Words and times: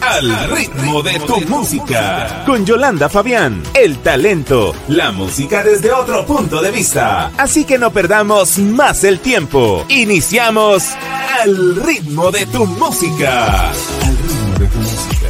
Al 0.00 0.50
ritmo 0.50 1.02
de 1.02 1.20
tu 1.20 1.40
música 1.42 2.42
con 2.46 2.64
Yolanda 2.64 3.08
Fabián, 3.08 3.62
el 3.74 3.98
talento, 3.98 4.74
la 4.88 5.12
música 5.12 5.62
desde 5.62 5.92
otro 5.92 6.24
punto 6.24 6.62
de 6.62 6.70
vista. 6.70 7.30
Así 7.36 7.64
que 7.64 7.78
no 7.78 7.92
perdamos 7.92 8.58
más 8.58 9.04
el 9.04 9.20
tiempo. 9.20 9.84
Iniciamos 9.88 10.84
Al 11.42 11.76
ritmo 11.76 12.30
de 12.30 12.46
tu 12.46 12.66
música. 12.66 13.68
Al 13.70 13.76
ritmo 14.16 14.58
de 14.58 14.66
tu 14.66 14.78
música. 14.78 15.28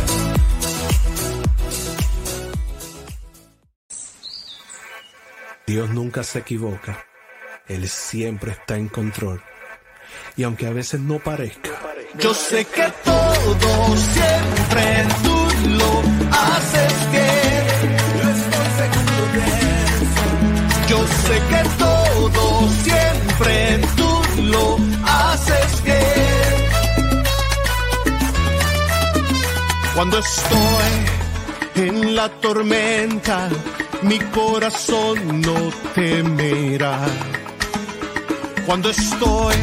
Dios 5.66 5.90
nunca 5.90 6.22
se 6.22 6.38
equivoca. 6.40 7.06
Él 7.68 7.88
siempre 7.88 8.52
está 8.52 8.76
en 8.76 8.88
control. 8.88 9.42
Y 10.36 10.42
aunque 10.44 10.66
a 10.66 10.70
veces 10.70 11.00
no 11.00 11.18
parezca, 11.18 11.70
Yo 12.18 12.34
sé 12.34 12.64
que 12.64 12.92
todo 13.04 13.29
siempre 13.96 15.06
tú 15.22 15.36
lo 15.68 15.90
haces 16.30 16.94
bien. 17.10 17.64
Yo 18.18 18.28
estoy 18.30 18.68
seguro 18.80 19.22
de 19.34 19.44
eso. 20.04 20.24
Yo 20.88 20.98
sé 21.24 21.36
que 21.50 21.62
todo 21.78 22.42
siempre 22.84 23.54
tú 23.96 24.10
lo 24.42 24.64
haces 25.04 25.70
bien. 25.84 26.60
Cuando 29.94 30.18
estoy 30.18 30.90
en 31.76 32.16
la 32.16 32.28
tormenta, 32.28 33.48
mi 34.02 34.18
corazón 34.18 35.40
no 35.40 35.70
temerá. 35.94 36.98
Cuando 38.66 38.90
estoy 38.90 39.56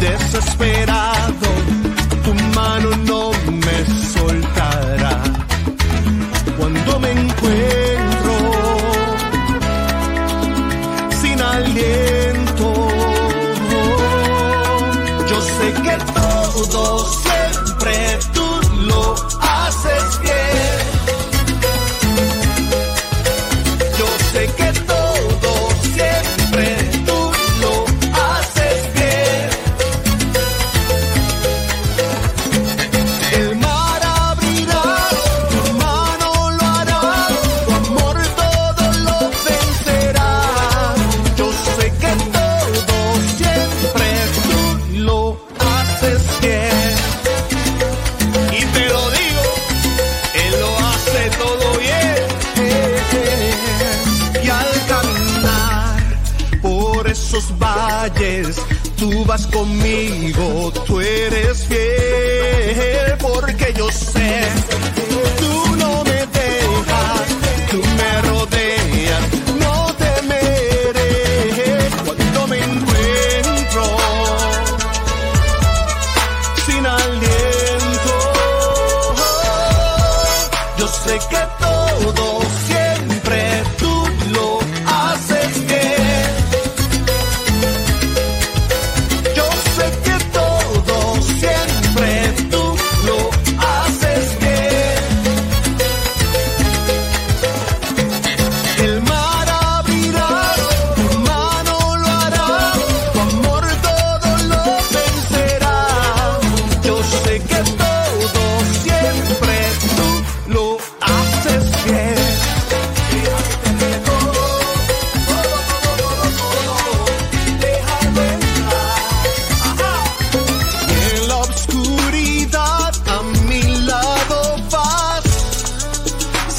desesperado, 0.00 1.48
tu 2.26 2.34
mano 2.58 2.90
no 3.10 3.20
me 3.64 3.78
soltará. 4.14 5.14
Cuando 6.58 6.92
me 7.02 7.10
encuentro 7.12 8.34
sin 11.20 11.38
aliento, 11.40 12.66
yo 15.30 15.38
sé 15.56 15.66
que 15.84 15.96
todo 16.20 16.82
siempre 17.24 17.94
tú 18.34 18.46
lo 18.90 19.02
haces 19.40 20.05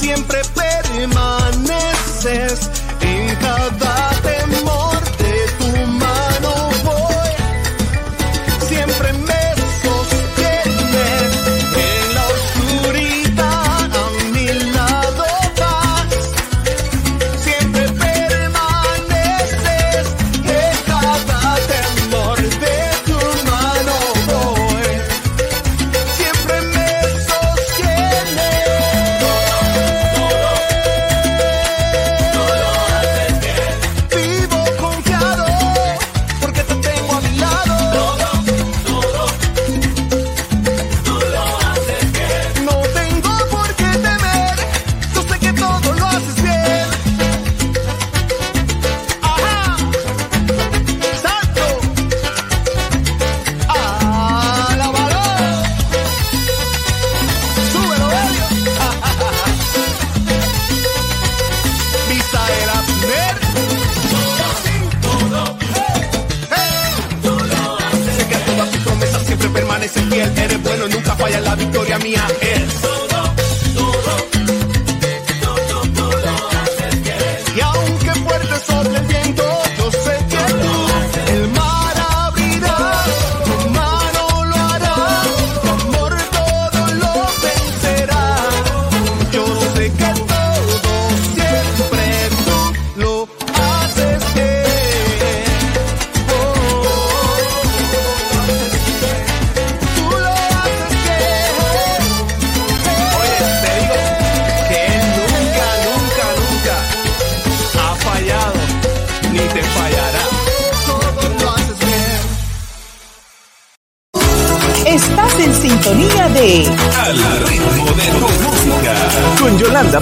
siempre 0.08 0.40
permaneces 0.56 2.72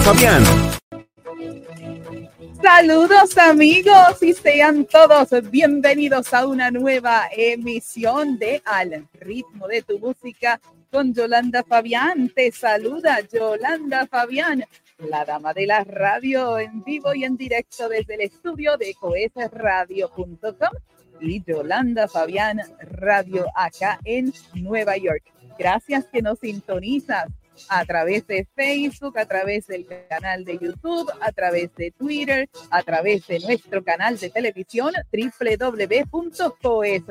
Fabián. 0.00 0.42
Saludos 2.62 3.38
amigos 3.38 4.22
y 4.22 4.32
sean 4.32 4.84
todos 4.84 5.28
bienvenidos 5.50 6.34
a 6.34 6.46
una 6.46 6.70
nueva 6.70 7.28
emisión 7.36 8.38
de 8.38 8.62
Al 8.64 9.06
ritmo 9.14 9.66
de 9.68 9.82
tu 9.82 9.98
música 9.98 10.60
con 10.90 11.14
Yolanda 11.14 11.62
Fabián. 11.62 12.30
Te 12.34 12.52
saluda 12.52 13.20
Yolanda 13.32 14.06
Fabián, 14.06 14.64
la 14.98 15.24
dama 15.24 15.54
de 15.54 15.66
la 15.66 15.84
radio 15.84 16.58
en 16.58 16.82
vivo 16.82 17.14
y 17.14 17.24
en 17.24 17.36
directo 17.36 17.88
desde 17.88 18.14
el 18.14 18.20
estudio 18.22 18.76
de 18.76 18.94
coesradio.com 18.94 20.42
y 21.20 21.42
Yolanda 21.44 22.08
Fabián 22.08 22.60
Radio 22.80 23.46
acá 23.54 23.98
en 24.04 24.32
Nueva 24.54 24.96
York. 24.96 25.22
Gracias 25.58 26.06
que 26.12 26.20
nos 26.20 26.38
sintonizas 26.40 27.26
a 27.68 27.84
través 27.84 28.26
de 28.26 28.46
Facebook, 28.54 29.18
a 29.18 29.26
través 29.26 29.66
del 29.66 29.86
canal 30.08 30.44
de 30.44 30.58
YouTube, 30.58 31.10
a 31.20 31.32
través 31.32 31.74
de 31.74 31.90
Twitter, 31.90 32.48
a 32.70 32.82
través 32.82 33.26
de 33.26 33.40
nuestro 33.40 33.82
canal 33.84 34.18
de 34.18 34.30
televisión 34.30 34.92
www.coes.tv, 35.12 37.06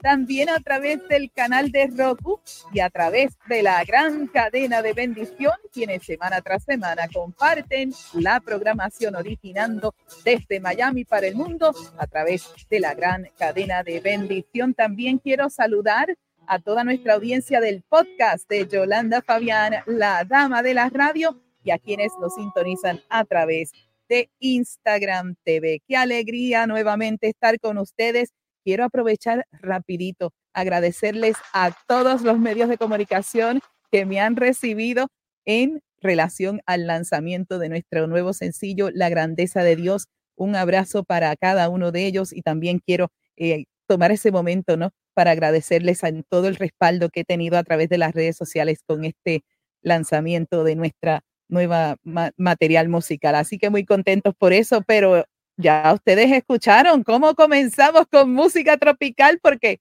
también 0.00 0.50
a 0.50 0.60
través 0.60 1.06
del 1.08 1.30
canal 1.32 1.70
de 1.70 1.86
Roku 1.96 2.40
y 2.72 2.80
a 2.80 2.90
través 2.90 3.36
de 3.48 3.62
la 3.62 3.84
gran 3.84 4.26
cadena 4.26 4.82
de 4.82 4.92
bendición, 4.92 5.52
quienes 5.72 6.04
semana 6.04 6.40
tras 6.40 6.64
semana 6.64 7.08
comparten 7.12 7.92
la 8.14 8.40
programación 8.40 9.16
originando 9.16 9.94
desde 10.24 10.60
Miami 10.60 11.04
para 11.04 11.26
el 11.26 11.34
mundo 11.34 11.74
a 11.98 12.06
través 12.06 12.50
de 12.70 12.80
la 12.80 12.94
gran 12.94 13.28
cadena 13.38 13.82
de 13.82 14.00
bendición. 14.00 14.74
También 14.74 15.18
quiero 15.18 15.50
saludar 15.50 16.16
a 16.48 16.58
toda 16.58 16.84
nuestra 16.84 17.14
audiencia 17.14 17.60
del 17.60 17.82
podcast 17.82 18.48
de 18.48 18.66
Yolanda 18.66 19.22
Fabián, 19.22 19.74
la 19.86 20.24
dama 20.24 20.62
de 20.62 20.74
la 20.74 20.88
radio, 20.90 21.40
y 21.64 21.70
a 21.70 21.78
quienes 21.78 22.12
nos 22.20 22.34
sintonizan 22.34 23.00
a 23.08 23.24
través 23.24 23.72
de 24.08 24.30
Instagram 24.38 25.34
TV. 25.44 25.82
Qué 25.88 25.96
alegría 25.96 26.66
nuevamente 26.66 27.28
estar 27.28 27.58
con 27.58 27.78
ustedes. 27.78 28.32
Quiero 28.62 28.84
aprovechar 28.84 29.46
rapidito, 29.50 30.32
agradecerles 30.52 31.36
a 31.52 31.72
todos 31.88 32.22
los 32.22 32.38
medios 32.38 32.68
de 32.68 32.78
comunicación 32.78 33.60
que 33.90 34.06
me 34.06 34.20
han 34.20 34.36
recibido 34.36 35.08
en 35.44 35.82
relación 36.00 36.60
al 36.66 36.86
lanzamiento 36.86 37.58
de 37.58 37.70
nuestro 37.70 38.06
nuevo 38.06 38.32
sencillo, 38.32 38.90
La 38.92 39.08
Grandeza 39.08 39.62
de 39.62 39.76
Dios. 39.76 40.08
Un 40.36 40.56
abrazo 40.56 41.04
para 41.04 41.34
cada 41.36 41.68
uno 41.68 41.92
de 41.92 42.06
ellos 42.06 42.32
y 42.32 42.42
también 42.42 42.78
quiero 42.78 43.08
eh, 43.36 43.64
tomar 43.86 44.12
ese 44.12 44.30
momento, 44.30 44.76
¿no? 44.76 44.90
Para 45.14 45.30
agradecerles 45.30 46.00
todo 46.28 46.48
el 46.48 46.56
respaldo 46.56 47.08
que 47.08 47.20
he 47.20 47.24
tenido 47.24 47.56
a 47.56 47.64
través 47.64 47.88
de 47.88 47.98
las 47.98 48.12
redes 48.12 48.36
sociales 48.36 48.80
con 48.86 49.04
este 49.04 49.44
lanzamiento 49.82 50.64
de 50.64 50.76
nuestra 50.76 51.22
nueva 51.48 51.96
material 52.36 52.88
musical. 52.88 53.34
Así 53.34 53.58
que 53.58 53.70
muy 53.70 53.84
contentos 53.84 54.34
por 54.36 54.52
eso, 54.52 54.82
pero 54.82 55.24
ya 55.56 55.92
ustedes 55.94 56.32
escucharon 56.32 57.04
cómo 57.04 57.34
comenzamos 57.34 58.06
con 58.10 58.32
música 58.32 58.76
tropical, 58.76 59.38
porque 59.40 59.80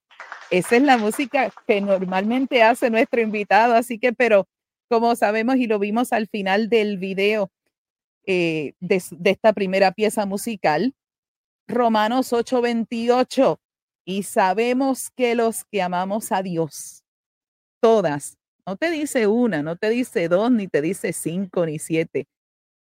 esa 0.51 0.75
es 0.75 0.83
la 0.83 0.97
música 0.97 1.51
que 1.65 1.81
normalmente 1.81 2.62
hace 2.62 2.89
nuestro 2.89 3.21
invitado. 3.21 3.74
Así 3.74 3.97
que, 3.97 4.13
pero 4.13 4.47
como 4.89 5.15
sabemos 5.15 5.56
y 5.56 5.68
lo 5.68 5.80
vimos 5.80 6.13
al 6.13 6.27
final 6.27 6.69
del 6.69 6.97
video 6.97 7.50
eh, 8.25 8.74
de 8.80 9.01
esta 9.31 9.53
primera 9.53 9.91
pieza 9.91 10.25
musical, 10.25 10.94
Romanos 11.68 12.33
8:28 12.33 13.59
y 14.05 14.23
sabemos 14.23 15.09
que 15.11 15.35
los 15.35 15.63
que 15.65 15.81
amamos 15.81 16.31
a 16.31 16.41
Dios, 16.41 17.03
todas, 17.81 18.38
no 18.65 18.75
te 18.77 18.91
dice 18.91 19.27
una, 19.27 19.61
no 19.61 19.75
te 19.75 19.89
dice 19.89 20.27
dos, 20.29 20.51
ni 20.51 20.67
te 20.67 20.81
dice 20.81 21.13
cinco, 21.13 21.65
ni 21.65 21.79
siete, 21.79 22.27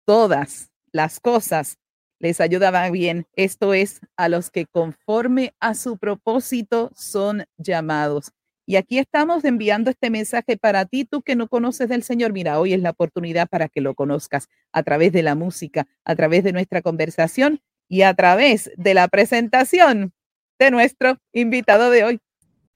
todas 0.06 0.70
las 0.92 1.20
cosas 1.20 1.78
les 2.18 2.40
ayudaban 2.40 2.92
bien. 2.92 3.26
Esto 3.34 3.74
es 3.74 4.00
a 4.16 4.28
los 4.28 4.50
que 4.50 4.66
conforme 4.66 5.54
a 5.60 5.74
su 5.74 5.98
propósito 5.98 6.90
son 6.94 7.44
llamados. 7.58 8.32
Y 8.68 8.76
aquí 8.76 8.98
estamos 8.98 9.44
enviando 9.44 9.90
este 9.90 10.10
mensaje 10.10 10.56
para 10.56 10.86
ti, 10.86 11.04
tú 11.04 11.22
que 11.22 11.36
no 11.36 11.48
conoces 11.48 11.88
del 11.88 12.02
Señor. 12.02 12.32
Mira, 12.32 12.58
hoy 12.58 12.72
es 12.72 12.80
la 12.80 12.90
oportunidad 12.90 13.48
para 13.48 13.68
que 13.68 13.80
lo 13.80 13.94
conozcas 13.94 14.48
a 14.72 14.82
través 14.82 15.12
de 15.12 15.22
la 15.22 15.36
música, 15.36 15.86
a 16.04 16.16
través 16.16 16.42
de 16.42 16.52
nuestra 16.52 16.82
conversación 16.82 17.60
y 17.88 18.02
a 18.02 18.14
través 18.14 18.72
de 18.76 18.94
la 18.94 19.06
presentación 19.06 20.12
de 20.58 20.70
nuestro 20.70 21.18
invitado 21.32 21.90
de 21.90 22.04
hoy. 22.04 22.20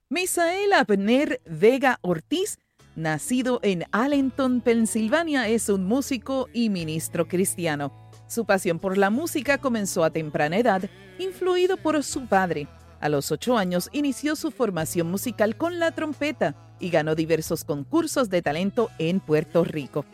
Misael 0.09 0.73
Abner 0.73 1.41
Vega 1.47 1.99
Ortiz, 2.03 2.59
nacido 2.97 3.61
en 3.63 3.85
Allenton, 3.93 4.61
Pensilvania, 4.61 5.49
es 5.49 5.69
un 5.69 5.87
músico 5.87 6.49
y 6.53 6.69
ministro 6.69 7.29
cristiano. 7.29 7.93
Su 8.27 8.45
pasión 8.45 8.79
por 8.79 8.99
la 8.99 9.11
música 9.11 9.59
comenzó 9.59 10.05
a 10.05 10.11
temprana 10.11 10.59
edad, 10.59 10.83
influido 11.19 11.77
por 11.77 12.03
su 12.03 12.27
padre. 12.27 12.69
A 13.01 13.09
los 13.09 13.33
ocho 13.33 13.57
años 13.57 13.89
inició 13.93 14.37
su 14.37 14.51
formación 14.51 15.11
musical 15.11 15.57
con 15.57 15.79
la 15.79 15.93
trompeta 15.93 16.55
y 16.79 16.91
ganó 16.91 17.15
diversos 17.15 17.65
concursos 17.65 18.29
de 18.29 18.43
talento 18.43 18.91
en 18.99 19.21
Puerto 19.21 19.65
Rico. 19.65 20.05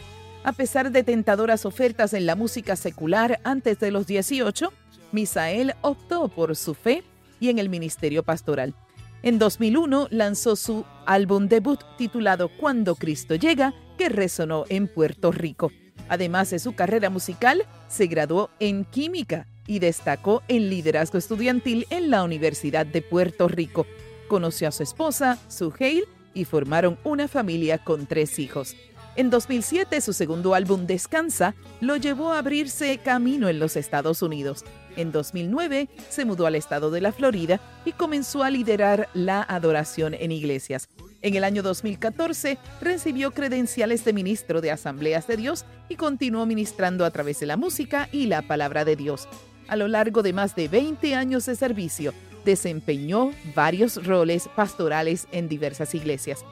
A 0.45 0.53
pesar 0.53 0.93
de 0.93 1.03
tentadoras 1.03 1.67
ofertas 1.67 2.13
en 2.13 2.27
la 2.27 2.37
música 2.37 2.77
secular 2.77 3.41
antes 3.43 3.81
de 3.81 3.91
los 3.91 4.07
18, 4.07 4.73
Misael 5.11 5.75
optó 5.83 6.29
por 6.29 6.55
su 6.55 6.75
fe 6.75 7.03
y 7.41 7.51
en 7.51 7.59
el 7.59 7.69
ministerio 7.69 8.23
pastoral. 8.23 8.75
En 9.23 9.39
2001 9.39 10.09
lanzó 10.11 10.57
su 10.57 10.85
álbum 11.05 11.49
debut 11.49 11.81
titulado 11.99 12.49
Cuando 12.49 12.95
Cristo 12.95 13.35
llega, 13.35 13.75
que 13.99 14.09
resonó 14.09 14.65
en 14.69 14.89
Puerto 14.89 15.33
Rico. 15.33 15.73
Además 16.09 16.51
de 16.51 16.59
su 16.59 16.75
carrera 16.75 17.11
musical, 17.11 17.65
se 17.89 18.07
graduó 18.07 18.51
en 18.61 18.85
química 18.85 19.47
y 19.67 19.81
destacó 19.81 20.43
en 20.49 20.71
liderazgo 20.71 21.19
estudiantil 21.19 21.87
en 21.91 22.11
la 22.11 22.23
Universidad 22.23 22.87
de 22.87 23.03
Puerto 23.03 23.49
Rico. 23.49 23.87
Conoció 24.29 24.69
a 24.69 24.73
su 24.73 24.83
esposa, 24.83 25.39
Suheil, 25.49 26.05
y 26.35 26.45
formaron 26.45 26.99
una 27.03 27.29
familia 27.29 27.79
con 27.79 28.07
tres 28.07 28.39
hijos. 28.39 28.77
En 29.17 29.31
2007, 29.31 30.03
su 30.03 30.13
segundo 30.13 30.55
álbum 30.55 30.87
Descansa 30.87 31.55
lo 31.81 31.97
llevó 31.97 32.33
a 32.33 32.39
abrirse 32.39 32.99
camino 32.99 33.49
en 33.49 33.59
los 33.59 33.75
Estados 33.77 34.21
Unidos. 34.21 34.63
En 34.95 35.11
2009 35.11 35.89
se 36.11 36.27
mudó 36.27 36.47
al 36.47 36.55
estado 36.55 36.91
de 36.91 37.01
la 37.01 37.13
Florida 37.13 37.59
y 37.87 37.93
comenzó 37.93 38.43
a 38.43 38.51
liderar 38.51 39.09
la 39.15 39.41
adoración 39.41 40.13
en 40.13 40.33
iglesias. 40.33 40.91
En 41.23 41.35
el 41.35 41.45
año 41.45 41.63
2014 41.63 42.59
recibió 42.83 43.31
credenciales 43.31 44.05
de 44.05 44.13
ministro 44.13 44.61
de 44.61 44.71
Asambleas 44.71 45.27
de 45.27 45.39
Dios 45.39 45.65
y 45.89 45.97
continuó 45.97 46.45
ministrando 46.45 47.07
a 47.07 47.11
través 47.11 47.41
de 47.41 47.47
la 47.47 47.57
música 47.57 48.11
y 48.13 48.27
la 48.27 48.43
palabra 48.43 48.85
de 48.85 48.97
Dios. 48.97 49.29
A 49.67 49.77
lo 49.77 49.89
largo 49.89 50.23
de 50.23 50.35
más 50.35 50.55
de 50.55 50.69
20 50.69 51.15
años 51.15 51.47
de 51.47 51.57
servicio, 51.57 52.13
desempeñó 52.45 53.31
varios 53.55 54.07
roles 54.07 54.51
pastorales 54.55 55.27
en 55.33 55.49
diversas 55.49 55.95
iglesias. 55.95 56.45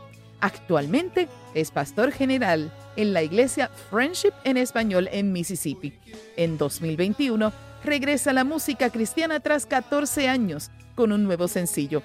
Actualmente 0.44 1.26
es 1.54 1.70
pastor 1.70 2.12
general 2.12 2.70
en 2.96 3.14
la 3.14 3.22
iglesia 3.22 3.70
Friendship 3.88 4.34
en 4.44 4.58
español 4.58 5.08
en 5.10 5.32
Mississippi. 5.32 5.94
En 6.36 6.58
2021 6.58 7.50
regresa 7.82 8.28
a 8.28 8.34
la 8.34 8.44
música 8.44 8.90
cristiana 8.90 9.40
tras 9.40 9.64
14 9.64 10.28
años 10.28 10.70
con 10.96 11.12
un 11.12 11.24
nuevo 11.24 11.48
sencillo. 11.48 12.02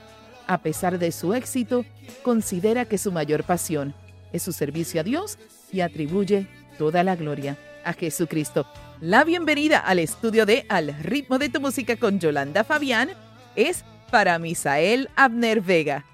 A 0.47 0.59
pesar 0.59 0.99
de 0.99 1.11
su 1.11 1.33
éxito, 1.33 1.83
considera 2.23 2.85
que 2.85 2.97
su 2.97 3.11
mayor 3.11 3.43
pasión 3.43 3.93
es 4.31 4.41
su 4.41 4.53
servicio 4.53 5.01
a 5.01 5.03
Dios 5.03 5.37
y 5.73 5.81
atribuye 5.81 6.47
toda 6.77 7.03
la 7.03 7.17
gloria 7.17 7.57
a 7.83 7.91
Jesucristo. 7.91 8.65
La 9.01 9.25
bienvenida 9.25 9.79
al 9.79 9.99
estudio 9.99 10.45
de 10.45 10.65
Al 10.69 10.97
ritmo 11.03 11.39
de 11.39 11.49
tu 11.49 11.59
música 11.59 11.97
con 11.97 12.21
Yolanda 12.21 12.63
Fabián 12.63 13.09
es 13.57 13.83
para 14.09 14.39
Misael 14.39 15.09
Abner 15.17 15.59
Vega. 15.59 16.05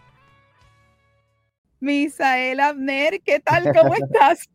Misael 1.79 2.59
Abner, 2.59 3.21
¿qué 3.21 3.39
tal? 3.39 3.63
¿Cómo 3.73 3.93
estás? 3.95 4.49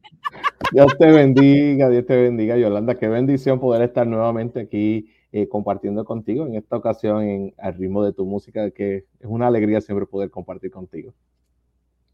Dios 0.73 0.97
te 0.99 1.07
bendiga, 1.07 1.89
Dios 1.89 2.07
te 2.07 2.17
bendiga, 2.17 2.57
Yolanda. 2.57 2.97
Qué 2.97 3.09
bendición 3.09 3.61
poder 3.61 3.83
estar 3.83 4.07
nuevamente 4.07 4.61
aquí 4.61 5.13
eh, 5.33 5.49
compartiendo 5.49 6.05
contigo 6.05 6.47
en 6.47 6.57
esta 6.57 6.77
ocasión 6.77 7.23
en 7.23 7.55
al 7.59 7.75
ritmo 7.75 8.05
de 8.05 8.13
tu 8.13 8.25
música, 8.25 8.71
que 8.71 9.05
es 9.19 9.27
una 9.27 9.47
alegría 9.47 9.81
siempre 9.81 10.07
poder 10.07 10.31
compartir 10.31 10.71
contigo. 10.71 11.15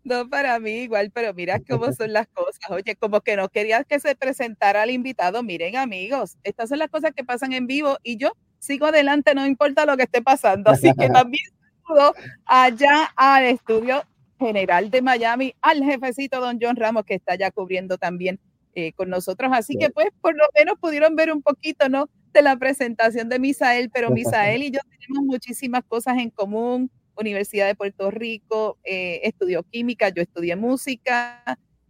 No, 0.05 0.29
para 0.29 0.61
mí 0.61 0.83
igual, 0.83 1.11
pero 1.13 1.35
mira 1.35 1.61
cómo 1.69 1.93
son 1.93 2.13
las 2.13 2.29
cosas. 2.29 2.71
Oye, 2.71 2.95
como 2.95 3.23
que 3.23 3.37
no 3.37 3.49
querías 3.49 3.85
que 3.87 3.99
se 3.99 4.15
presentara 4.15 4.83
al 4.83 4.91
invitado. 4.91 5.43
Miren, 5.43 5.77
amigos, 5.77 6.37
estas 6.45 6.69
son 6.69 6.79
las 6.79 6.91
cosas 6.91 7.13
que 7.13 7.25
pasan 7.25 7.53
en 7.53 7.67
vivo 7.67 7.97
y 8.05 8.17
yo 8.17 8.33
sigo 8.61 8.87
adelante, 8.87 9.35
no 9.35 9.45
importa 9.47 9.85
lo 9.85 9.97
que 9.97 10.05
esté 10.05 10.23
pasando. 10.23 10.71
Así 10.71 10.93
que 10.93 11.09
también 11.11 11.43
saludo 11.87 12.15
allá 12.45 13.11
al 13.17 13.47
estudio 13.47 14.05
general 14.39 14.91
de 14.91 15.03
Miami, 15.03 15.55
al 15.63 15.83
jefecito 15.85 16.41
don 16.41 16.59
John 16.61 16.77
Ramos, 16.77 17.05
que 17.05 17.15
está 17.15 17.35
ya 17.37 17.51
cubriendo 17.51 17.99
también 17.99 18.41
eh, 18.75 18.93
con 18.93 19.09
nosotros. 19.11 19.51
Así 19.55 19.77
que 19.77 19.91
pues 19.91 20.09
por 20.21 20.37
lo 20.37 20.45
menos 20.55 20.79
pudieron 20.81 21.17
ver 21.17 21.33
un 21.33 21.43
poquito, 21.43 21.89
¿no? 21.89 22.09
De 22.33 22.43
la 22.43 22.57
presentación 22.57 23.29
de 23.29 23.39
Misael, 23.39 23.91
pero 23.91 24.11
Misael 24.11 24.63
y 24.63 24.71
yo 24.71 24.81
tenemos 24.91 25.25
muchísimas 25.25 25.83
cosas 25.89 26.19
en 26.19 26.31
común. 26.31 26.91
Universidad 27.19 27.67
de 27.67 27.75
Puerto 27.75 28.11
Rico, 28.11 28.79
eh, 28.85 29.21
estudió 29.25 29.63
química, 29.65 30.11
yo 30.11 30.23
estudié 30.23 30.55
música. 30.57 31.43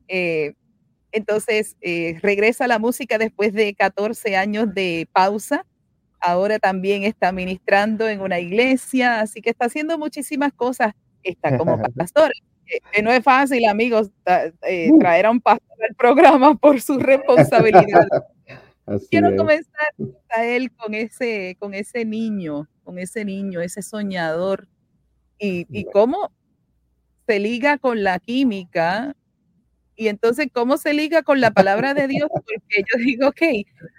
eh, 0.09 0.55
entonces, 1.13 1.77
eh, 1.81 2.19
regresa 2.23 2.65
a 2.65 2.69
la 2.69 2.79
música 2.79 3.19
después 3.19 3.53
de 3.53 3.75
14 3.75 4.37
años 4.37 4.75
de 4.75 5.09
pausa. 5.13 5.65
Ahora 6.21 6.59
también 6.59 7.05
está 7.05 7.33
ministrando 7.33 8.09
en 8.09 8.21
una 8.21 8.41
iglesia, 8.41 9.21
así 9.21 9.41
que 9.43 9.51
está 9.51 9.67
haciendo 9.67 9.99
muchísimas 9.99 10.53
cosas. 10.53 10.95
Está 11.27 11.51
como 11.59 11.81
pastor. 11.95 12.33
eh, 12.93 13.03
no 13.03 13.13
es 13.13 13.23
fácil, 13.23 13.67
amigos, 13.67 14.11
eh, 14.63 14.91
traer 15.01 15.27
a 15.27 15.31
un 15.31 15.41
pastor 15.41 15.77
al 15.89 15.95
programa 15.97 16.55
por 16.61 16.81
su 16.81 16.99
responsabilidad. 16.99 18.07
Así 18.87 19.07
Quiero 19.11 19.31
es. 19.31 19.37
comenzar 19.37 19.89
a 20.31 20.45
él 20.47 20.71
con 20.73 20.95
ese, 20.95 21.57
con 21.59 21.75
ese 21.75 22.05
niño, 22.05 22.69
con 22.85 22.99
ese 23.01 23.25
niño, 23.25 23.61
ese 23.61 23.83
soñador, 23.83 24.69
y, 25.41 25.67
y 25.71 25.85
cómo 25.87 26.31
se 27.27 27.41
liga 27.41 27.79
con 27.79 28.05
la 28.05 28.21
química, 28.21 29.17
y 29.97 30.09
entonces 30.09 30.49
cómo 30.53 30.77
se 30.77 30.95
liga 30.95 31.23
con 31.23 31.41
la 31.41 31.51
palabra 31.51 31.95
de 31.95 32.07
Dios, 32.07 32.29
porque 32.31 32.85
yo 32.93 32.99
digo, 33.05 33.29
ok, 33.29 33.43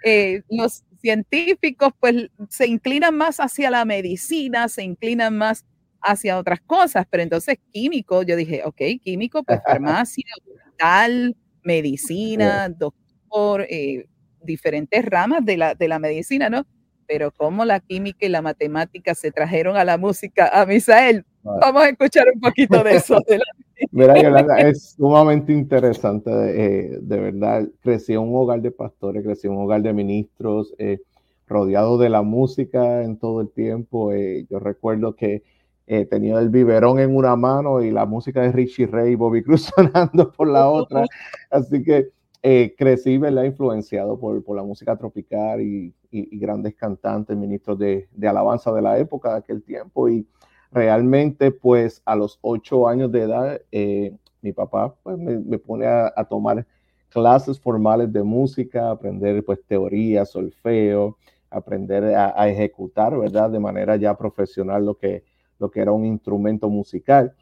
eh, 0.04 0.42
los 0.48 0.84
científicos 1.02 1.92
pues 2.00 2.30
se 2.48 2.66
inclinan 2.66 3.16
más 3.16 3.40
hacia 3.40 3.70
la 3.70 3.84
medicina, 3.84 4.68
se 4.68 4.84
inclinan 4.84 5.36
más 5.36 5.66
hacia 6.02 6.38
otras 6.38 6.60
cosas, 6.60 7.06
pero 7.10 7.22
entonces 7.22 7.58
químico, 7.72 8.22
yo 8.22 8.36
dije, 8.36 8.62
ok, 8.64 8.80
químico, 9.02 9.42
pues 9.42 9.60
farmacia, 9.64 10.24
hospital, 10.56 11.36
medicina, 11.62 12.68
doctor, 12.68 13.66
eh, 13.68 14.06
diferentes 14.42 15.04
ramas 15.04 15.44
de 15.44 15.56
la, 15.56 15.74
de 15.74 15.88
la 15.88 15.98
medicina, 15.98 16.48
¿no? 16.50 16.66
Pero 17.06 17.30
cómo 17.30 17.64
la 17.64 17.80
química 17.80 18.26
y 18.26 18.28
la 18.28 18.42
matemática 18.42 19.14
se 19.14 19.30
trajeron 19.32 19.76
a 19.76 19.84
la 19.84 19.96
música, 19.98 20.48
a 20.52 20.66
Misael, 20.66 21.24
vamos 21.42 21.82
a 21.82 21.88
escuchar 21.88 22.26
un 22.34 22.40
poquito 22.40 22.82
de 22.84 22.96
eso. 22.96 23.18
de 23.26 23.38
la- 23.38 23.44
Mira, 23.92 24.20
Yolanda, 24.20 24.58
es 24.60 24.94
sumamente 24.96 25.52
interesante, 25.52 26.30
eh, 26.30 26.98
de 27.00 27.20
verdad. 27.20 27.68
Crecí 27.80 28.12
en 28.12 28.18
un 28.20 28.34
hogar 28.34 28.60
de 28.60 28.70
pastores, 28.72 29.22
crecí 29.24 29.46
en 29.46 29.54
un 29.54 29.62
hogar 29.64 29.82
de 29.82 29.92
ministros, 29.92 30.74
eh, 30.78 30.98
rodeado 31.46 31.96
de 31.96 32.08
la 32.10 32.22
música 32.22 33.02
en 33.04 33.18
todo 33.18 33.40
el 33.40 33.50
tiempo. 33.50 34.12
eh, 34.12 34.46
yo 34.50 34.58
recuerdo 34.58 35.14
que 35.14 35.42
eh, 35.88 36.06
tenía 36.06 36.38
el 36.40 36.50
biberón 36.50 37.00
en 37.00 37.16
una 37.16 37.36
mano 37.36 37.82
y 37.82 37.90
la 37.90 38.06
música 38.06 38.42
de 38.42 38.52
Richie 38.52 38.86
Ray 38.86 39.12
y 39.12 39.16
Bobby 39.16 39.42
Cruz 39.42 39.62
sonando 39.76 40.30
por 40.32 40.48
la 40.48 40.68
otra. 40.70 41.08
Así 41.50 41.82
que 41.82 42.10
eh, 42.42 42.74
crecí, 42.78 43.18
¿verdad? 43.18 43.44
Influenciado 43.44 44.18
por, 44.18 44.44
por 44.44 44.56
la 44.56 44.62
música 44.64 44.96
tropical 44.96 45.60
y, 45.62 45.94
y- 46.10 46.36
y 46.36 46.38
grandes 46.38 46.74
cantantes, 46.76 47.36
ministros 47.36 47.78
de, 47.78 48.08
de 48.12 48.28
alabanza 48.28 48.72
de 48.72 48.82
la 48.82 48.98
época 48.98 49.32
de 49.32 49.38
aquel 49.38 49.62
tiempo. 49.62 50.08
Y 50.08 50.26
realmente, 50.72 51.50
pues 51.50 52.02
a 52.04 52.16
los 52.16 52.38
ocho 52.42 52.88
años 52.88 53.10
de 53.12 53.22
edad, 53.22 53.60
eh, 53.72 54.14
mi 54.42 54.52
papá 54.52 54.94
pues, 55.02 55.18
me, 55.18 55.38
me 55.38 55.58
pone 55.58 55.86
a, 55.86 56.12
a 56.14 56.24
tomar 56.24 56.66
clases 57.08 57.58
formales 57.60 58.12
de 58.12 58.22
música, 58.22 58.90
aprender 58.90 59.44
pues 59.44 59.60
teoría, 59.66 60.24
solfeo, 60.24 61.16
aprender 61.50 62.04
a, 62.14 62.40
a 62.40 62.48
ejecutar, 62.48 63.16
¿verdad? 63.18 63.50
De 63.50 63.58
manera 63.58 63.96
ya 63.96 64.16
profesional 64.16 64.84
lo 64.84 64.96
que, 64.96 65.24
lo 65.58 65.70
que 65.70 65.80
era 65.80 65.92
un 65.92 66.04
instrumento 66.04 66.68
musical. 66.68 67.34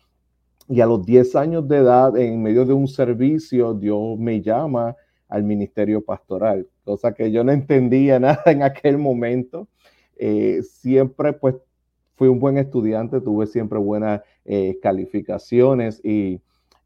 Y 0.68 0.80
a 0.80 0.87
los 0.87 1.04
10 1.04 1.37
años 1.37 1.68
de 1.68 1.78
edad, 1.78 2.16
en 2.16 2.42
medio 2.42 2.64
de 2.64 2.73
un 2.73 2.88
servicio, 2.88 3.75
Dios 3.75 4.18
me 4.18 4.42
llama 4.42 4.96
al 5.28 5.42
ministerio 5.42 6.04
pastoral, 6.04 6.68
cosa 6.85 7.12
que 7.12 7.30
yo 7.30 7.44
no 7.44 7.52
entendía 7.52 8.18
nada 8.20 8.42
en 8.46 8.62
aquel 8.62 8.99
momento. 8.99 9.68
Eh, 10.16 10.62
siempre 10.62 11.32
pues 11.32 11.56
fui 12.16 12.28
un 12.28 12.40
buen 12.40 12.58
estudiante, 12.58 13.20
tuve 13.20 13.46
siempre 13.46 13.78
buenas 13.78 14.23
eh, 14.44 14.78
calificaciones 14.82 16.00
y, 16.04 16.40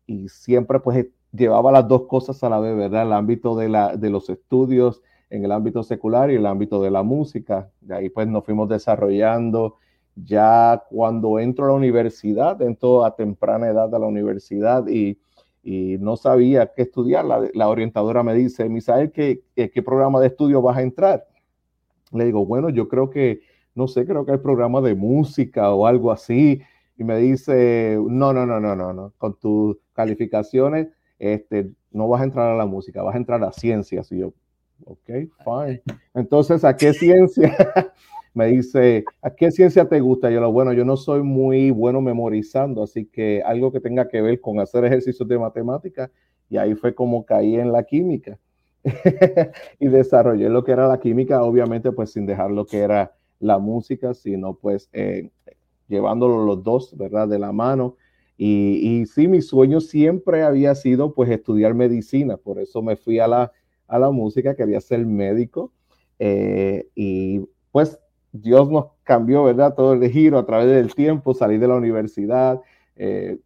y 0.07 0.29
siempre 0.29 0.81
pues 0.81 1.07
llevaba 1.33 1.71
las 1.71 1.87
dos 1.87 2.07
cosas 2.07 2.43
a 2.43 2.49
la 2.49 2.59
vez, 2.59 2.77
¿verdad? 2.77 3.05
El 3.05 3.13
ámbito 3.13 3.57
de, 3.57 3.69
la, 3.69 3.97
de 3.97 4.11
los 4.11 4.29
estudios 4.29 5.03
en 5.31 5.45
el 5.45 5.53
ámbito 5.53 5.83
secular 5.83 6.31
y 6.31 6.35
el 6.35 6.47
ámbito 6.47 6.83
de 6.83 6.91
la 6.91 7.03
música. 7.03 7.71
De 7.81 7.95
ahí 7.95 8.09
pues 8.11 8.27
nos 8.27 8.45
fuimos 8.45 8.69
desarrollando. 8.69 9.77
Ya 10.17 10.83
cuando 10.91 11.39
entro 11.39 11.65
a 11.65 11.69
la 11.69 11.75
universidad, 11.75 12.61
entro 12.63 13.05
a 13.05 13.15
temprana 13.15 13.69
edad 13.69 13.95
a 13.95 13.99
la 13.99 14.07
universidad 14.07 14.87
y, 14.89 15.19
y 15.63 15.97
no 15.99 16.17
sabía 16.17 16.73
qué 16.75 16.83
estudiar. 16.83 17.25
La, 17.25 17.49
la 17.55 17.69
orientadora 17.69 18.23
me 18.23 18.35
dice, 18.35 18.69
Misael, 18.69 19.13
¿qué, 19.13 19.43
qué, 19.55 19.71
¿qué 19.71 19.83
programa 19.83 20.21
de 20.21 20.29
estudio 20.29 20.63
vas 20.63 20.79
a 20.79 20.83
entrar? 20.83 21.27
Le 22.13 22.25
digo, 22.25 22.45
bueno, 22.45 22.71
yo 22.71 22.89
creo 22.89 23.11
que, 23.11 23.41
no 23.75 23.87
sé, 23.89 24.05
creo 24.05 24.25
que 24.25 24.33
hay 24.33 24.39
programa 24.39 24.81
de 24.81 24.95
música 24.95 25.73
o 25.73 25.87
algo 25.87 26.11
así. 26.11 26.61
Y 26.97 27.05
me 27.05 27.17
dice, 27.17 27.99
no, 28.09 28.33
no, 28.33 28.45
no, 28.45 28.61
no, 28.61 28.77
no, 28.77 28.93
no, 28.93 29.13
con 29.17 29.35
tus 29.39 29.79
calificaciones, 29.95 30.89
este, 31.19 31.71
no 31.91 32.09
vas 32.09 32.21
a 32.21 32.25
entrar 32.25 32.51
a 32.51 32.57
la 32.57 32.67
música, 32.67 33.03
vas 33.03 33.15
a 33.15 33.19
entrar 33.19 33.43
a 33.43 33.53
ciencias. 33.53 34.11
Y 34.13 34.19
yo, 34.19 34.35
ok, 34.85 35.11
fine. 35.45 35.83
Entonces, 36.15 36.65
¿a 36.65 36.77
qué 36.77 36.93
ciencia? 36.93 37.57
me 38.35 38.47
dice, 38.47 39.05
¿a 39.23 39.31
qué 39.31 39.51
ciencia 39.51 39.89
te 39.89 40.01
gusta? 40.01 40.31
Yo 40.31 40.41
lo 40.41 40.53
bueno, 40.53 40.73
yo 40.73 40.85
no 40.85 40.97
soy 40.97 41.23
muy 41.23 41.71
bueno 41.71 42.01
memorizando, 42.01 42.83
así 42.83 43.07
que 43.07 43.43
algo 43.45 43.73
que 43.73 43.81
tenga 43.81 44.09
que 44.09 44.23
ver 44.23 44.41
con 44.41 44.61
hacer 44.61 44.85
ejercicios 44.85 45.29
de 45.29 45.39
matemática. 45.39 46.11
Y 46.49 46.57
ahí 46.57 46.75
fue 46.75 46.95
como 46.95 47.25
caí 47.25 47.57
en 47.57 47.73
la 47.73 47.85
química. 47.85 48.39
y 49.79 49.89
desarrollé 49.89 50.49
lo 50.49 50.65
que 50.65 50.73
era 50.73 50.89
la 50.89 50.99
química, 50.99 51.43
obviamente 51.43 51.93
pues 51.93 52.13
sin 52.13 52.27
dejar 52.27 52.51
lo 52.51 52.67
que 52.67 52.79
era 52.79 53.15
la 53.39 53.59
música, 53.59 54.15
sino 54.15 54.55
pues 54.55 54.89
eh, 54.93 55.31
llevándolo 55.89 56.45
los 56.45 56.63
dos, 56.63 56.97
¿verdad? 56.97 57.29
De 57.29 57.39
la 57.39 57.53
mano. 57.53 57.97
Y, 58.37 59.01
y, 59.01 59.07
sí, 59.07 59.29
mi 59.29 59.43
sueño 59.43 59.81
siempre 59.81 60.43
había 60.43 60.75
sido 60.75 61.13
pues 61.13 61.29
estudiar 61.31 61.75
medicina, 61.75 62.39
por 62.39 62.59
eso 62.59 62.81
me 62.81 62.97
fui 62.97 63.19
a 63.19 63.29
la, 63.29 63.53
a 63.87 63.99
la 63.99 64.11
música, 64.11 64.55
quería 64.55 64.81
ser 64.81 65.05
médico. 65.05 65.73
Eh, 66.19 66.89
y 66.95 67.41
pues 67.73 67.99
Dios 68.33 68.71
nos 68.71 68.87
cambió, 69.03 69.45
¿verdad? 69.45 69.75
Todo 69.75 69.95
el 69.95 70.11
giro 70.11 70.39
a 70.39 70.47
través 70.47 70.69
del 70.69 70.95
tiempo, 70.95 71.35
salí 71.35 71.59
de 71.59 71.69
la 71.69 71.75
universidad, 71.77 72.61
eh, 72.97 73.39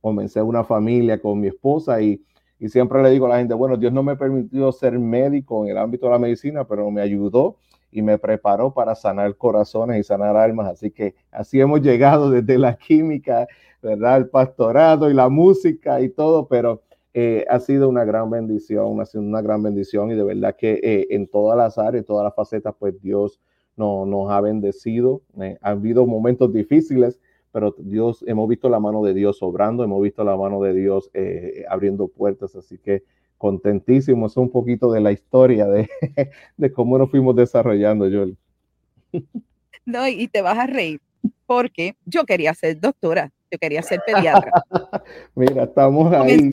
comencé 0.00 0.42
una 0.42 0.64
familia 0.64 1.20
con 1.20 1.40
mi 1.40 1.48
esposa 1.48 2.00
y, 2.00 2.22
y 2.58 2.68
siempre 2.68 3.02
le 3.02 3.10
digo 3.10 3.26
a 3.26 3.30
la 3.30 3.38
gente, 3.38 3.54
bueno, 3.54 3.76
Dios 3.76 3.92
no 3.92 4.02
me 4.02 4.16
permitió 4.16 4.72
ser 4.72 4.98
médico 4.98 5.64
en 5.64 5.70
el 5.70 5.78
ámbito 5.78 6.06
de 6.06 6.12
la 6.12 6.18
medicina, 6.18 6.64
pero 6.64 6.90
me 6.90 7.00
ayudó 7.00 7.56
y 7.94 8.02
me 8.02 8.18
preparó 8.18 8.74
para 8.74 8.96
sanar 8.96 9.36
corazones 9.36 10.00
y 10.00 10.02
sanar 10.02 10.36
almas. 10.36 10.66
Así 10.68 10.90
que 10.90 11.14
así 11.30 11.60
hemos 11.60 11.80
llegado 11.80 12.28
desde 12.28 12.58
la 12.58 12.76
química, 12.76 13.46
¿verdad? 13.80 14.16
El 14.16 14.28
pastorado 14.28 15.08
y 15.10 15.14
la 15.14 15.28
música 15.28 16.00
y 16.00 16.08
todo, 16.08 16.48
pero 16.48 16.82
eh, 17.12 17.44
ha 17.48 17.60
sido 17.60 17.88
una 17.88 18.04
gran 18.04 18.28
bendición, 18.28 19.00
ha 19.00 19.04
sido 19.04 19.22
una 19.22 19.40
gran 19.40 19.62
bendición 19.62 20.10
y 20.10 20.16
de 20.16 20.24
verdad 20.24 20.56
que 20.56 20.80
eh, 20.82 21.06
en 21.10 21.28
todas 21.28 21.56
las 21.56 21.78
áreas, 21.78 22.04
todas 22.04 22.24
las 22.24 22.34
facetas, 22.34 22.74
pues 22.76 23.00
Dios 23.00 23.40
no, 23.76 24.06
nos 24.06 24.30
ha 24.30 24.40
bendecido. 24.40 25.22
Eh, 25.40 25.58
ha 25.60 25.70
habido 25.70 26.06
momentos 26.06 26.52
difíciles, 26.52 27.20
pero 27.52 27.74
Dios, 27.78 28.24
hemos 28.26 28.48
visto 28.48 28.68
la 28.68 28.80
mano 28.80 29.02
de 29.02 29.14
Dios 29.14 29.42
obrando, 29.42 29.84
hemos 29.84 30.02
visto 30.02 30.24
la 30.24 30.36
mano 30.36 30.60
de 30.60 30.74
Dios 30.74 31.10
eh, 31.14 31.64
abriendo 31.68 32.08
puertas, 32.08 32.56
así 32.56 32.78
que 32.78 33.04
contentísimo, 33.38 34.26
es 34.26 34.36
un 34.36 34.50
poquito 34.50 34.90
de 34.90 35.00
la 35.00 35.12
historia 35.12 35.66
de, 35.66 35.88
de 36.56 36.72
cómo 36.72 36.98
nos 36.98 37.10
fuimos 37.10 37.36
desarrollando, 37.36 38.06
Joel. 38.10 38.36
No, 39.86 40.08
y 40.08 40.28
te 40.28 40.40
vas 40.40 40.58
a 40.58 40.66
reír, 40.66 40.98
porque 41.44 41.94
yo 42.06 42.24
quería 42.24 42.54
ser 42.54 42.80
doctora, 42.80 43.30
yo 43.50 43.58
quería 43.58 43.82
ser 43.82 44.00
pediatra. 44.06 44.50
Mira, 45.34 45.64
estamos 45.64 46.10
ahí. 46.10 46.50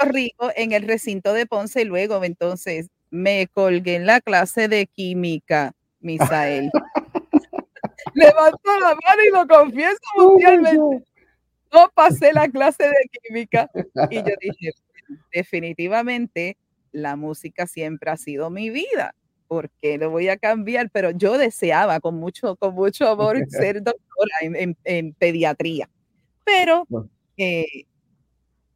Rico, 0.00 0.48
en 0.56 0.72
el 0.72 0.84
recinto 0.84 1.34
de 1.34 1.44
Ponce, 1.44 1.82
y 1.82 1.84
luego 1.84 2.24
entonces 2.24 2.88
me 3.10 3.46
colgué 3.48 3.96
en 3.96 4.06
la 4.06 4.22
clase 4.22 4.66
de 4.68 4.86
química, 4.86 5.74
Misael. 6.02 6.70
Levanto 8.14 8.78
la 8.80 8.88
mano 8.88 9.22
y 9.26 9.30
lo 9.30 9.46
confieso 9.46 9.98
mundialmente. 10.18 11.04
No 11.72 11.90
pasé 11.94 12.32
la 12.32 12.48
clase 12.48 12.84
de 12.84 13.10
química 13.22 13.70
y 14.10 14.16
yo 14.16 14.34
dije, 14.40 14.72
definitivamente 15.32 16.58
la 16.92 17.16
música 17.16 17.66
siempre 17.66 18.10
ha 18.10 18.16
sido 18.16 18.50
mi 18.50 18.70
vida. 18.70 19.14
¿Por 19.48 19.70
qué 19.80 19.98
lo 19.98 20.10
voy 20.10 20.28
a 20.28 20.36
cambiar? 20.36 20.90
Pero 20.90 21.10
yo 21.10 21.38
deseaba 21.38 22.00
con 22.00 22.16
mucho, 22.16 22.56
con 22.56 22.74
mucho 22.74 23.08
amor 23.08 23.36
ser 23.48 23.82
doctora 23.82 24.36
en, 24.42 24.56
en, 24.56 24.76
en 24.84 25.14
pediatría. 25.14 25.88
Pero, 26.44 26.86
eh, 27.36 27.86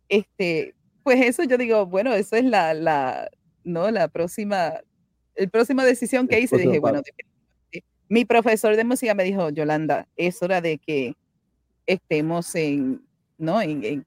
este, 0.09 0.75
pues 1.03 1.21
eso 1.21 1.45
yo 1.45 1.59
digo, 1.59 1.87
bueno, 1.87 2.13
eso 2.15 2.37
es 2.37 2.45
la, 2.45 2.75
la, 2.75 3.29
no, 3.65 3.91
la 3.91 4.09
próxima, 4.09 4.75
el 5.37 5.51
próxima 5.51 5.85
decisión 5.85 6.29
que 6.29 6.41
hice. 6.41 6.57
Dije, 6.57 6.79
bueno, 6.79 7.03
mi 8.09 8.25
profesor 8.25 8.77
de 8.77 8.85
música 8.85 9.15
me 9.15 9.25
dijo, 9.25 9.51
Yolanda, 9.51 10.09
es 10.17 10.43
hora 10.43 10.61
de 10.61 10.79
que 10.79 11.15
estemos 11.87 12.55
en, 12.55 13.03
¿no? 13.39 13.61
En, 13.61 13.85
en, 13.85 14.07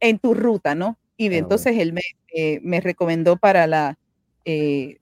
en 0.00 0.18
tu 0.18 0.34
ruta, 0.34 0.74
¿no? 0.74 0.98
Y 1.16 1.28
de, 1.28 1.38
entonces 1.38 1.76
él 1.78 1.92
me, 1.92 2.02
eh, 2.34 2.60
me, 2.62 2.80
recomendó 2.80 3.36
para 3.36 3.66
la, 3.66 3.98
eh, 4.44 4.98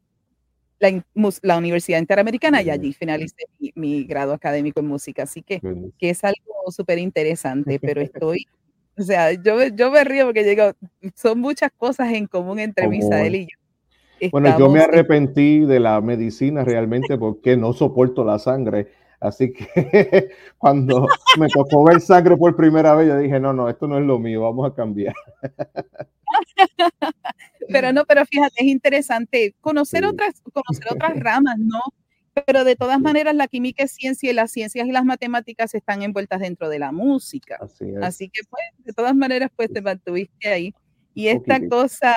la, 0.79 1.03
la, 1.43 1.57
Universidad 1.59 1.99
Interamericana 1.99 2.63
y 2.63 2.71
allí 2.71 2.93
finalicé 2.93 3.47
mi, 3.75 4.05
grado 4.05 4.33
académico 4.33 4.81
en 4.81 4.87
música. 4.87 5.23
Así 5.23 5.43
que, 5.43 5.61
que 5.99 6.11
es 6.11 6.25
algo 6.25 6.71
súper 6.71 6.99
interesante, 6.99 7.79
pero 7.79 8.01
estoy, 8.03 8.47
o 8.99 9.03
sea, 9.03 9.33
yo, 9.33 9.67
yo 9.69 9.91
me 9.91 10.05
río 10.05 10.27
porque 10.27 10.45
digo, 10.45 10.73
son 11.15 11.41
muchas 11.41 11.71
cosas 11.77 12.13
en 12.13 12.27
común 12.27 12.59
entre 12.59 12.89
Misael 12.89 13.35
y 13.35 13.47
yo. 13.47 13.60
Bueno, 14.31 14.59
yo 14.59 14.69
me 14.69 14.81
arrepentí 14.81 15.61
de 15.61 15.81
la 15.81 16.01
medicina 16.01 16.65
realmente 16.65 17.17
porque 17.19 17.57
no 17.57 17.73
soporto 17.73 18.25
la 18.25 18.39
sangre. 18.39 18.89
Así 19.21 19.53
que 19.53 20.31
cuando 20.59 21.07
me 21.39 21.49
tocó 21.49 21.85
ver 21.85 22.01
sangre 22.01 22.37
por 22.37 22.57
primera 22.57 22.95
vez, 22.95 23.09
yo 23.09 23.19
dije, 23.19 23.39
no, 23.39 23.53
no, 23.53 23.69
esto 23.69 23.87
no 23.87 23.99
es 23.99 24.05
lo 24.05 24.19
mío, 24.19 24.41
vamos 24.43 24.71
a 24.71 24.75
cambiar. 24.75 25.15
pero 27.69 27.93
no, 27.93 28.05
pero 28.07 28.25
fíjate, 28.25 28.55
es 28.57 28.67
interesante 28.67 29.55
conocer 29.61 30.05
otras, 30.07 30.41
conocer 30.41 30.93
otras 30.93 31.19
ramas, 31.21 31.59
¿no? 31.59 31.81
Pero 32.47 32.65
de 32.65 32.77
todas 32.77 33.01
maneras, 33.01 33.35
la 33.35 33.49
química 33.49 33.85
es 33.85 33.93
ciencia 33.93 34.31
y 34.31 34.33
las 34.33 34.53
ciencias 34.53 34.87
y 34.87 34.93
las 34.93 35.05
matemáticas 35.05 35.75
están 35.75 36.03
envueltas 36.03 36.41
dentro 36.41 36.69
de 36.69 36.79
la 36.79 36.93
música. 36.93 37.59
Así, 38.01 38.31
que, 38.31 38.41
pues, 38.49 38.63
de 38.79 38.93
todas 38.93 39.15
maneras, 39.15 39.51
pues 39.55 39.71
te 39.73 39.83
mantuviste 39.83 40.49
ahí. 40.49 40.75
Y 41.13 41.27
esta 41.27 41.61
cosa 41.69 42.15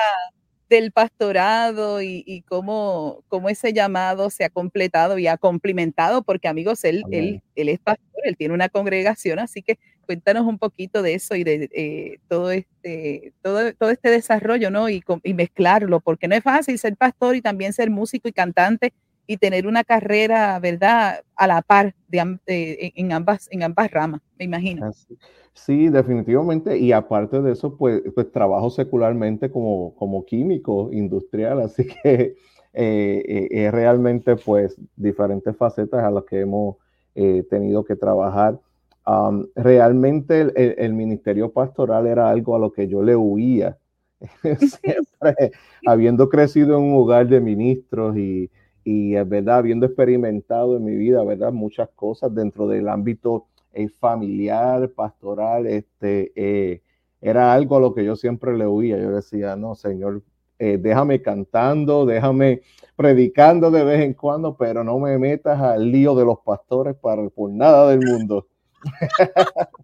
del 0.68 0.92
pastorado 0.92 2.00
y, 2.02 2.42
cómo, 2.48 3.22
cómo, 3.28 3.48
ese 3.48 3.72
llamado 3.72 4.30
se 4.30 4.44
ha 4.44 4.50
completado 4.50 5.18
y 5.18 5.26
ha 5.26 5.36
complementado, 5.36 6.22
porque 6.22 6.48
amigos, 6.48 6.84
él, 6.84 7.04
él, 7.10 7.42
él, 7.54 7.68
es 7.68 7.80
pastor, 7.80 8.20
él 8.24 8.36
tiene 8.36 8.54
una 8.54 8.68
congregación, 8.68 9.38
así 9.38 9.62
que 9.62 9.78
cuéntanos 10.06 10.46
un 10.46 10.58
poquito 10.58 11.02
de 11.02 11.14
eso 11.14 11.34
y 11.34 11.44
de 11.44 11.68
eh, 11.72 12.18
todo, 12.28 12.50
este, 12.50 13.32
todo, 13.42 13.72
todo 13.74 13.90
este 13.90 14.10
desarrollo, 14.10 14.70
¿no? 14.70 14.88
Y, 14.88 15.02
y, 15.22 15.34
mezclarlo, 15.34 16.00
porque 16.00 16.28
no 16.28 16.34
es 16.34 16.42
fácil 16.42 16.78
ser 16.78 16.96
pastor 16.96 17.36
y 17.36 17.42
también 17.42 17.72
ser 17.72 17.90
músico 17.90 18.28
y 18.28 18.32
cantante 18.32 18.92
y 19.26 19.36
tener 19.36 19.66
una 19.66 19.84
carrera, 19.84 20.58
¿verdad?, 20.60 21.22
a 21.36 21.46
la 21.46 21.62
par 21.62 21.94
de, 22.08 22.38
eh, 22.46 22.92
en, 22.96 23.12
ambas, 23.12 23.48
en 23.50 23.62
ambas 23.62 23.90
ramas, 23.90 24.20
me 24.38 24.44
imagino. 24.44 24.90
Sí, 25.52 25.88
definitivamente. 25.88 26.78
Y 26.78 26.92
aparte 26.92 27.40
de 27.40 27.52
eso, 27.52 27.76
pues, 27.76 28.02
pues 28.14 28.30
trabajo 28.32 28.70
secularmente 28.70 29.50
como, 29.50 29.94
como 29.96 30.24
químico 30.24 30.90
industrial, 30.92 31.60
así 31.60 31.86
que 32.02 32.36
eh, 32.72 33.48
es 33.50 33.72
realmente 33.72 34.36
pues 34.36 34.76
diferentes 34.96 35.56
facetas 35.56 36.02
a 36.02 36.10
las 36.10 36.24
que 36.24 36.40
hemos 36.40 36.76
tenido 37.48 37.84
que 37.84 37.94
trabajar 37.94 38.58
realmente 39.54 40.40
el, 40.84 40.94
ministerio 40.94 41.52
pastoral 41.52 42.06
era 42.06 42.30
algo 42.30 42.56
a 42.56 42.58
lo 42.58 42.72
que 42.72 42.88
yo 42.88 43.02
le 43.02 43.16
huía. 43.16 43.78
Siempre 44.42 45.52
habiendo 45.86 46.28
crecido 46.28 46.78
en 46.78 46.84
un 46.84 46.94
hogar 46.94 47.28
de 47.28 47.40
ministros 47.40 48.16
y, 48.16 48.50
y 48.84 49.16
es 49.16 49.26
verdad, 49.26 49.58
habiendo 49.58 49.86
experimentado 49.86 50.76
en 50.76 50.84
mi 50.84 50.94
vida, 50.94 51.24
verdad, 51.24 51.52
muchas 51.52 51.88
cosas 51.90 52.34
dentro 52.34 52.68
del 52.68 52.88
ámbito 52.88 53.46
eh, 53.72 53.88
familiar, 53.88 54.90
pastoral, 54.90 55.66
este, 55.66 56.32
eh, 56.36 56.82
era 57.20 57.54
algo 57.54 57.76
a 57.76 57.80
lo 57.80 57.94
que 57.94 58.04
yo 58.04 58.14
siempre 58.14 58.56
le 58.56 58.66
huía. 58.66 58.98
Yo 58.98 59.10
decía, 59.10 59.56
no, 59.56 59.74
Señor, 59.74 60.22
eh, 60.58 60.78
déjame 60.78 61.22
cantando, 61.22 62.04
déjame 62.04 62.60
predicando 62.94 63.70
de 63.70 63.84
vez 63.84 64.02
en 64.02 64.12
cuando, 64.12 64.54
pero 64.56 64.84
no 64.84 64.98
me 64.98 65.18
metas 65.18 65.58
al 65.58 65.90
lío 65.90 66.14
de 66.14 66.26
los 66.26 66.40
pastores 66.40 66.94
para, 66.94 67.26
por 67.30 67.50
nada 67.50 67.88
del 67.88 68.00
mundo. 68.00 68.46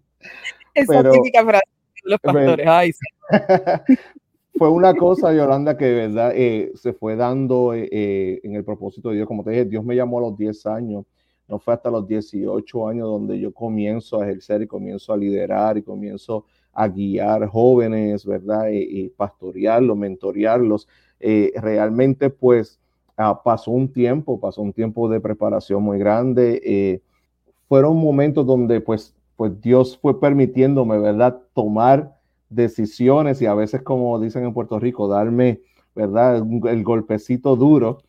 Esa 0.75 1.11
típica 1.11 1.43
frase 1.43 1.65
de 2.03 2.09
los 2.11 2.19
pastores. 2.19 2.99
fue 4.55 4.69
una 4.69 4.93
cosa, 4.93 5.33
Yolanda, 5.33 5.77
que 5.77 5.85
de 5.85 5.93
verdad 6.07 6.31
eh, 6.35 6.71
se 6.75 6.93
fue 6.93 7.15
dando 7.15 7.73
eh, 7.73 7.87
eh, 7.91 8.41
en 8.43 8.55
el 8.55 8.63
propósito 8.63 9.09
de 9.09 9.15
Dios. 9.15 9.27
Como 9.27 9.43
te 9.43 9.51
dije, 9.51 9.65
Dios 9.65 9.83
me 9.83 9.95
llamó 9.95 10.19
a 10.19 10.21
los 10.21 10.37
10 10.37 10.65
años. 10.67 11.05
No 11.47 11.59
fue 11.59 11.73
hasta 11.73 11.89
los 11.89 12.07
18 12.07 12.87
años 12.87 13.07
donde 13.07 13.39
yo 13.39 13.53
comienzo 13.53 14.21
a 14.21 14.25
ejercer 14.25 14.61
y 14.61 14.67
comienzo 14.67 15.13
a 15.13 15.17
liderar 15.17 15.77
y 15.77 15.81
comienzo 15.81 16.45
a 16.73 16.87
guiar 16.87 17.47
jóvenes, 17.47 18.25
¿verdad? 18.25 18.69
Y, 18.71 19.09
pastorearlos, 19.09 19.97
mentorearlos. 19.97 20.87
realmente, 21.19 22.29
pues, 22.29 22.79
ah, 23.17 23.41
pasó 23.43 23.71
un 23.71 23.91
tiempo, 23.91 24.39
pasó 24.39 24.61
un 24.61 24.71
tiempo 24.71 25.09
de 25.09 25.19
preparación 25.19 25.83
muy 25.83 25.99
grande 25.99 27.01
fueron 27.71 27.95
momentos 27.95 28.45
donde 28.45 28.81
pues, 28.81 29.15
pues 29.37 29.61
Dios 29.61 29.97
fue 29.97 30.19
permitiéndome, 30.19 30.99
¿verdad?, 30.99 31.39
tomar 31.53 32.17
decisiones 32.51 33.41
y 33.41 33.47
a 33.47 33.53
veces, 33.55 33.81
como 33.81 34.19
dicen 34.19 34.43
en 34.45 34.53
Puerto 34.53 34.79
Rico, 34.79 35.07
darme, 35.07 35.61
¿verdad?, 35.95 36.43
el 36.69 36.83
golpecito 36.83 37.55
duro 37.55 37.99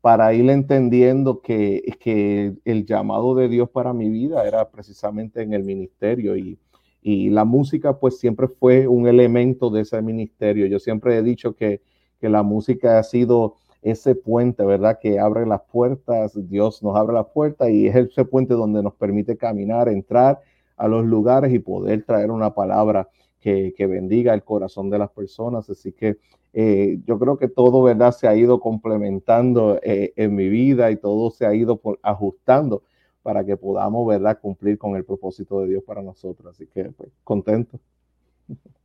para 0.00 0.32
ir 0.32 0.48
entendiendo 0.50 1.42
que, 1.42 1.82
que 2.00 2.54
el 2.64 2.86
llamado 2.86 3.34
de 3.34 3.48
Dios 3.48 3.68
para 3.70 3.92
mi 3.92 4.08
vida 4.08 4.46
era 4.46 4.70
precisamente 4.70 5.42
en 5.42 5.52
el 5.52 5.62
ministerio 5.62 6.36
y, 6.36 6.58
y 7.02 7.30
la 7.30 7.44
música 7.44 7.98
pues 7.98 8.18
siempre 8.18 8.48
fue 8.48 8.88
un 8.88 9.06
elemento 9.06 9.70
de 9.70 9.82
ese 9.82 10.00
ministerio. 10.00 10.66
Yo 10.66 10.78
siempre 10.78 11.16
he 11.16 11.22
dicho 11.22 11.54
que, 11.54 11.82
que 12.18 12.28
la 12.28 12.42
música 12.42 12.98
ha 12.98 13.02
sido 13.02 13.56
ese 13.82 14.14
puente, 14.14 14.64
¿verdad? 14.64 14.98
Que 15.00 15.18
abre 15.18 15.46
las 15.46 15.62
puertas, 15.62 16.32
Dios 16.48 16.82
nos 16.82 16.96
abre 16.96 17.14
las 17.14 17.26
puertas 17.26 17.70
y 17.70 17.86
es 17.86 17.96
ese 17.96 18.24
puente 18.24 18.54
donde 18.54 18.82
nos 18.82 18.94
permite 18.94 19.36
caminar, 19.36 19.88
entrar 19.88 20.40
a 20.76 20.88
los 20.88 21.04
lugares 21.04 21.52
y 21.52 21.58
poder 21.58 22.04
traer 22.04 22.30
una 22.30 22.54
palabra 22.54 23.08
que, 23.40 23.74
bendiga 23.86 24.34
el 24.34 24.44
corazón 24.44 24.90
de 24.90 24.98
las 24.98 25.10
personas. 25.10 25.68
Así 25.70 25.92
que 25.92 26.18
eh, 26.52 26.98
yo 27.06 27.18
creo 27.18 27.38
que 27.38 27.48
todo, 27.48 27.82
¿verdad? 27.82 28.12
Se 28.12 28.28
ha 28.28 28.36
ido 28.36 28.60
complementando 28.60 29.80
eh, 29.82 30.12
en 30.16 30.34
mi 30.34 30.48
vida 30.48 30.90
y 30.90 30.96
todo 30.96 31.30
se 31.30 31.46
ha 31.46 31.54
ido 31.54 31.80
ajustando 32.02 32.82
para 33.22 33.44
que 33.44 33.56
podamos, 33.56 34.06
¿verdad? 34.06 34.38
Cumplir 34.40 34.78
con 34.78 34.96
el 34.96 35.04
propósito 35.04 35.60
de 35.60 35.68
Dios 35.68 35.84
para 35.84 36.02
nosotros. 36.02 36.54
Así 36.54 36.66
que, 36.66 36.84
pues, 36.84 37.10
contento. 37.24 37.78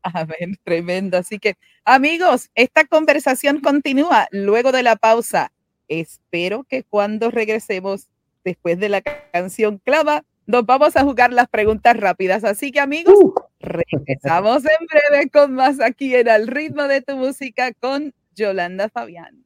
Amén, 0.04 0.58
tremendo. 0.64 1.18
Así 1.18 1.40
que, 1.40 1.56
amigos, 1.84 2.50
esta 2.56 2.86
conversación 2.86 3.60
continúa 3.60 4.28
luego 4.32 4.72
de 4.72 4.84
la 4.84 4.96
pausa. 4.96 5.52
Espero 5.88 6.64
que 6.64 6.84
cuando 6.84 7.32
regresemos 7.32 8.08
después 8.44 8.80
de 8.80 8.90
la 8.90 9.02
canción 9.02 9.80
clava, 9.84 10.24
nos 10.46 10.66
vamos 10.66 10.96
a 10.96 11.04
jugar 11.04 11.34
las 11.34 11.48
preguntas 11.48 11.96
rápidas. 11.98 12.44
Así 12.44 12.72
que, 12.72 12.80
amigos, 12.80 13.16
uh. 13.16 13.34
regresamos 13.60 14.64
en 14.66 14.88
breve 14.88 15.30
con 15.30 15.54
más 15.54 15.80
aquí 15.82 16.16
en 16.16 16.30
Al 16.30 16.48
ritmo 16.48 16.84
de 16.84 17.02
tu 17.02 17.16
música 17.16 17.74
con 17.74 18.14
Yolanda 18.36 18.90
Fabián. 18.90 19.44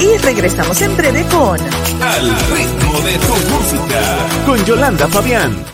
Y 0.00 0.18
regresamos 0.18 0.80
en 0.82 0.96
breve 0.96 1.24
con 1.30 1.58
Al 2.02 2.30
ritmo 2.50 3.00
de 3.00 3.18
tu 3.18 3.34
música 3.50 4.44
con 4.44 4.64
Yolanda 4.64 5.08
Fabián. 5.08 5.64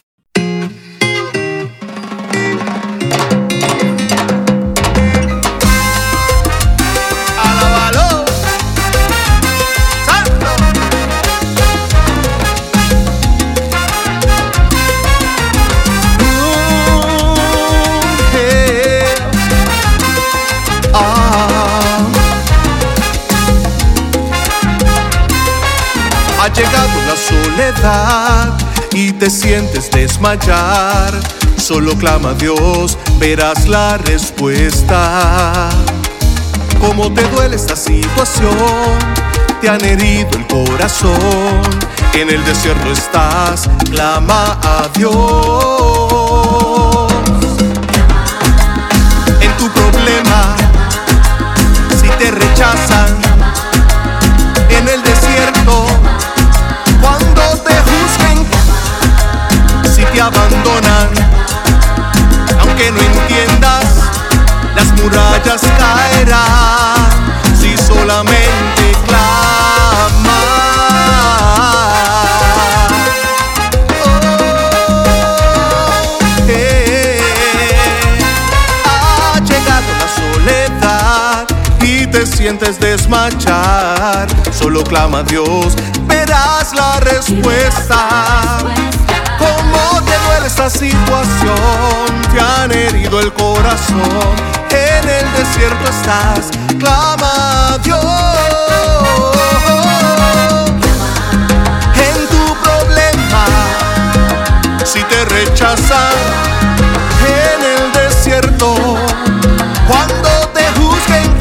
Sientes 29.52 29.90
desmayar. 29.90 31.12
Solo 31.58 31.94
clama 31.98 32.30
a 32.30 32.34
Dios, 32.34 32.96
verás 33.18 33.68
la 33.68 33.98
respuesta. 33.98 35.68
Cómo 36.80 37.12
te 37.12 37.22
duele 37.24 37.56
esta 37.56 37.76
situación, 37.76 38.98
te 39.60 39.68
han 39.68 39.84
herido 39.84 40.30
el 40.38 40.46
corazón. 40.46 41.60
En 42.14 42.30
el 42.30 42.42
desierto 42.46 42.92
estás, 42.92 43.68
clama 43.90 44.58
a 44.62 44.88
Dios. 44.96 45.12
En 49.38 49.52
tu 49.58 49.68
problema, 49.68 50.56
si 52.00 52.08
te 52.08 52.30
rechazan, 52.30 53.20
en 54.70 54.88
el 54.88 55.02
desierto 55.02 56.01
Aunque 62.82 62.90
no 62.90 63.20
entiendas, 63.20 63.84
las 64.74 64.92
murallas 65.00 65.60
caerán 65.78 66.96
si 67.60 67.76
solamente 67.76 68.92
clamas. 69.06 69.22
Oh, 74.04 74.18
eh, 76.48 77.20
ha 78.84 79.38
llegado 79.38 79.90
la 80.00 80.08
soledad 80.08 81.46
y 81.82 82.06
te 82.08 82.26
sientes 82.26 82.80
desmayar, 82.80 84.26
solo 84.52 84.82
clama 84.82 85.18
a 85.18 85.22
Dios, 85.22 85.76
verás 86.08 86.74
la 86.74 86.98
respuesta. 86.98 88.58
¿Cómo 90.12 90.24
te 90.24 90.30
duele 90.30 90.46
esta 90.46 90.68
situación? 90.68 92.22
Te 92.32 92.40
han 92.40 92.70
herido 92.70 93.20
el 93.20 93.32
corazón. 93.32 94.34
En 94.70 95.08
el 95.08 95.32
desierto 95.32 95.90
estás, 95.90 96.50
clama 96.78 97.74
a 97.74 97.78
Dios. 97.78 98.04
En 101.96 102.28
tu 102.28 102.54
problema, 102.60 103.44
si 104.84 105.02
te 105.04 105.24
rechazan 105.26 106.12
en 107.26 107.62
el 107.64 107.92
desierto, 107.92 108.74
cuando 109.86 110.28
te 110.52 110.64
juzguen, 110.78 111.38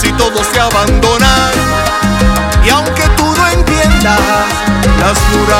si 0.00 0.12
todos 0.12 0.50
te 0.52 0.60
abandonan, 0.60 1.52
y 2.64 2.70
aunque 2.70 3.02
tú 3.16 3.34
no 3.36 3.48
entiendas, 3.48 4.18
las 5.00 5.18
murallas 5.32 5.59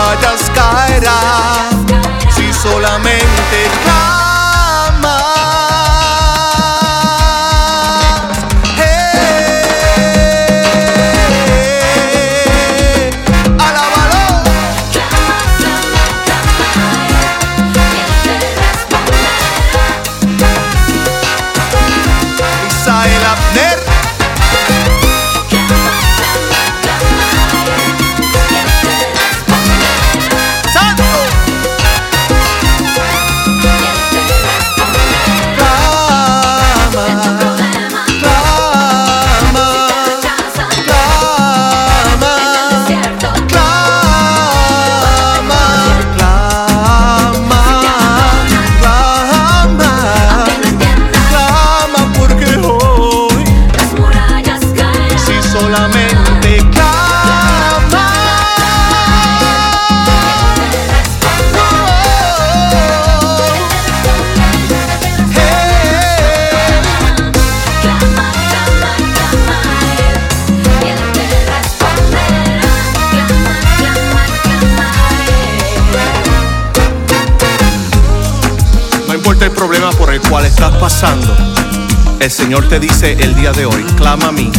el 82.20 82.30
Señor 82.30 82.68
te 82.68 82.78
dice 82.78 83.12
el 83.12 83.34
día 83.34 83.52
de 83.52 83.64
hoy, 83.64 83.82
clama 83.96 84.28
a 84.28 84.32
mí 84.32 84.52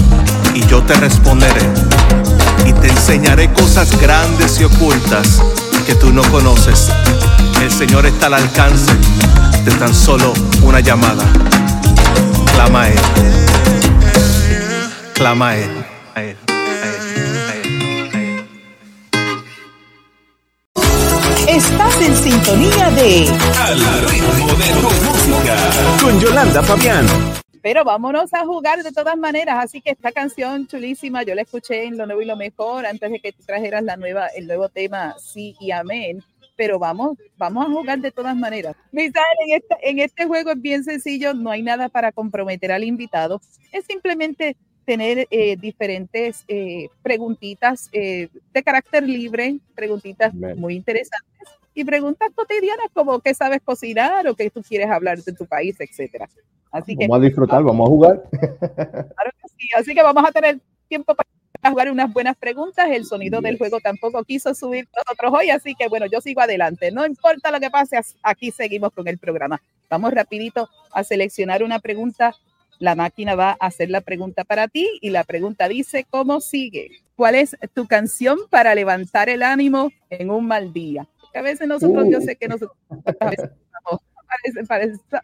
y 0.55 0.65
yo 0.65 0.81
te 0.81 0.95
responderé. 0.95 1.61
Y 2.65 2.73
te 2.73 2.89
enseñaré 2.89 3.53
cosas 3.53 3.99
grandes 4.01 4.59
y 4.59 4.63
ocultas 4.63 5.39
que 5.85 5.93
tú 5.93 6.11
no 6.11 6.23
conoces. 6.31 6.89
El 7.61 7.71
Señor 7.71 8.07
está 8.07 8.25
al 8.25 8.35
alcance 8.35 8.91
de 9.65 9.71
tan 9.73 9.93
solo 9.93 10.33
una 10.63 10.79
llamada. 10.79 11.23
Clama 12.55 12.81
a 12.83 12.87
Él. 12.89 12.99
Clama. 15.13 15.49
A 15.49 15.57
Él. 15.57 15.90
Estás 21.51 22.01
en 22.01 22.15
sintonía 22.15 22.89
de 22.91 23.27
Al 23.59 23.77
ritmo 24.09 24.53
de 24.55 24.71
tu 24.79 24.87
música. 25.03 25.57
Con 26.01 26.17
Yolanda 26.21 26.63
Fabián. 26.63 27.05
Pero 27.61 27.83
vámonos 27.83 28.33
a 28.33 28.45
jugar 28.45 28.81
de 28.81 28.93
todas 28.93 29.17
maneras. 29.17 29.57
Así 29.59 29.81
que 29.81 29.89
esta 29.89 30.13
canción 30.13 30.65
chulísima, 30.65 31.23
yo 31.23 31.35
la 31.35 31.41
escuché 31.41 31.83
en 31.83 31.97
lo 31.97 32.05
nuevo 32.05 32.21
y 32.21 32.25
lo 32.25 32.37
mejor 32.37 32.85
antes 32.85 33.11
de 33.11 33.19
que 33.19 33.33
tú 33.33 33.43
trajeras 33.45 33.83
la 33.83 33.97
nueva, 33.97 34.27
el 34.27 34.47
nuevo 34.47 34.69
tema 34.69 35.15
Sí 35.19 35.57
y 35.59 35.71
Amén. 35.71 36.23
Pero 36.55 36.79
vamos, 36.79 37.17
vamos 37.37 37.65
a 37.65 37.69
jugar 37.69 37.99
de 37.99 38.11
todas 38.11 38.35
maneras. 38.37 38.73
Misael, 38.93 39.25
en 39.45 39.57
este, 39.57 39.89
en 39.89 39.99
este 39.99 40.25
juego 40.27 40.51
es 40.51 40.61
bien 40.61 40.85
sencillo, 40.85 41.33
no 41.33 41.51
hay 41.51 41.63
nada 41.63 41.89
para 41.89 42.13
comprometer 42.13 42.71
al 42.71 42.85
invitado. 42.85 43.41
Es 43.73 43.83
simplemente 43.85 44.55
tener 44.91 45.25
eh, 45.31 45.55
diferentes 45.55 46.43
eh, 46.49 46.89
preguntitas 47.01 47.87
eh, 47.93 48.27
de 48.53 48.61
carácter 48.61 49.03
libre, 49.07 49.57
preguntitas 49.73 50.33
Bien. 50.33 50.59
muy 50.59 50.75
interesantes 50.75 51.47
y 51.73 51.85
preguntas 51.85 52.29
cotidianas 52.35 52.87
como 52.93 53.21
qué 53.21 53.33
sabes 53.33 53.61
cocinar 53.63 54.27
o 54.27 54.35
qué 54.35 54.49
tú 54.49 54.61
quieres 54.61 54.89
hablar 54.89 55.17
de 55.23 55.31
tu 55.31 55.45
país, 55.45 55.77
etcétera. 55.79 56.27
Así 56.73 56.97
que 56.97 57.07
Vamos 57.07 57.23
a 57.23 57.25
disfrutar, 57.27 57.63
vamos 57.63 57.87
a 57.87 57.89
jugar. 57.89 58.23
Claro 58.31 59.31
que 59.41 59.47
sí. 59.57 59.67
Así 59.77 59.93
que 59.95 60.03
vamos 60.03 60.25
a 60.27 60.31
tener 60.33 60.59
tiempo 60.89 61.15
para 61.15 61.29
jugar 61.71 61.89
unas 61.89 62.11
buenas 62.11 62.35
preguntas. 62.35 62.89
El 62.91 63.05
sonido 63.05 63.39
del 63.39 63.57
juego 63.57 63.79
tampoco 63.79 64.21
quiso 64.25 64.53
subir 64.53 64.89
nosotros 64.93 65.31
hoy, 65.39 65.51
así 65.51 65.73
que 65.73 65.87
bueno, 65.87 66.05
yo 66.07 66.19
sigo 66.19 66.41
adelante. 66.41 66.91
No 66.91 67.05
importa 67.05 67.49
lo 67.49 67.61
que 67.61 67.69
pase, 67.69 67.95
as- 67.95 68.17
aquí 68.23 68.51
seguimos 68.51 68.91
con 68.91 69.07
el 69.07 69.17
programa. 69.17 69.61
Vamos 69.89 70.13
rapidito 70.13 70.67
a 70.91 71.01
seleccionar 71.05 71.63
una 71.63 71.79
pregunta. 71.79 72.35
La 72.81 72.95
máquina 72.95 73.35
va 73.35 73.51
a 73.59 73.67
hacer 73.67 73.91
la 73.91 74.01
pregunta 74.01 74.43
para 74.43 74.67
ti 74.67 74.89
y 75.01 75.11
la 75.11 75.23
pregunta 75.23 75.67
dice, 75.69 76.07
¿cómo 76.09 76.41
sigue? 76.41 76.89
¿Cuál 77.15 77.35
es 77.35 77.55
tu 77.75 77.85
canción 77.85 78.39
para 78.49 78.73
levantar 78.73 79.29
el 79.29 79.43
ánimo 79.43 79.91
en 80.09 80.31
un 80.31 80.47
mal 80.47 80.73
día? 80.73 81.07
Porque 81.21 81.37
a 81.37 81.43
veces 81.43 81.67
nosotros, 81.67 82.07
yo 82.09 82.17
Uh. 82.17 82.21
sé 82.21 82.35
que 82.37 82.47
nosotros 82.47 82.75
a 83.19 83.29
veces, 83.29 83.51
parece- 84.67 84.67
parece- 84.67 84.99
a 85.13 85.19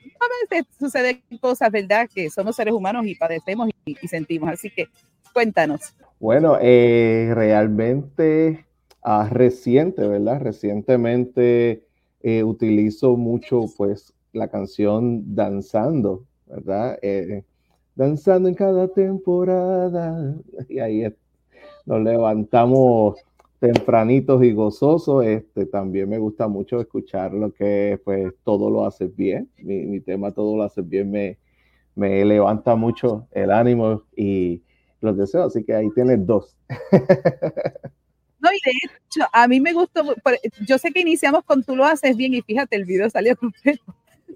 veces 0.52 0.68
suceden 0.80 1.24
cosas, 1.42 1.72
¿verdad? 1.72 2.08
Que 2.14 2.30
somos 2.30 2.56
seres 2.56 2.76
humanos 2.76 3.08
y 3.08 3.16
padecemos 3.16 3.70
y, 3.86 3.98
y 4.00 4.08
sentimos. 4.08 4.50
Así 4.52 4.70
que 4.70 4.86
cuéntanos. 5.34 5.96
Bueno, 6.20 6.60
eh, 6.62 7.32
realmente 7.34 8.66
ah, 9.02 9.28
reciente, 9.32 10.08
¿verdad? 10.08 10.42
Recientemente 10.42 11.88
eh, 12.22 12.44
utilizo 12.44 13.16
mucho, 13.18 13.66
pues, 13.78 14.14
la 14.34 14.48
canción 14.50 15.34
Danzando, 15.36 16.26
¿verdad? 16.48 16.98
Eh, 17.02 17.44
danzando 17.96 18.50
en 18.50 18.56
cada 18.56 18.88
temporada. 18.90 20.36
Y 20.70 20.80
ahí 20.80 21.04
es- 21.06 21.14
nos 21.86 22.02
levantamos 22.04 23.18
tempranitos 23.60 24.44
y 24.44 24.54
gozosos. 24.54 25.26
Este, 25.26 25.66
también 25.66 26.10
me 26.10 26.20
gusta 26.20 26.48
mucho 26.48 26.80
escuchar 26.82 27.34
lo 27.34 27.54
que, 27.54 28.00
pues, 28.06 28.34
todo 28.44 28.70
lo 28.70 28.86
hace 28.86 29.08
bien. 29.08 29.50
Mi, 29.58 29.86
mi 29.86 30.00
tema 30.02 30.32
Todo 30.34 30.58
lo 30.58 30.64
hace 30.64 30.82
bien 30.82 31.12
me, 31.12 31.38
me 31.96 32.24
levanta 32.26 32.76
mucho 32.76 33.28
el 33.32 33.52
ánimo 33.52 34.04
y 34.16 34.62
los 35.02 35.18
deseos. 35.18 35.48
Así 35.56 35.64
que 35.66 35.76
ahí 35.76 35.90
tienes 35.96 36.26
dos. 36.26 36.56
No, 38.40 38.50
y 38.52 38.60
de 38.64 38.72
hecho, 38.72 39.28
a 39.34 39.48
mí 39.48 39.60
me 39.60 39.74
gustó, 39.74 40.04
yo 40.68 40.78
sé 40.78 40.92
que 40.92 41.02
iniciamos 41.02 41.44
con 41.44 41.64
Tú 41.64 41.76
lo 41.76 41.86
haces 41.86 42.16
bien 42.16 42.34
y 42.36 42.42
fíjate, 42.42 42.76
el 42.76 42.86
video 42.86 43.10
salió 43.10 43.36
completo, 43.38 43.84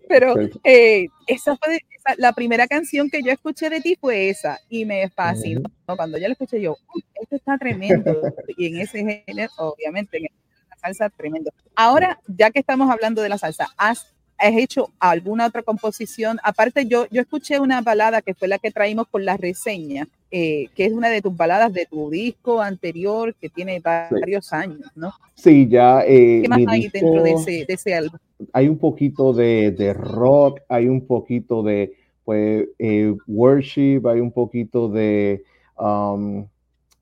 pero 0.08 0.34
eh, 0.64 1.08
esa 1.28 1.56
fue 1.58 1.80
esa- 2.06 2.16
la 2.18 2.34
primera 2.34 2.68
canción 2.68 3.10
que 3.10 3.22
yo 3.24 3.32
escuché 3.32 3.70
de 3.70 3.82
ti 3.82 3.96
fue 4.00 4.30
esa 4.30 4.60
y 4.70 4.86
me 4.86 5.10
fascinó. 5.10 5.62
Cuando 5.86 6.18
yo 6.18 6.28
la 6.28 6.34
escuché 6.34 6.62
yo, 6.62 6.78
"Uy, 6.96 7.04
esto 7.22 7.36
está 7.36 7.58
tremendo. 7.58 8.34
Y 8.58 8.68
en 8.68 8.82
ese 8.82 9.24
género, 9.26 9.52
obviamente, 9.58 10.18
en 10.18 10.24
la 10.70 10.78
salsa, 10.78 11.10
tremendo. 11.10 11.52
Ahora, 11.76 12.20
ya 12.28 12.50
que 12.52 12.60
estamos 12.60 12.90
hablando 12.90 13.22
de 13.22 13.30
la 13.30 13.38
salsa, 13.38 13.68
¿has, 13.78 14.14
has 14.42 14.54
hecho 14.56 14.90
alguna 15.00 15.46
otra 15.48 15.64
composición? 15.64 16.40
Aparte, 16.44 16.86
yo, 16.86 17.06
yo 17.12 17.22
escuché 17.22 17.60
una 17.60 17.82
balada 17.82 18.22
que 18.22 18.34
fue 18.34 18.48
la 18.48 18.58
que 18.58 18.72
traímos 18.72 19.08
con 19.08 19.24
la 19.24 19.38
reseña, 19.38 20.08
eh, 20.32 20.68
que 20.76 20.86
es 20.86 20.94
una 20.94 21.10
de 21.10 21.22
tus 21.22 21.36
baladas 21.36 21.72
de 21.72 21.86
tu 21.86 22.10
disco 22.10 22.62
anterior 22.62 23.34
que 23.36 23.50
tiene 23.50 23.80
varios 23.80 24.52
años, 24.54 24.90
¿no? 24.96 25.14
Sí, 25.36 25.68
ya. 25.70 26.02
eh, 26.06 26.42
¿Qué 26.42 26.50
más 26.50 26.60
mi 26.60 26.66
hay 26.68 26.88
dentro 26.90 27.24
de 27.24 27.30
disco- 27.30 27.42
ese, 27.50 27.66
de 27.66 27.74
ese 27.74 27.94
álbum? 27.96 28.20
hay 28.54 28.68
un 28.68 28.78
poquito 28.78 29.34
de, 29.34 29.72
de 29.72 29.94
rock, 29.94 30.62
hay 30.68 30.88
un 30.88 31.06
poquito 31.06 31.64
de 31.64 31.94
pues, 32.24 32.68
eh, 32.80 33.14
worship, 33.28 34.02
hay 34.08 34.20
un 34.20 34.32
poquito 34.32 34.90
de 34.90 35.44
um, 35.78 36.48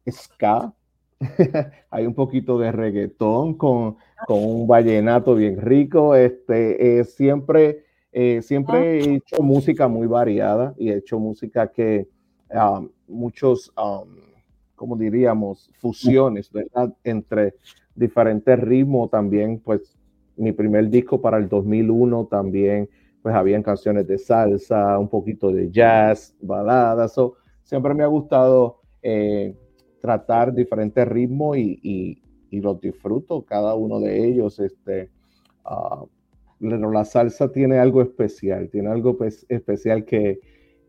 ska, 0.09 0.73
hay 1.91 2.05
un 2.05 2.13
poquito 2.13 2.57
de 2.59 2.71
reggaetón 2.71 3.55
con, 3.55 3.97
con 4.25 4.43
un 4.43 4.67
vallenato 4.67 5.35
bien 5.35 5.59
rico. 5.59 6.15
Este, 6.15 6.99
eh, 6.99 7.03
siempre, 7.03 7.83
eh, 8.11 8.41
siempre 8.41 8.99
he 8.99 9.15
hecho 9.15 9.41
música 9.41 9.87
muy 9.87 10.07
variada 10.07 10.73
y 10.77 10.89
he 10.89 10.97
hecho 10.97 11.19
música 11.19 11.71
que 11.71 12.07
um, 12.49 12.89
muchos, 13.07 13.71
um, 13.77 14.09
como 14.75 14.95
diríamos, 14.95 15.69
fusiones, 15.79 16.51
¿verdad? 16.51 16.93
Entre 17.03 17.55
diferentes 17.95 18.59
ritmos 18.59 19.09
también, 19.09 19.59
pues 19.59 19.95
mi 20.37 20.53
primer 20.53 20.89
disco 20.89 21.21
para 21.21 21.37
el 21.37 21.49
2001 21.49 22.25
también, 22.25 22.89
pues 23.21 23.35
habían 23.35 23.61
canciones 23.61 24.07
de 24.07 24.17
salsa, 24.17 24.97
un 24.97 25.09
poquito 25.09 25.51
de 25.51 25.69
jazz, 25.69 26.33
baladas, 26.41 27.13
so, 27.13 27.35
siempre 27.63 27.93
me 27.93 28.03
ha 28.03 28.07
gustado 28.07 28.79
eh, 29.01 29.55
tratar 30.01 30.53
diferentes 30.53 31.05
ritmos 31.07 31.57
y, 31.57 31.79
y, 31.83 32.21
y, 32.49 32.61
los 32.61 32.79
disfruto, 32.79 33.43
cada 33.43 33.75
uno 33.75 33.99
de 33.99 34.27
ellos, 34.27 34.59
este, 34.59 35.09
uh, 35.65 36.07
la 36.59 37.05
salsa 37.05 37.51
tiene 37.51 37.79
algo 37.79 38.01
especial, 38.01 38.69
tiene 38.69 38.89
algo 38.89 39.17
especial 39.47 40.05
que 40.05 40.39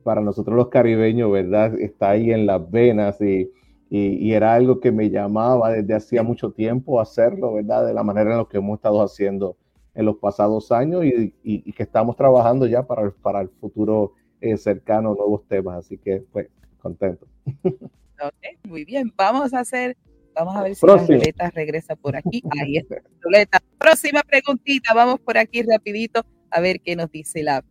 para 0.02 0.20
nosotros 0.20 0.56
los 0.56 0.68
caribeños, 0.68 1.30
¿verdad? 1.30 1.78
Está 1.78 2.10
ahí 2.10 2.30
en 2.32 2.46
las 2.46 2.70
venas 2.70 3.20
y, 3.20 3.50
y, 3.88 4.28
y, 4.28 4.32
era 4.32 4.54
algo 4.54 4.80
que 4.80 4.92
me 4.92 5.10
llamaba 5.10 5.72
desde 5.72 5.94
hacía 5.94 6.22
mucho 6.22 6.52
tiempo 6.52 7.00
hacerlo, 7.00 7.54
¿verdad? 7.54 7.86
De 7.86 7.94
la 7.94 8.02
manera 8.02 8.32
en 8.32 8.38
la 8.38 8.46
que 8.46 8.58
hemos 8.58 8.78
estado 8.78 9.02
haciendo 9.02 9.56
en 9.94 10.06
los 10.06 10.16
pasados 10.16 10.72
años 10.72 11.04
y, 11.04 11.34
y 11.42 11.72
que 11.72 11.82
estamos 11.82 12.16
trabajando 12.16 12.66
ya 12.66 12.86
para, 12.86 13.02
el, 13.02 13.12
para 13.12 13.40
el 13.40 13.48
futuro 13.48 14.14
eh, 14.40 14.56
cercano, 14.56 15.14
nuevos 15.14 15.46
temas. 15.46 15.78
Así 15.78 15.98
que, 15.98 16.24
pues, 16.32 16.48
contento. 16.80 17.26
Okay, 17.62 18.58
muy 18.68 18.84
bien, 18.84 19.12
vamos 19.16 19.54
a 19.54 19.60
hacer, 19.60 19.96
vamos 20.44 20.56
a 20.56 20.62
ver 20.62 20.74
si 20.74 20.86
la 20.86 20.96
ruleta 20.96 21.50
regresa 21.50 21.96
por 21.96 22.16
aquí. 22.16 22.42
Ahí 22.60 22.76
está 22.76 22.96
la 22.96 23.02
ruleta. 23.20 23.58
Próxima 23.78 24.22
preguntita, 24.22 24.94
vamos 24.94 25.20
por 25.20 25.38
aquí 25.38 25.62
rapidito 25.62 26.24
a 26.50 26.60
ver 26.60 26.80
qué 26.80 26.96
nos 26.96 27.10
dice 27.10 27.42
la, 27.42 27.64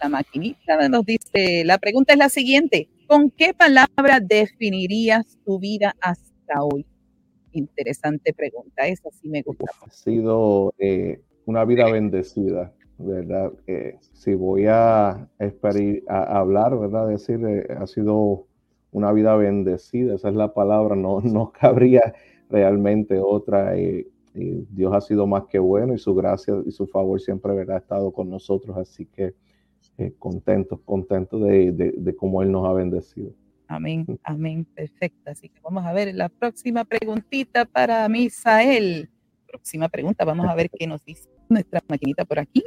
la 0.00 0.08
maquinita. 0.08 0.88
Nos 0.88 1.04
dice, 1.04 1.64
la 1.64 1.78
pregunta 1.78 2.12
es 2.12 2.18
la 2.18 2.28
siguiente. 2.28 2.88
¿Con 3.06 3.30
qué 3.30 3.52
palabra 3.54 4.20
definirías 4.20 5.38
tu 5.44 5.58
vida 5.58 5.94
hasta 6.00 6.62
hoy? 6.62 6.86
Interesante 7.52 8.32
pregunta, 8.32 8.86
esa 8.86 9.10
sí 9.10 9.28
me 9.28 9.42
gusta. 9.42 9.66
Ha 9.86 9.90
sido 9.90 10.74
eh, 10.78 11.20
una 11.44 11.64
vida 11.64 11.90
bendecida, 11.90 12.72
¿verdad? 12.98 13.52
Eh, 13.66 13.98
si 14.12 14.34
voy 14.34 14.66
a, 14.66 15.10
a, 15.10 16.38
hablar, 16.38 16.76
¿verdad? 16.78 17.08
Decir, 17.08 17.40
eh, 17.46 17.66
ha 17.78 17.86
sido 17.86 18.46
una 18.94 19.12
vida 19.12 19.34
bendecida, 19.34 20.14
esa 20.14 20.28
es 20.28 20.36
la 20.36 20.54
palabra, 20.54 20.94
no, 20.94 21.20
no 21.20 21.52
cabría 21.60 22.14
realmente 22.48 23.18
otra. 23.18 23.78
Y, 23.78 24.06
y 24.34 24.66
Dios 24.70 24.94
ha 24.94 25.00
sido 25.00 25.26
más 25.26 25.44
que 25.46 25.58
bueno 25.58 25.94
y 25.94 25.98
su 25.98 26.14
gracia 26.14 26.54
y 26.64 26.70
su 26.70 26.86
favor 26.86 27.20
siempre 27.20 27.52
ha 27.52 27.76
estado 27.76 28.12
con 28.12 28.30
nosotros, 28.30 28.76
así 28.76 29.06
que 29.06 29.34
eh, 29.98 30.12
contentos, 30.18 30.80
contentos 30.84 31.42
de, 31.42 31.72
de, 31.72 31.94
de, 31.96 32.16
cómo 32.16 32.42
Él 32.42 32.50
nos 32.50 32.66
ha 32.66 32.72
bendecido. 32.72 33.32
Amén, 33.68 34.06
amén, 34.22 34.64
perfecto. 34.64 35.30
Así 35.30 35.48
que 35.48 35.60
vamos 35.60 35.84
a 35.84 35.92
ver 35.92 36.14
la 36.14 36.28
próxima 36.28 36.84
preguntita 36.84 37.64
para 37.64 38.08
Misael. 38.08 39.08
Próxima 39.46 39.88
pregunta, 39.88 40.24
vamos 40.24 40.46
a 40.46 40.54
ver 40.54 40.70
qué 40.70 40.86
nos 40.86 41.04
dice 41.04 41.28
nuestra 41.48 41.80
maquinita 41.88 42.24
por 42.24 42.38
aquí. 42.38 42.62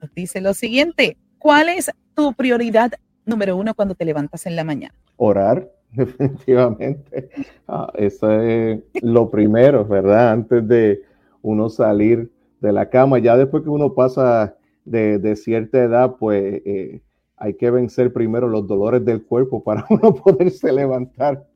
Nos 0.00 0.12
dice 0.14 0.40
lo 0.40 0.54
siguiente, 0.54 1.16
¿cuál 1.38 1.68
es 1.68 1.90
tu 2.14 2.32
prioridad 2.32 2.92
número 3.24 3.56
uno 3.56 3.74
cuando 3.74 3.94
te 3.94 4.04
levantas 4.04 4.46
en 4.46 4.56
la 4.56 4.64
mañana? 4.64 4.94
Orar, 5.16 5.70
definitivamente. 5.92 7.30
Ah, 7.68 7.92
eso 7.94 8.30
es 8.40 8.80
lo 9.02 9.30
primero, 9.30 9.84
¿verdad? 9.84 10.32
Antes 10.32 10.66
de 10.66 11.02
uno 11.42 11.68
salir 11.68 12.30
de 12.60 12.72
la 12.72 12.88
cama, 12.88 13.18
ya 13.18 13.36
después 13.36 13.62
que 13.62 13.68
uno 13.68 13.94
pasa 13.94 14.56
de, 14.84 15.36
cierta 15.36 15.82
edad, 15.82 16.16
pues 16.18 16.62
eh, 16.64 17.02
hay 17.36 17.54
que 17.54 17.70
vencer 17.70 18.12
primero 18.12 18.48
los 18.48 18.66
dolores 18.66 19.04
del 19.04 19.24
cuerpo 19.24 19.62
para 19.62 19.84
uno 19.90 20.14
poderse 20.14 20.72
levantar. 20.72 21.46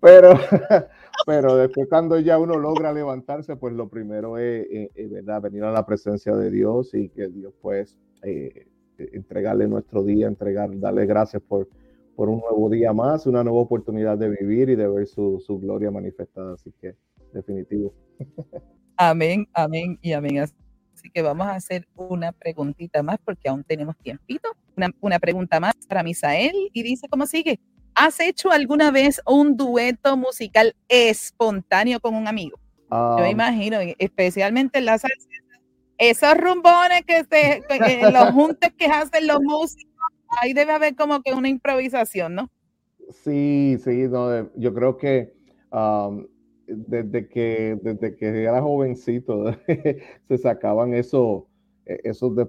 Pero, 0.00 0.32
pero 1.26 1.56
después 1.56 1.88
cuando 1.88 2.18
ya 2.18 2.38
uno 2.38 2.58
logra 2.58 2.92
levantarse, 2.92 3.56
pues 3.56 3.74
lo 3.74 3.88
primero 3.88 4.38
es 4.38 4.66
¿verdad? 5.10 5.42
venir 5.42 5.64
a 5.64 5.72
la 5.72 5.84
presencia 5.84 6.34
de 6.34 6.50
Dios 6.50 6.94
y 6.94 7.08
que 7.10 7.28
Dios 7.28 7.52
pues 7.60 7.98
eh, 8.22 8.66
entregarle 9.12 9.66
nuestro 9.68 10.02
día, 10.02 10.26
entregar, 10.26 10.70
darle 10.78 11.06
gracias 11.06 11.42
por, 11.42 11.68
por 12.16 12.28
un 12.28 12.40
nuevo 12.40 12.68
día 12.68 12.92
más, 12.92 13.26
una 13.26 13.42
nueva 13.42 13.60
oportunidad 13.60 14.18
de 14.18 14.30
vivir 14.30 14.70
y 14.70 14.76
de 14.76 14.88
ver 14.88 15.06
su, 15.06 15.40
su 15.40 15.58
gloria 15.58 15.90
manifestada. 15.90 16.54
Así 16.54 16.72
que 16.80 16.94
definitivo. 17.32 17.94
Amén, 18.96 19.46
amén 19.54 19.98
y 20.02 20.12
amén. 20.12 20.38
Así 20.40 21.08
que 21.12 21.22
vamos 21.22 21.46
a 21.46 21.54
hacer 21.54 21.86
una 21.96 22.32
preguntita 22.32 23.02
más 23.02 23.18
porque 23.24 23.48
aún 23.48 23.64
tenemos 23.64 23.96
tiempito. 23.98 24.50
Una, 24.76 24.90
una 25.00 25.18
pregunta 25.18 25.58
más 25.58 25.74
para 25.88 26.02
Misael 26.02 26.52
y 26.72 26.82
dice, 26.82 27.08
¿cómo 27.08 27.26
sigue? 27.26 27.58
¿Has 27.94 28.20
hecho 28.20 28.50
alguna 28.50 28.90
vez 28.90 29.20
un 29.26 29.56
dueto 29.56 30.16
musical 30.16 30.74
espontáneo 30.88 32.00
con 32.00 32.14
un 32.14 32.28
amigo? 32.28 32.58
Um, 32.90 33.18
Yo 33.18 33.26
imagino, 33.26 33.78
especialmente 33.98 34.78
en 34.78 34.84
la 34.84 34.98
salsa, 34.98 35.28
esos 36.00 36.34
rumbones 36.36 37.04
que 37.06 37.24
se, 37.24 37.62
que, 37.68 38.10
los 38.12 38.30
juntes 38.30 38.72
que 38.76 38.86
hacen 38.86 39.26
los 39.26 39.40
músicos, 39.42 39.94
ahí 40.40 40.54
debe 40.54 40.72
haber 40.72 40.96
como 40.96 41.20
que 41.20 41.34
una 41.34 41.48
improvisación, 41.48 42.34
¿no? 42.34 42.50
Sí, 43.10 43.76
sí, 43.84 44.08
no, 44.08 44.50
yo 44.56 44.72
creo 44.72 44.96
que 44.96 45.32
um, 45.70 46.26
desde 46.66 47.28
que 47.28 47.78
desde 47.82 48.16
que 48.16 48.44
era 48.44 48.62
jovencito 48.62 49.52
se 50.28 50.38
sacaban 50.38 50.94
eso, 50.94 51.48
esos 51.84 52.34
de 52.36 52.48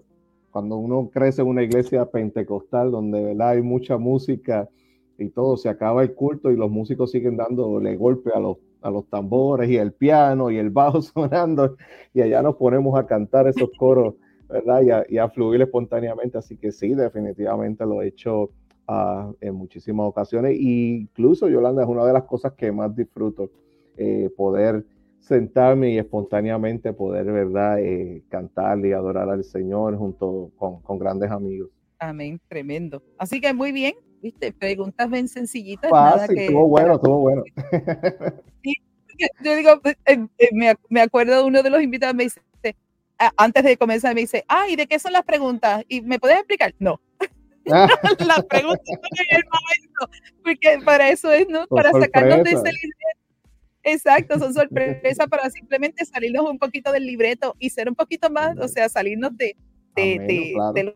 cuando 0.51 0.77
uno 0.77 1.09
crece 1.11 1.41
en 1.41 1.47
una 1.47 1.63
iglesia 1.63 2.05
pentecostal 2.05 2.91
donde 2.91 3.23
¿verdad? 3.23 3.49
hay 3.49 3.61
mucha 3.61 3.97
música 3.97 4.69
y 5.17 5.29
todo, 5.29 5.57
se 5.57 5.69
acaba 5.69 6.03
el 6.03 6.13
culto 6.13 6.51
y 6.51 6.55
los 6.55 6.69
músicos 6.69 7.11
siguen 7.11 7.37
dándole 7.37 7.95
golpe 7.95 8.31
a 8.33 8.39
los, 8.39 8.57
a 8.81 8.89
los 8.89 9.07
tambores 9.07 9.69
y 9.69 9.77
el 9.77 9.93
piano 9.93 10.51
y 10.51 10.57
el 10.57 10.69
bajo 10.69 11.01
sonando 11.01 11.77
y 12.13 12.21
allá 12.21 12.41
nos 12.41 12.55
ponemos 12.55 12.97
a 12.97 13.05
cantar 13.05 13.47
esos 13.47 13.69
coros, 13.77 14.15
¿verdad? 14.49 14.81
Y 14.81 14.91
a, 14.91 15.05
y 15.07 15.17
a 15.17 15.29
fluir 15.29 15.61
espontáneamente, 15.61 16.37
así 16.37 16.57
que 16.57 16.71
sí, 16.71 16.93
definitivamente 16.93 17.85
lo 17.85 18.01
he 18.01 18.07
hecho 18.07 18.49
uh, 18.87 19.33
en 19.39 19.55
muchísimas 19.55 20.07
ocasiones, 20.07 20.51
e 20.51 20.61
incluso 20.61 21.47
Yolanda 21.47 21.83
es 21.83 21.89
una 21.89 22.05
de 22.05 22.13
las 22.13 22.23
cosas 22.23 22.53
que 22.53 22.71
más 22.71 22.95
disfruto, 22.95 23.49
eh, 23.97 24.29
poder 24.35 24.85
sentarme 25.19 25.91
y 25.91 25.97
espontáneamente 25.99 26.93
poder, 26.93 27.25
¿verdad?, 27.25 27.79
eh, 27.79 28.23
cantar 28.29 28.83
y 28.85 28.91
adorar 28.91 29.29
al 29.29 29.43
Señor 29.43 29.95
junto 29.97 30.51
con, 30.57 30.81
con 30.81 30.97
grandes 30.97 31.29
amigos. 31.29 31.69
Amén, 31.99 32.41
tremendo. 32.47 33.03
Así 33.19 33.39
que 33.39 33.53
muy 33.53 33.71
bien, 33.71 33.93
viste, 34.21 34.53
preguntas 34.53 35.09
bien 35.09 35.27
sencillitas. 35.27 35.89
Fácil, 35.89 36.15
nada 36.15 36.27
que, 36.27 36.45
estuvo 36.45 36.67
bueno, 36.67 36.95
estuvo 36.95 37.19
bueno. 37.19 37.43
Yo 39.43 39.55
digo, 39.55 39.81
eh, 39.85 40.25
eh, 40.37 40.49
me, 40.51 40.75
me, 40.89 41.01
acuerdo 41.01 41.37
de 41.37 41.43
uno 41.43 41.61
de 41.61 41.69
los 41.69 41.81
invitados, 41.81 42.15
me 42.15 42.23
dice, 42.23 42.41
antes 43.37 43.63
de 43.63 43.77
comenzar, 43.77 44.15
me 44.15 44.21
dice, 44.21 44.45
ay, 44.47 44.75
¿de 44.75 44.87
qué 44.87 44.97
son 44.99 45.13
las 45.13 45.23
preguntas? 45.23 45.83
¿Y 45.87 46.01
me 46.01 46.19
puedes 46.19 46.37
explicar? 46.37 46.73
No. 46.79 46.99
Ah. 47.71 47.87
las 48.25 48.43
preguntas 48.45 48.87
en 48.87 49.37
el 49.37 49.43
momento, 49.45 50.17
porque 50.43 50.79
para 50.83 51.09
eso 51.09 51.31
es, 51.31 51.47
¿no? 51.47 51.59
Son 51.59 51.67
para 51.69 51.91
sorpresa. 51.91 52.11
sacarnos 52.13 52.43
de 52.43 52.51
ese 52.51 52.73
libreto. 52.73 53.21
Exacto, 53.83 54.39
son 54.39 54.53
sorpresas 54.53 55.27
para 55.27 55.49
simplemente 55.49 56.05
salirnos 56.05 56.49
un 56.49 56.59
poquito 56.59 56.91
del 56.91 57.05
libreto 57.05 57.55
y 57.59 57.69
ser 57.71 57.89
un 57.89 57.95
poquito 57.95 58.29
más, 58.29 58.55
o 58.59 58.67
sea, 58.67 58.89
salirnos 58.89 59.35
de, 59.35 59.55
de, 59.95 60.15
Amén, 60.15 60.27
de, 60.27 60.51
claro. 60.53 60.73
de 60.73 60.83
lo, 60.83 60.93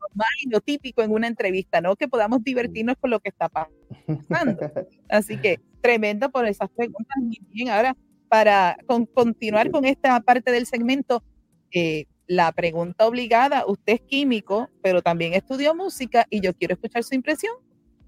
normal 0.00 0.28
y 0.42 0.48
lo 0.48 0.60
típico 0.60 1.02
en 1.02 1.12
una 1.12 1.26
entrevista, 1.26 1.80
¿no? 1.80 1.96
Que 1.96 2.08
podamos 2.08 2.42
divertirnos 2.42 2.96
con 3.00 3.10
lo 3.10 3.20
que 3.20 3.28
está 3.28 3.48
pasando. 3.48 3.78
Así 5.08 5.36
que 5.38 5.60
tremendo 5.80 6.30
por 6.30 6.46
esas 6.46 6.70
preguntas. 6.70 7.16
Muy 7.20 7.40
bien, 7.52 7.68
ahora 7.68 7.96
para 8.28 8.76
con, 8.86 9.06
continuar 9.06 9.70
con 9.70 9.84
esta 9.84 10.20
parte 10.20 10.52
del 10.52 10.66
segmento, 10.66 11.22
eh, 11.72 12.06
la 12.26 12.52
pregunta 12.52 13.06
obligada, 13.06 13.64
usted 13.66 13.94
es 13.94 14.00
químico, 14.02 14.70
pero 14.82 15.02
también 15.02 15.34
estudió 15.34 15.74
música 15.74 16.26
y 16.30 16.40
yo 16.40 16.54
quiero 16.54 16.74
escuchar 16.74 17.02
su 17.02 17.16
impresión 17.16 17.52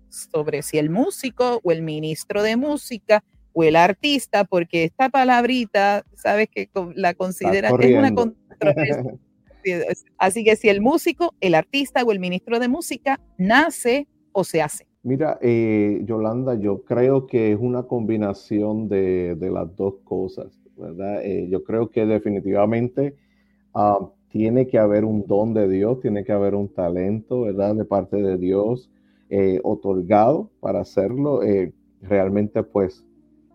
sobre 0.08 0.62
si 0.62 0.78
el 0.78 0.90
músico 0.90 1.60
o 1.64 1.72
el 1.72 1.82
ministro 1.82 2.42
de 2.42 2.56
música 2.56 3.24
o 3.52 3.64
el 3.64 3.74
artista, 3.74 4.44
porque 4.44 4.84
esta 4.84 5.08
palabrita, 5.08 6.04
sabes 6.14 6.48
que 6.48 6.70
la 6.94 7.14
considera 7.14 7.70
es 7.80 7.94
una 7.96 8.14
controversia. 8.14 9.02
Así 10.18 10.44
que 10.44 10.56
si 10.56 10.68
el 10.68 10.80
músico, 10.80 11.34
el 11.40 11.54
artista 11.54 12.02
o 12.02 12.12
el 12.12 12.20
ministro 12.20 12.58
de 12.58 12.68
música 12.68 13.20
nace 13.38 14.06
o 14.32 14.44
se 14.44 14.62
hace. 14.62 14.86
Mira, 15.02 15.38
eh, 15.40 16.00
Yolanda, 16.04 16.54
yo 16.54 16.84
creo 16.84 17.26
que 17.26 17.52
es 17.52 17.58
una 17.60 17.82
combinación 17.84 18.88
de, 18.88 19.36
las 19.52 19.74
dos 19.76 19.94
cosas, 20.04 20.60
¿verdad? 20.76 21.24
Eh, 21.24 21.48
yo 21.50 21.64
creo 21.64 21.90
que 21.90 22.06
definitivamente 22.06 23.16
uh, 23.74 24.06
tiene 24.32 24.66
que 24.66 24.78
haber 24.78 25.04
un 25.04 25.26
don 25.26 25.52
de 25.54 25.68
Dios, 25.68 26.00
tiene 26.00 26.24
que 26.24 26.32
haber 26.32 26.54
un 26.54 26.68
talento, 26.68 27.42
¿verdad? 27.42 27.74
De 27.74 27.84
parte 27.84 28.16
de 28.16 28.38
Dios 28.38 28.90
eh, 29.28 29.60
otorgado 29.62 30.50
para 30.60 30.80
hacerlo. 30.80 31.42
Eh, 31.42 31.72
realmente, 32.00 32.62
pues, 32.62 33.04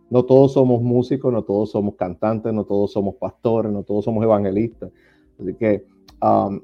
no 0.09 0.23
todos 0.23 0.53
somos 0.53 0.81
músicos, 0.81 1.33
no 1.33 1.43
todos 1.43 1.71
somos 1.71 1.95
cantantes, 1.95 2.53
no 2.53 2.63
todos 2.63 2.91
somos 2.91 3.15
pastores, 3.15 3.71
no 3.71 3.83
todos 3.83 4.05
somos 4.05 4.23
evangelistas. 4.23 4.91
Así 5.39 5.53
que 5.55 5.83
um, 6.21 6.61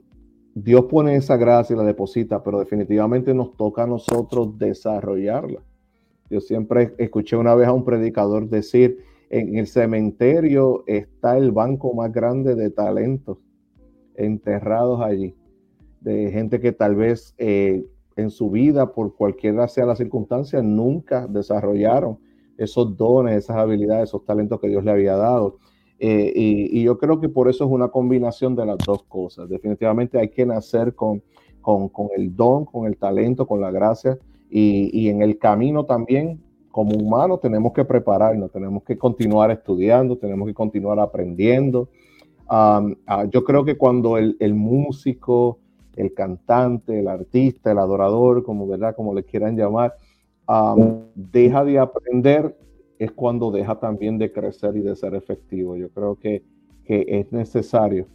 Dios 0.55 0.85
pone 0.85 1.15
esa 1.15 1.35
gracia 1.37 1.73
y 1.73 1.77
la 1.77 1.83
deposita, 1.83 2.43
pero 2.43 2.59
definitivamente 2.59 3.33
nos 3.33 3.55
toca 3.57 3.83
a 3.83 3.87
nosotros 3.87 4.57
desarrollarla. 4.57 5.61
Yo 6.29 6.41
siempre 6.41 6.93
escuché 6.97 7.35
una 7.35 7.55
vez 7.55 7.67
a 7.67 7.73
un 7.73 7.83
predicador 7.83 8.49
decir, 8.49 8.99
en 9.29 9.57
el 9.57 9.65
cementerio 9.65 10.83
está 10.85 11.37
el 11.37 11.51
banco 11.51 11.93
más 11.93 12.11
grande 12.11 12.55
de 12.55 12.69
talentos 12.69 13.39
enterrados 14.15 15.01
allí, 15.01 15.35
de 16.01 16.29
gente 16.31 16.59
que 16.59 16.71
tal 16.71 16.95
vez 16.95 17.33
eh, 17.39 17.83
en 18.15 18.29
su 18.29 18.51
vida, 18.51 18.93
por 18.93 19.15
cualquiera 19.15 19.67
sea 19.67 19.85
la 19.85 19.95
circunstancia, 19.95 20.61
nunca 20.61 21.25
desarrollaron 21.27 22.19
esos 22.57 22.95
dones, 22.95 23.35
esas 23.35 23.57
habilidades, 23.57 24.09
esos 24.09 24.23
talentos 24.23 24.59
que 24.59 24.67
Dios 24.67 24.83
le 24.83 24.91
había 24.91 25.15
dado. 25.15 25.57
Eh, 25.99 26.33
y, 26.35 26.83
yo 26.83 26.97
creo 26.97 27.19
que 27.19 27.29
por 27.29 27.49
eso 27.49 27.63
es 27.63 27.71
una 27.71 27.87
combinación 27.87 28.55
de 28.55 28.65
las 28.65 28.77
dos 28.85 29.03
cosas. 29.03 29.47
Definitivamente 29.47 30.19
hay 30.19 30.29
que 30.29 30.45
nacer 30.45 30.95
con, 30.95 31.21
con, 31.61 31.89
el 32.15 32.35
don, 32.35 32.65
con 32.65 32.87
el 32.87 32.97
talento, 32.97 33.47
con 33.47 33.61
la 33.61 33.71
gracia. 33.71 34.17
Y, 34.49 34.89
y, 34.93 35.09
en 35.09 35.21
el 35.21 35.37
camino 35.37 35.85
también, 35.85 36.41
como 36.71 36.95
humanos, 36.95 37.39
tenemos 37.39 37.73
que 37.73 37.85
prepararnos, 37.85 38.51
tenemos 38.51 38.83
que 38.83 38.97
continuar 38.97 39.51
estudiando, 39.51 40.17
tenemos 40.17 40.47
que 40.47 40.53
continuar 40.53 40.99
aprendiendo. 40.99 41.89
Ah, 42.47 42.83
yo 43.31 43.43
creo 43.43 43.63
que 43.63 43.77
cuando 43.77 44.17
el, 44.17 44.35
el, 44.39 44.53
músico, 44.53 45.59
el 45.95 46.13
cantante, 46.13 46.99
el 46.99 47.07
artista, 47.07 47.71
el 47.71 47.79
adorador, 47.79 48.43
como, 48.43 48.67
¿verdad? 48.67 48.95
como 48.95 49.13
le 49.13 49.23
quieran 49.23 49.55
llamar, 49.55 49.95
deja 51.15 51.63
de 51.63 51.79
aprender, 51.79 52.57
es 52.99 53.11
cuando 53.11 53.51
deja 53.51 53.79
también 53.79 54.17
de 54.17 54.31
crecer 54.31 54.75
y 54.77 54.81
de 54.81 54.95
ser 54.95 55.15
efectivo. 55.15 55.75
Yo 55.75 55.89
creo 55.89 56.15
que, 56.15 56.43
que 56.83 57.05
es 57.07 57.31
necesario 57.31 58.07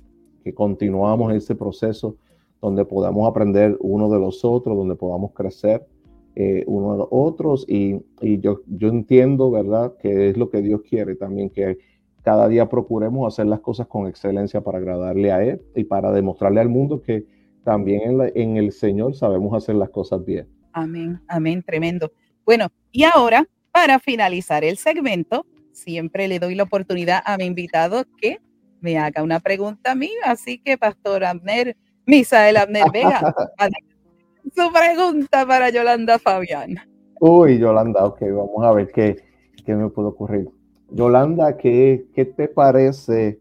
que 0.43 0.55
continuamos 0.55 1.33
ese 1.35 1.55
proceso 1.55 2.17
donde 2.61 2.85
podamos 2.85 3.29
aprender 3.29 3.77
uno 3.81 4.11
de 4.11 4.19
los 4.19 4.45
otros, 4.45 4.77
donde 4.77 4.97
podamos 4.97 5.33
crecer 5.33 5.87
eh, 6.35 6.65
uno 6.67 6.93
de 6.93 6.99
los 6.99 7.09
otros. 7.11 7.65
Y, 7.69 8.01
y, 8.21 8.41
yo, 8.41 8.61
yo 8.67 8.89
entiendo, 8.89 9.51
¿verdad?, 9.51 9.95
que 10.01 10.31
es 10.31 10.37
lo 10.37 10.51
que 10.51 10.63
Dios 10.63 10.83
quiere 10.89 11.15
también, 11.15 11.51
que 11.51 11.79
cada 12.23 12.49
día 12.49 12.69
procuremos 12.69 13.33
hacer 13.33 13.47
las 13.47 13.61
cosas 13.61 13.87
con 13.87 14.07
excelencia 14.07 14.61
para 14.61 14.79
agradarle 14.79 15.33
a 15.33 15.43
Él 15.43 15.63
y 15.75 15.85
para 15.85 16.13
demostrarle 16.13 16.61
al 16.61 16.69
mundo 16.69 17.01
que 17.01 17.25
también 17.65 18.03
en, 18.03 18.33
en 18.35 18.57
el 18.57 18.73
Señor 18.73 19.15
sabemos 19.15 19.55
hacer 19.55 19.77
las 19.77 19.91
cosas 19.91 20.25
bien. 20.25 20.49
Amén, 20.73 21.21
amén, 21.29 21.63
tremendo. 21.63 22.13
Bueno, 22.45 22.69
y 22.93 23.05
ahora, 23.05 23.47
para 23.73 23.99
finalizar 23.99 24.65
el 24.65 24.77
segmento, 24.77 25.47
siempre 25.73 26.29
le 26.29 26.39
doy 26.39 26.55
la 26.55 26.65
oportunidad 26.65 27.23
a 27.25 27.37
mi 27.37 27.45
invitado 27.45 28.05
que 28.21 28.41
me 28.81 28.99
haga 28.99 29.23
una 29.23 29.41
pregunta 29.41 29.93
a 29.93 29.95
mí. 29.95 30.11
Así 30.25 30.59
que, 30.59 30.77
Pastor 30.79 31.25
Abner, 31.25 31.77
Misael 32.07 32.57
Abner 32.57 32.91
Vega, 32.93 33.21
su 34.55 34.73
pregunta 34.73 35.47
para 35.47 35.71
Yolanda 35.71 36.19
Fabián. 36.19 36.77
Uy, 37.21 37.59
Yolanda, 37.59 38.05
ok, 38.05 38.21
vamos 38.23 38.65
a 38.65 38.73
ver 38.73 38.91
qué, 38.93 39.17
qué 39.65 39.75
me 39.75 39.89
puede 39.91 40.09
ocurrir. 40.09 40.49
Yolanda, 40.91 41.57
¿qué, 41.57 42.07
qué 42.15 42.25
te 42.25 42.49
parece 42.49 43.41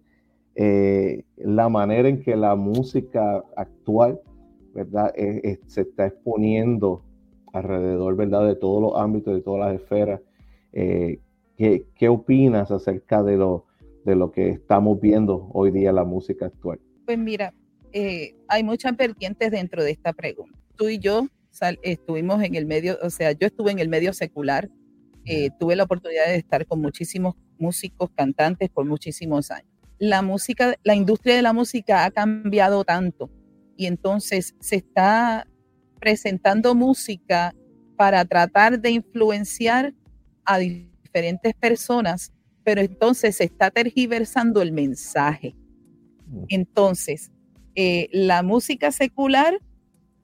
eh, 0.55 1.23
la 1.37 1.69
manera 1.69 2.09
en 2.09 2.21
que 2.21 2.35
la 2.35 2.55
música 2.55 3.43
actual, 3.55 4.19
¿verdad? 4.73 5.13
se 5.67 5.81
está 5.81 6.07
exponiendo 6.07 7.03
alrededor, 7.53 8.15
¿verdad? 8.15 8.47
De 8.47 8.55
todos 8.55 8.81
los 8.81 9.01
ámbitos, 9.01 9.33
de 9.33 9.41
todas 9.41 9.67
las 9.67 9.81
esferas. 9.81 10.21
Eh, 10.73 11.19
¿qué, 11.55 11.85
¿qué, 11.95 12.09
opinas 12.09 12.71
acerca 12.71 13.23
de 13.23 13.37
lo, 13.37 13.65
de 14.05 14.15
lo 14.15 14.31
que 14.31 14.49
estamos 14.49 14.99
viendo 15.01 15.49
hoy 15.53 15.71
día 15.71 15.89
en 15.89 15.95
la 15.95 16.03
música 16.03 16.47
actual? 16.47 16.79
Pues 17.05 17.17
mira, 17.17 17.53
eh, 17.93 18.35
hay 18.47 18.63
muchas 18.63 18.95
vertientes 18.95 19.51
dentro 19.51 19.83
de 19.83 19.91
esta 19.91 20.13
pregunta. 20.13 20.57
Tú 20.75 20.89
y 20.89 20.99
yo 20.99 21.27
estuvimos 21.81 22.43
en 22.43 22.55
el 22.55 22.65
medio, 22.65 22.97
o 23.01 23.09
sea, 23.09 23.31
yo 23.31 23.47
estuve 23.47 23.71
en 23.71 23.79
el 23.79 23.89
medio 23.89 24.13
secular, 24.13 24.69
eh, 25.25 25.49
tuve 25.59 25.75
la 25.75 25.83
oportunidad 25.83 26.27
de 26.27 26.35
estar 26.35 26.65
con 26.67 26.79
muchísimos 26.79 27.35
músicos, 27.57 28.11
cantantes 28.15 28.69
por 28.69 28.85
muchísimos 28.85 29.49
años. 29.49 29.71
La 29.97 30.21
música, 30.21 30.75
la 30.83 30.95
industria 30.95 31.35
de 31.35 31.41
la 31.41 31.53
música 31.53 32.05
ha 32.05 32.11
cambiado 32.11 32.83
tanto 32.83 33.31
y 33.75 33.87
entonces 33.87 34.55
se 34.59 34.75
está 34.75 35.47
presentando 35.99 36.75
música 36.75 37.53
para 37.95 38.23
tratar 38.25 38.79
de 38.79 38.91
influenciar 38.91 39.93
a 40.45 40.59
diferentes 40.59 41.53
personas, 41.55 42.31
pero 42.63 42.81
entonces 42.81 43.37
se 43.37 43.45
está 43.45 43.71
tergiversando 43.71 44.61
el 44.61 44.71
mensaje. 44.71 45.55
Mm. 46.27 46.43
Entonces, 46.49 47.31
eh, 47.75 48.09
la 48.11 48.43
música 48.43 48.91
secular 48.91 49.59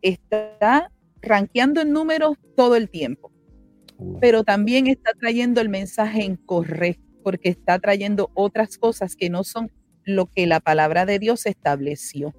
está 0.01 0.91
rankeando 1.21 1.81
en 1.81 1.91
números 1.91 2.37
todo 2.55 2.75
el 2.75 2.89
tiempo, 2.89 3.31
pero 4.19 4.43
también 4.43 4.87
está 4.87 5.11
trayendo 5.13 5.61
el 5.61 5.69
mensaje 5.69 6.23
incorrecto, 6.23 7.03
porque 7.23 7.49
está 7.49 7.79
trayendo 7.79 8.31
otras 8.33 8.77
cosas 8.77 9.15
que 9.15 9.29
no 9.29 9.43
son 9.43 9.71
lo 10.03 10.25
que 10.25 10.47
la 10.47 10.59
palabra 10.59 11.05
de 11.05 11.19
Dios 11.19 11.45
estableció. 11.45 12.33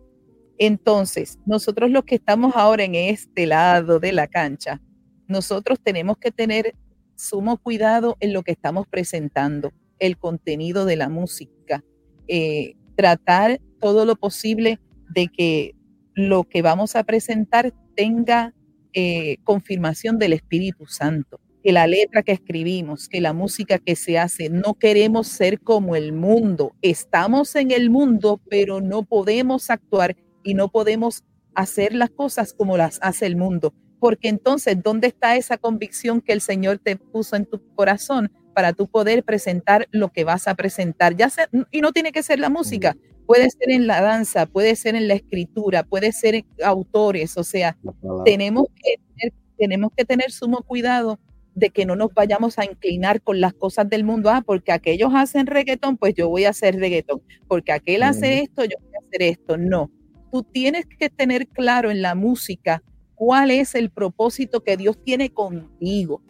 Entonces, 0.58 1.38
nosotros 1.46 1.90
los 1.90 2.04
que 2.04 2.14
estamos 2.16 2.54
ahora 2.56 2.84
en 2.84 2.94
este 2.94 3.46
lado 3.46 3.98
de 3.98 4.12
la 4.12 4.26
cancha, 4.26 4.80
nosotros 5.26 5.80
tenemos 5.82 6.18
que 6.18 6.30
tener 6.30 6.74
sumo 7.16 7.58
cuidado 7.58 8.16
en 8.20 8.32
lo 8.32 8.42
que 8.42 8.52
estamos 8.52 8.86
presentando, 8.86 9.72
el 9.98 10.18
contenido 10.18 10.84
de 10.84 10.96
la 10.96 11.08
música, 11.08 11.84
eh, 12.28 12.74
tratar 12.96 13.60
todo 13.80 14.04
lo 14.04 14.16
posible 14.16 14.80
de 15.10 15.28
que 15.28 15.74
lo 16.14 16.44
que 16.44 16.62
vamos 16.62 16.96
a 16.96 17.04
presentar 17.04 17.72
tenga 17.96 18.54
eh, 18.92 19.38
confirmación 19.44 20.18
del 20.18 20.32
Espíritu 20.32 20.86
Santo, 20.86 21.40
que 21.62 21.72
la 21.72 21.86
letra 21.86 22.22
que 22.22 22.32
escribimos, 22.32 23.08
que 23.08 23.20
la 23.20 23.32
música 23.32 23.78
que 23.78 23.96
se 23.96 24.18
hace, 24.18 24.50
no 24.50 24.74
queremos 24.74 25.28
ser 25.28 25.60
como 25.60 25.96
el 25.96 26.12
mundo. 26.12 26.74
Estamos 26.82 27.56
en 27.56 27.70
el 27.70 27.90
mundo, 27.90 28.40
pero 28.48 28.80
no 28.80 29.04
podemos 29.04 29.70
actuar 29.70 30.16
y 30.44 30.54
no 30.54 30.68
podemos 30.68 31.24
hacer 31.54 31.94
las 31.94 32.10
cosas 32.10 32.52
como 32.52 32.76
las 32.76 32.98
hace 33.02 33.26
el 33.26 33.36
mundo. 33.36 33.74
Porque 33.98 34.28
entonces, 34.28 34.80
¿dónde 34.82 35.08
está 35.08 35.36
esa 35.36 35.56
convicción 35.56 36.20
que 36.20 36.32
el 36.32 36.40
Señor 36.40 36.78
te 36.78 36.96
puso 36.96 37.36
en 37.36 37.46
tu 37.46 37.60
corazón 37.74 38.30
para 38.54 38.72
tú 38.72 38.86
poder 38.86 39.24
presentar 39.24 39.88
lo 39.90 40.10
que 40.10 40.24
vas 40.24 40.46
a 40.46 40.54
presentar? 40.54 41.16
Ya 41.16 41.30
sea, 41.30 41.48
y 41.70 41.80
no 41.80 41.92
tiene 41.92 42.12
que 42.12 42.22
ser 42.22 42.38
la 42.38 42.50
música, 42.50 42.96
puede 43.26 43.48
ser 43.50 43.70
en 43.70 43.86
la 43.86 44.02
danza, 44.02 44.46
puede 44.46 44.76
ser 44.76 44.94
en 44.94 45.08
la 45.08 45.14
escritura, 45.14 45.82
puede 45.84 46.12
ser 46.12 46.34
en 46.34 46.46
autores, 46.62 47.36
o 47.38 47.44
sea, 47.44 47.76
tenemos 48.24 48.66
que, 48.76 48.96
tener, 49.16 49.32
tenemos 49.56 49.92
que 49.96 50.04
tener 50.04 50.30
sumo 50.30 50.62
cuidado 50.62 51.18
de 51.54 51.70
que 51.70 51.86
no 51.86 51.96
nos 51.96 52.12
vayamos 52.12 52.58
a 52.58 52.64
inclinar 52.64 53.22
con 53.22 53.40
las 53.40 53.54
cosas 53.54 53.88
del 53.88 54.04
mundo. 54.04 54.30
Ah, 54.30 54.42
porque 54.44 54.72
aquellos 54.72 55.12
hacen 55.14 55.46
reggaetón, 55.46 55.96
pues 55.96 56.14
yo 56.14 56.28
voy 56.28 56.44
a 56.44 56.50
hacer 56.50 56.76
reggaetón. 56.76 57.22
Porque 57.48 57.72
aquel 57.72 58.02
hace 58.02 58.40
esto, 58.40 58.64
yo 58.64 58.76
voy 58.80 58.94
a 58.94 59.06
hacer 59.06 59.22
esto. 59.22 59.56
No, 59.56 59.90
tú 60.34 60.42
tienes 60.42 60.84
que 60.86 61.08
tener 61.08 61.46
claro 61.46 61.92
en 61.92 62.02
la 62.02 62.16
música 62.16 62.82
cuál 63.14 63.52
es 63.52 63.76
el 63.76 63.90
propósito 63.90 64.64
que 64.64 64.76
Dios 64.76 64.98
tiene 65.00 65.30
contigo, 65.30 66.22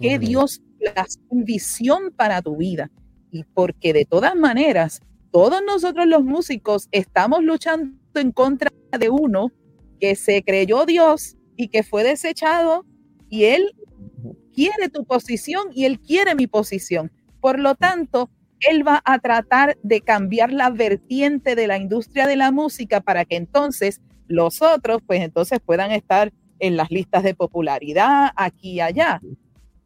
que 0.00 0.18
Dios 0.18 0.60
la 0.80 1.06
visión 1.30 2.10
para 2.10 2.42
tu 2.42 2.56
vida. 2.56 2.90
Y 3.30 3.44
porque 3.44 3.92
de 3.92 4.04
todas 4.04 4.34
maneras, 4.34 5.00
todos 5.30 5.62
nosotros 5.64 6.08
los 6.08 6.24
músicos 6.24 6.88
estamos 6.90 7.44
luchando 7.44 7.96
en 8.16 8.32
contra 8.32 8.68
de 8.98 9.10
uno 9.10 9.52
que 10.00 10.16
se 10.16 10.42
creyó 10.42 10.84
Dios 10.84 11.36
y 11.56 11.68
que 11.68 11.84
fue 11.84 12.02
desechado 12.02 12.84
y 13.28 13.44
él 13.44 13.76
quiere 14.52 14.88
tu 14.88 15.04
posición 15.04 15.68
y 15.72 15.84
él 15.84 16.00
quiere 16.00 16.34
mi 16.34 16.48
posición. 16.48 17.12
Por 17.40 17.60
lo 17.60 17.76
tanto, 17.76 18.28
él 18.68 18.86
va 18.86 19.02
a 19.04 19.18
tratar 19.18 19.76
de 19.82 20.00
cambiar 20.00 20.52
la 20.52 20.70
vertiente 20.70 21.54
de 21.54 21.66
la 21.66 21.78
industria 21.78 22.26
de 22.26 22.36
la 22.36 22.52
música 22.52 23.00
para 23.00 23.24
que 23.24 23.36
entonces 23.36 24.00
los 24.28 24.62
otros, 24.62 25.02
pues 25.06 25.20
entonces 25.20 25.60
puedan 25.64 25.90
estar 25.90 26.32
en 26.58 26.76
las 26.76 26.90
listas 26.90 27.22
de 27.22 27.34
popularidad 27.34 28.30
aquí 28.36 28.74
y 28.74 28.80
allá. 28.80 29.20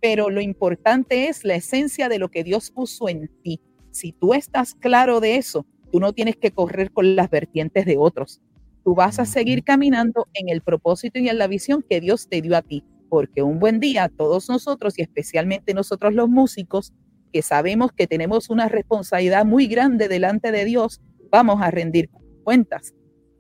Pero 0.01 0.31
lo 0.31 0.41
importante 0.41 1.29
es 1.29 1.45
la 1.45 1.55
esencia 1.55 2.09
de 2.09 2.19
lo 2.19 2.31
que 2.31 2.45
Dios 2.45 2.71
puso 2.71 3.09
en 3.09 3.31
ti. 3.43 3.61
Si 3.91 4.13
tú 4.13 4.35
estás 4.35 4.75
claro 4.75 5.21
de 5.21 5.37
eso, 5.37 5.67
tú 5.91 6.01
no 6.01 6.13
tienes 6.13 6.37
que 6.37 6.51
correr 6.51 6.93
con 6.93 7.17
las 7.17 7.31
vertientes 7.31 7.87
de 7.87 7.97
otros. 7.97 8.41
Tú 8.85 8.95
vas 8.95 9.19
a 9.19 9.25
seguir 9.25 9.65
caminando 9.65 10.29
en 10.35 10.49
el 10.49 10.61
propósito 10.61 11.19
y 11.19 11.29
en 11.29 11.39
la 11.39 11.49
visión 11.49 11.83
que 11.89 12.01
Dios 12.01 12.29
te 12.29 12.43
dio 12.43 12.57
a 12.57 12.63
ti. 12.63 12.85
Porque 13.09 13.43
un 13.43 13.59
buen 13.59 13.81
día 13.81 14.11
todos 14.15 14.49
nosotros 14.49 14.99
y 14.99 15.03
especialmente 15.03 15.75
nosotros 15.75 16.13
los 16.13 16.29
músicos 16.29 16.93
que 17.33 17.43
sabemos 17.43 17.93
que 17.93 18.07
tenemos 18.07 18.51
una 18.51 18.69
responsabilidad 18.69 19.45
muy 19.45 19.67
grande 19.67 20.09
delante 20.09 20.53
de 20.53 20.65
Dios, 20.65 21.01
vamos 21.31 21.61
a 21.61 21.71
rendir 21.71 22.11
cuentas. 22.45 22.95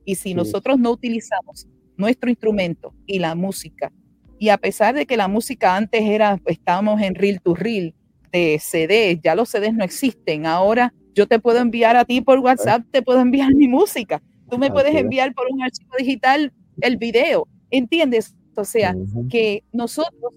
Y 0.04 0.16
si 0.16 0.34
nosotros 0.34 0.78
no 0.78 0.90
utilizamos 0.90 1.66
nuestro 1.96 2.30
instrumento 2.30 2.94
y 3.06 3.18
la 3.18 3.34
música, 3.34 3.92
y 4.38 4.50
a 4.50 4.58
pesar 4.58 4.94
de 4.94 5.06
que 5.06 5.16
la 5.16 5.28
música 5.28 5.76
antes 5.76 6.02
era, 6.02 6.40
estábamos 6.46 7.00
en 7.00 7.14
reel 7.14 7.40
to 7.40 7.54
reel, 7.54 7.94
de 8.32 8.58
CD, 8.60 9.18
ya 9.22 9.34
los 9.34 9.48
CDs 9.48 9.74
no 9.74 9.84
existen, 9.84 10.46
ahora 10.46 10.92
yo 11.14 11.26
te 11.26 11.38
puedo 11.38 11.58
enviar 11.58 11.96
a 11.96 12.04
ti 12.04 12.20
por 12.20 12.38
WhatsApp, 12.40 12.82
te 12.90 13.02
puedo 13.02 13.20
enviar 13.20 13.54
mi 13.54 13.68
música, 13.68 14.22
tú 14.50 14.58
me 14.58 14.70
puedes 14.70 14.94
enviar 14.94 15.32
por 15.32 15.46
un 15.50 15.62
archivo 15.62 15.92
digital 15.98 16.52
el 16.82 16.96
video, 16.98 17.48
¿entiendes? 17.70 18.36
O 18.54 18.64
sea, 18.64 18.94
que 19.30 19.64
nosotros 19.72 20.32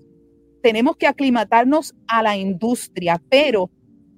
tenemos 0.62 0.98
que 0.98 1.08
aclimatarnos 1.08 1.96
a 2.08 2.24
la 2.24 2.38
industria, 2.38 3.22
pero 3.30 3.70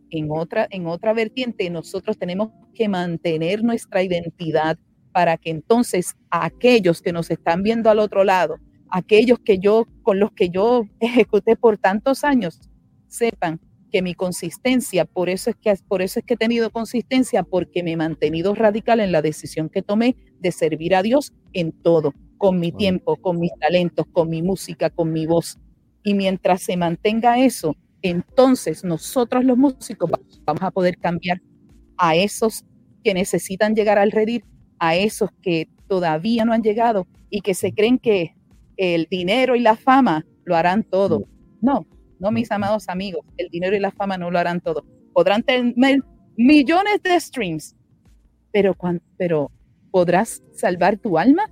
en 0.09 0.29
otra, 0.31 0.67
en 0.69 0.87
otra 0.87 1.13
vertiente 1.13 1.69
nosotros 1.69 2.17
tenemos 2.17 2.49
que 2.73 2.89
mantener 2.89 3.63
nuestra 3.63 4.03
identidad 4.03 4.77
para 5.11 5.37
que 5.37 5.49
entonces 5.49 6.15
aquellos 6.29 7.01
que 7.01 7.13
nos 7.13 7.31
están 7.31 7.63
viendo 7.63 7.89
al 7.89 7.99
otro 7.99 8.23
lado, 8.23 8.57
aquellos 8.89 9.39
que 9.39 9.59
yo 9.59 9.87
con 10.03 10.19
los 10.19 10.31
que 10.31 10.49
yo 10.49 10.85
ejecuté 10.99 11.55
por 11.55 11.77
tantos 11.77 12.23
años, 12.23 12.59
sepan 13.07 13.59
que 13.91 14.01
mi 14.01 14.15
consistencia, 14.15 15.05
por 15.05 15.29
eso 15.29 15.49
es 15.49 15.57
que 15.57 15.75
por 15.87 16.01
eso 16.01 16.19
es 16.19 16.25
que 16.25 16.35
he 16.35 16.37
tenido 16.37 16.71
consistencia 16.71 17.43
porque 17.43 17.83
me 17.83 17.91
he 17.91 17.97
mantenido 17.97 18.55
radical 18.55 19.01
en 19.01 19.11
la 19.11 19.21
decisión 19.21 19.69
que 19.69 19.81
tomé 19.81 20.15
de 20.39 20.51
servir 20.51 20.95
a 20.95 21.03
Dios 21.03 21.33
en 21.51 21.73
todo, 21.73 22.13
con 22.37 22.59
mi 22.59 22.71
tiempo, 22.71 23.17
con 23.17 23.39
mis 23.39 23.51
talentos, 23.59 24.05
con 24.13 24.29
mi 24.29 24.41
música, 24.41 24.89
con 24.89 25.11
mi 25.11 25.25
voz. 25.25 25.59
Y 26.03 26.13
mientras 26.13 26.63
se 26.63 26.77
mantenga 26.77 27.39
eso, 27.39 27.75
entonces 28.01 28.83
nosotros 28.83 29.43
los 29.43 29.57
músicos 29.57 30.09
vamos 30.45 30.63
a 30.63 30.71
poder 30.71 30.97
cambiar 30.97 31.41
a 31.97 32.15
esos 32.15 32.65
que 33.03 33.13
necesitan 33.13 33.75
llegar 33.75 33.97
al 33.97 34.11
redir, 34.11 34.43
a 34.79 34.95
esos 34.95 35.29
que 35.41 35.67
todavía 35.87 36.45
no 36.45 36.53
han 36.53 36.63
llegado 36.63 37.07
y 37.29 37.41
que 37.41 37.53
se 37.53 37.73
creen 37.73 37.99
que 37.99 38.35
el 38.77 39.07
dinero 39.09 39.55
y 39.55 39.59
la 39.59 39.75
fama 39.75 40.25
lo 40.43 40.55
harán 40.55 40.83
todo. 40.83 41.27
No, 41.61 41.85
no, 42.19 42.31
mis 42.31 42.51
amados 42.51 42.89
amigos, 42.89 43.25
el 43.37 43.49
dinero 43.49 43.75
y 43.75 43.79
la 43.79 43.91
fama 43.91 44.17
no 44.17 44.31
lo 44.31 44.39
harán 44.39 44.61
todo. 44.61 44.85
Podrán 45.13 45.43
tener 45.43 46.01
millones 46.37 47.03
de 47.03 47.19
streams, 47.19 47.75
pero, 48.51 48.75
pero 49.17 49.51
¿podrás 49.91 50.41
salvar 50.53 50.97
tu 50.97 51.17
alma? 51.17 51.43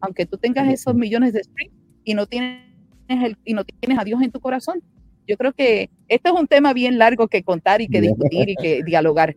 Aunque 0.00 0.26
tú 0.26 0.36
tengas 0.36 0.68
esos 0.68 0.94
millones 0.94 1.32
de 1.32 1.42
streams 1.42 1.74
y 2.04 2.14
no 2.14 2.26
tienes, 2.26 2.65
el, 3.08 3.36
y 3.44 3.54
no 3.54 3.64
tienes 3.64 3.98
a 3.98 4.04
Dios 4.04 4.22
en 4.22 4.30
tu 4.30 4.40
corazón. 4.40 4.82
Yo 5.26 5.36
creo 5.36 5.52
que 5.52 5.90
esto 6.08 6.32
es 6.34 6.40
un 6.40 6.46
tema 6.46 6.72
bien 6.72 6.98
largo 6.98 7.28
que 7.28 7.42
contar 7.42 7.80
y 7.80 7.88
que 7.88 8.00
discutir 8.00 8.48
y 8.48 8.56
que 8.56 8.82
dialogar. 8.86 9.36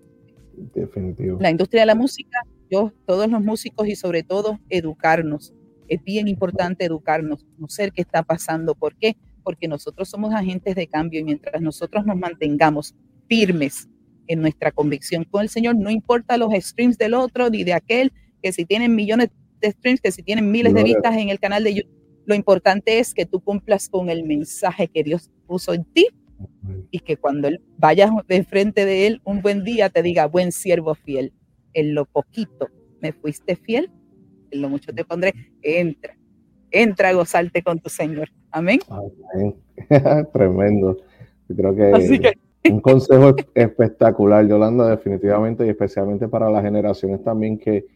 Definitivo. 0.74 1.40
La 1.40 1.50
industria 1.50 1.82
de 1.82 1.88
la 1.88 1.96
música, 1.96 2.40
yo, 2.70 2.94
todos 3.06 3.30
los 3.30 3.42
músicos 3.42 3.88
y 3.88 3.96
sobre 3.96 4.24
todo 4.24 4.60
educarnos. 4.70 5.54
Es 5.88 6.04
bien 6.04 6.28
importante 6.28 6.86
educarnos, 6.86 7.46
conocer 7.56 7.92
qué 7.92 8.02
está 8.02 8.22
pasando. 8.22 8.76
¿Por 8.76 8.96
qué? 8.96 9.16
Porque 9.44 9.68
nosotros 9.68 10.10
somos 10.10 10.34
agentes 10.34 10.76
de 10.76 10.88
cambio 10.88 11.22
y 11.22 11.24
mientras 11.24 11.62
nosotros 11.62 12.06
nos 12.06 12.18
mantengamos 12.18 12.94
firmes 13.28 13.90
en 14.28 14.42
nuestra 14.42 14.72
convicción 14.72 15.24
con 15.24 15.42
el 15.42 15.50
Señor, 15.50 15.76
no 15.76 15.90
importa 15.90 16.38
los 16.38 16.54
streams 16.54 16.98
del 17.00 17.16
otro 17.16 17.50
ni 17.50 17.64
de 17.64 17.74
aquel, 17.74 18.14
que 18.44 18.52
si 18.54 18.66
tienen 18.66 18.96
millones 18.96 19.30
de 19.60 19.72
streams, 19.72 20.02
que 20.02 20.12
si 20.12 20.22
tienen 20.22 20.52
miles 20.52 20.74
de 20.74 20.84
vistas 20.84 21.18
en 21.18 21.30
el 21.30 21.40
canal 21.40 21.64
de 21.64 21.74
YouTube, 21.76 21.99
lo 22.30 22.36
importante 22.36 23.00
es 23.00 23.16
que 23.16 23.26
tú 23.26 23.40
cumplas 23.40 23.90
con 23.90 24.10
el 24.10 24.24
mensaje 24.24 24.88
que 24.88 25.04
Dios 25.04 25.32
puso 25.48 25.74
en 25.74 25.84
ti 25.84 26.08
y 26.92 27.00
que 27.00 27.18
cuando 27.18 27.48
él 27.48 27.60
vayas 27.80 28.12
de 28.28 28.44
frente 28.44 28.86
de 28.86 29.08
él 29.08 29.22
un 29.24 29.42
buen 29.42 29.64
día 29.64 29.90
te 29.90 30.04
diga, 30.04 30.28
buen 30.28 30.52
siervo 30.52 30.94
fiel, 30.94 31.34
en 31.74 31.96
lo 31.96 32.06
poquito 32.06 32.68
me 33.02 33.14
fuiste 33.14 33.56
fiel, 33.56 33.90
en 34.52 34.62
lo 34.62 34.70
mucho 34.70 34.94
te 34.94 35.04
pondré, 35.04 35.34
entra, 35.64 36.16
entra 36.70 37.10
a 37.10 37.14
gozarte 37.14 37.64
con 37.64 37.80
tu 37.80 37.90
Señor. 37.90 38.30
Amén. 38.52 38.80
Tremendo. 40.32 40.98
Yo 41.48 41.56
creo 41.56 41.76
que, 41.76 42.34
un 42.70 42.80
consejo 42.80 43.36
espectacular, 43.56 44.48
Yolanda, 44.48 44.88
definitivamente, 44.88 45.66
y 45.66 45.70
especialmente 45.70 46.28
para 46.28 46.52
las 46.52 46.62
generaciones 46.62 47.24
también 47.24 47.58
que, 47.58 47.88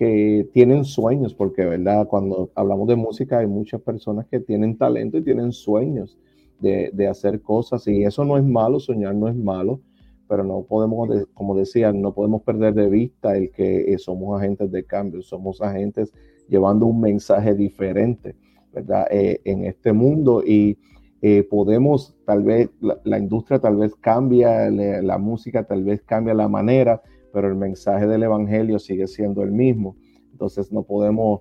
que 0.00 0.48
tienen 0.54 0.86
sueños, 0.86 1.34
porque, 1.34 1.62
¿verdad? 1.62 2.08
Cuando 2.08 2.50
hablamos 2.54 2.88
de 2.88 2.96
música 2.96 3.40
hay 3.40 3.46
muchas 3.46 3.82
personas 3.82 4.26
que 4.28 4.40
tienen 4.40 4.78
talento 4.78 5.18
y 5.18 5.22
tienen 5.22 5.52
sueños 5.52 6.16
de, 6.58 7.06
hacer 7.06 7.42
cosas 7.42 7.86
y 7.86 8.04
eso 8.04 8.24
no 8.24 8.38
es 8.38 8.42
malo, 8.42 8.80
soñar 8.80 9.14
no 9.14 9.28
es 9.28 9.36
malo, 9.36 9.82
pero 10.26 10.42
no 10.42 10.62
podemos, 10.62 11.06
como 11.34 11.54
decía, 11.54 11.92
no 11.92 12.14
podemos 12.14 12.40
perder 12.40 12.72
de 12.72 12.88
vista 12.88 13.36
el 13.36 13.50
que 13.50 13.92
eh, 13.92 13.98
somos 13.98 14.40
agentes 14.40 14.72
de 14.72 14.84
cambio, 14.84 15.20
somos 15.20 15.60
agentes 15.60 16.14
llevando 16.48 16.86
un 16.86 16.98
mensaje 17.02 17.54
diferente, 17.54 18.36
¿verdad? 18.72 19.06
Eh, 19.10 19.42
en 19.44 19.66
este 19.66 19.92
mundo 19.92 20.42
y 20.42 20.78
eh, 21.20 21.42
podemos, 21.42 22.16
tal 22.24 22.42
vez, 22.42 22.70
la, 22.80 23.18
industria 23.18 23.58
tal 23.58 23.76
vez 23.76 23.94
cambia, 23.96 24.70
la 24.70 25.18
música 25.18 25.64
tal 25.64 25.84
vez 25.84 26.00
cambia 26.00 26.32
la 26.32 26.48
manera, 26.48 27.02
pero 27.32 27.48
el 27.48 27.56
mensaje 27.56 28.06
del 28.06 28.22
Evangelio 28.22 28.78
sigue 28.78 29.06
siendo 29.06 29.42
el 29.42 29.52
mismo. 29.52 29.96
Entonces 30.32 30.72
no 30.72 30.82
podemos 30.82 31.40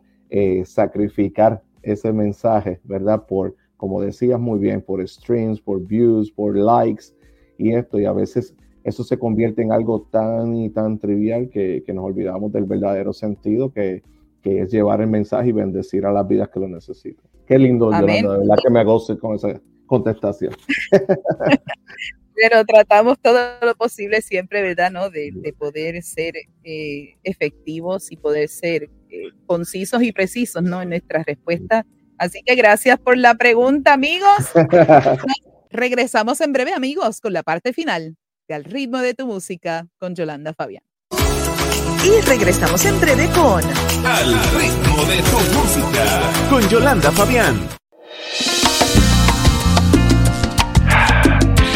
sacrificar 0.66 1.64
ese 1.82 2.14
mensaje, 2.14 2.80
¿verdad? 2.84 3.26
Por, 3.28 3.56
como 3.78 4.02
decías 4.02 4.40
muy 4.40 4.60
bien, 4.60 4.82
por 4.82 5.06
streams, 5.08 5.62
por 5.62 5.86
views, 5.86 6.32
por 6.32 6.56
likes 6.56 7.06
y 7.58 7.74
esto, 7.74 8.00
y 8.00 8.06
a 8.06 8.14
veces 8.14 8.56
eso 8.84 9.04
se 9.04 9.18
convierte 9.18 9.62
en 9.62 9.72
algo 9.72 10.08
tan 10.10 10.56
y 10.56 10.70
tan 10.70 11.00
trivial 11.00 11.50
que, 11.50 11.84
nos 11.94 12.06
olvidamos 12.06 12.52
del 12.52 12.66
verdadero 12.66 13.14
sentido 13.14 13.72
que, 13.72 14.04
es 14.44 14.72
llevar 14.72 15.00
el 15.02 15.08
mensaje 15.08 15.50
y 15.50 15.52
bendecir 15.52 16.06
a 16.06 16.12
las 16.12 16.28
vidas 16.28 16.50
que 16.50 16.60
lo 16.60 16.68
necesitan. 16.68 17.24
Qué 17.46 17.60
lindo, 17.60 17.92
Yolanda, 17.92 18.32
de 18.32 18.38
verdad 18.40 18.56
que 18.64 18.70
me 18.72 18.84
goce 18.84 19.18
con 19.18 19.36
esa 19.36 19.62
contestación. 19.86 20.54
Pero 22.42 22.64
tratamos 22.66 23.20
todo 23.20 23.40
lo 23.62 23.76
posible 23.76 24.22
siempre, 24.22 24.62
¿verdad? 24.62 24.92
¿no? 24.92 25.10
De, 25.10 25.54
poder 25.58 26.02
ser 26.04 26.36
eh, 26.64 27.18
efectivos 27.24 28.12
y 28.12 28.16
poder 28.16 28.48
ser 28.48 28.90
eh, 29.10 29.30
concisos 29.46 30.02
y 30.02 30.12
precisos, 30.12 30.64
¿no? 30.64 30.82
En 30.82 30.90
nuestra 30.90 31.24
respuesta 31.24 31.86
Así 32.20 32.42
que 32.46 32.56
gracias 32.56 33.00
por 33.00 33.18
la 33.18 33.36
pregunta, 33.36 33.94
amigos. 33.94 34.52
Regresamos 35.72 36.42
en 36.42 36.52
breve, 36.52 36.74
amigos, 36.74 37.22
con 37.22 37.32
la 37.32 37.44
parte 37.44 37.72
final 37.72 38.18
de 38.48 38.56
Al 38.56 38.66
ritmo 38.66 38.98
de 38.98 39.14
tu 39.14 39.26
música 39.26 39.88
con 39.98 40.16
Yolanda 40.16 40.54
Fabián. 40.54 40.84
Y 42.04 42.22
regresamos 42.28 42.84
en 42.86 43.00
breve 43.00 43.28
con 43.28 43.64
Al 44.06 44.34
ritmo 44.54 45.06
de 45.06 45.18
tu 45.22 45.40
música 45.58 46.50
con 46.50 46.68
Yolanda 46.68 47.12
Fabián. 47.12 47.70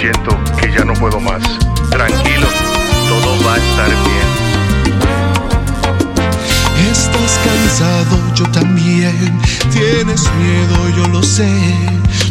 Siento 0.04 0.38
que 0.60 0.70
ya 0.70 0.84
no 0.84 0.94
puedo 0.96 1.18
más. 1.22 1.42
Tranquilo, 1.90 2.48
todo 3.08 3.48
va 3.48 3.54
a 3.54 3.58
estar 3.58 3.88
bien. 3.88 4.30
Estás 6.92 7.40
cansado, 7.46 8.20
yo 8.36 8.44
también. 8.52 9.40
Tienes 9.72 10.30
miedo, 10.40 10.90
yo 10.98 11.08
lo 11.08 11.24
sé. 11.24 11.50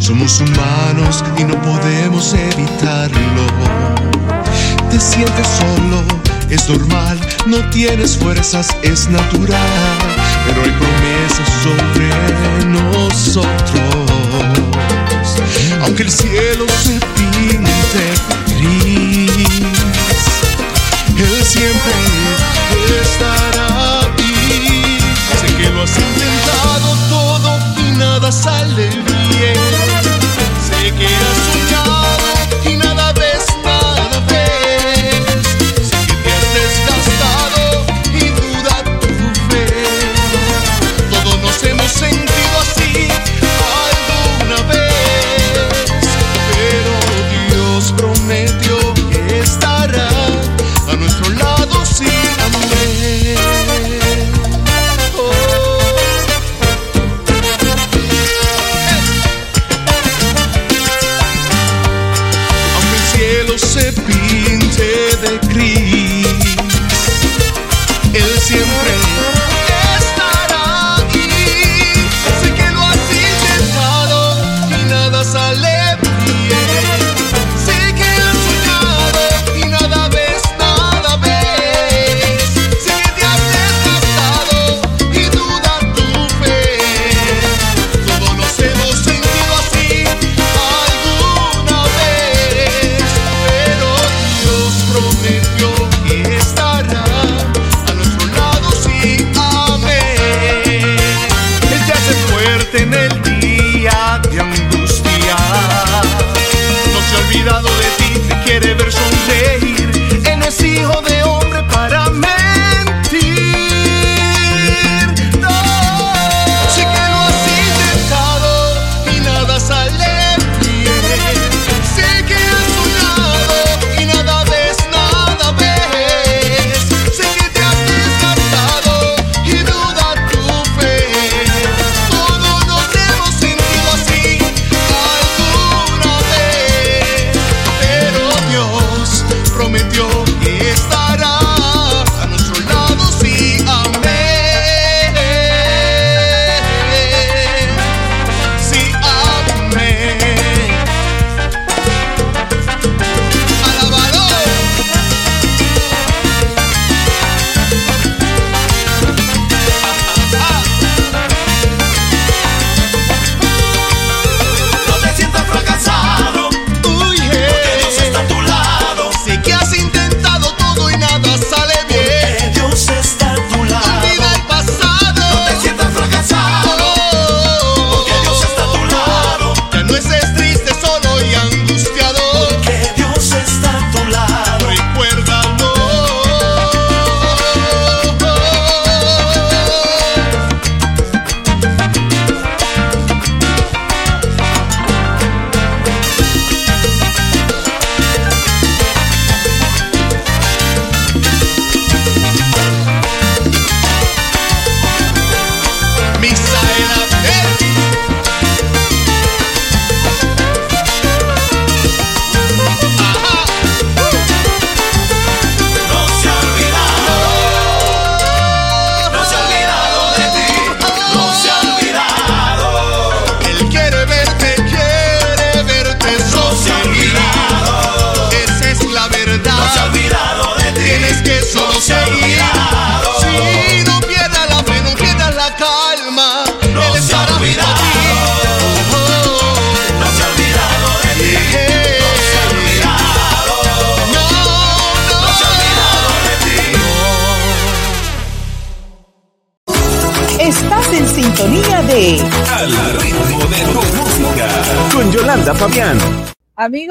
Somos 0.00 0.42
humanos 0.42 1.24
y 1.38 1.44
no 1.44 1.58
podemos 1.62 2.34
evitarlo. 2.34 3.46
Te 4.90 5.00
sientes 5.00 5.48
solo, 5.58 6.04
es 6.50 6.68
normal. 6.68 7.18
No 7.46 7.56
tienes 7.70 8.18
fuerzas, 8.18 8.68
es 8.82 9.08
natural. 9.08 9.98
Pero 10.44 10.62
hay 10.62 10.72
promesas 10.72 11.48
sobre 11.62 12.66
nosotros. 12.66 14.12
Aunque 15.83 16.05
el 16.05 16.11
cielo 16.11 16.66
se 16.83 17.01
pinte 17.14 18.05
gris, 18.57 19.30
Él 21.16 21.45
siempre 21.45 21.93
estará 23.03 23.72
que 25.59 25.70
lo 25.70 25.83
has 25.83 25.99
intentado 25.99 26.97
todo 27.11 27.59
y 27.78 27.93
nada 27.97 28.33
sale 28.33 28.89
bien. 28.89 29.11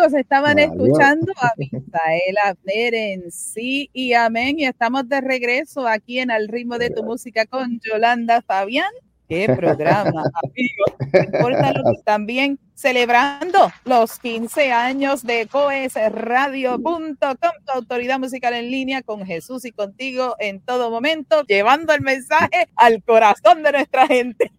Amigos, 0.01 0.19
estaban 0.19 0.57
Adiós. 0.57 0.71
escuchando 0.73 1.31
a 1.41 1.51
Misael 1.57 2.35
Abner 2.43 2.93
en 2.95 3.31
sí 3.31 3.89
y 3.93 4.13
amén. 4.13 4.59
Y 4.59 4.65
estamos 4.65 5.07
de 5.07 5.21
regreso 5.21 5.87
aquí 5.87 6.19
en 6.19 6.31
Al 6.31 6.47
ritmo 6.47 6.77
de 6.79 6.89
tu 6.89 7.03
música 7.03 7.45
con 7.45 7.79
Yolanda 7.81 8.41
Fabián. 8.41 8.91
Qué 9.29 9.47
programa, 9.55 10.23
amigos. 10.43 11.13
No 11.13 11.19
importa 11.23 11.71
lo 11.73 11.83
que- 11.91 12.01
También 12.03 12.57
celebrando 12.73 13.71
los 13.85 14.17
15 14.19 14.71
años 14.71 15.21
de 15.23 15.45
coesradio.com, 15.47 17.15
tu 17.19 17.71
autoridad 17.73 18.17
musical 18.19 18.55
en 18.55 18.71
línea 18.71 19.03
con 19.03 19.23
Jesús 19.23 19.65
y 19.65 19.71
contigo 19.71 20.35
en 20.39 20.61
todo 20.61 20.89
momento, 20.89 21.43
llevando 21.43 21.93
el 21.93 22.01
mensaje 22.01 22.67
al 22.75 23.03
corazón 23.03 23.61
de 23.61 23.71
nuestra 23.71 24.07
gente. 24.07 24.51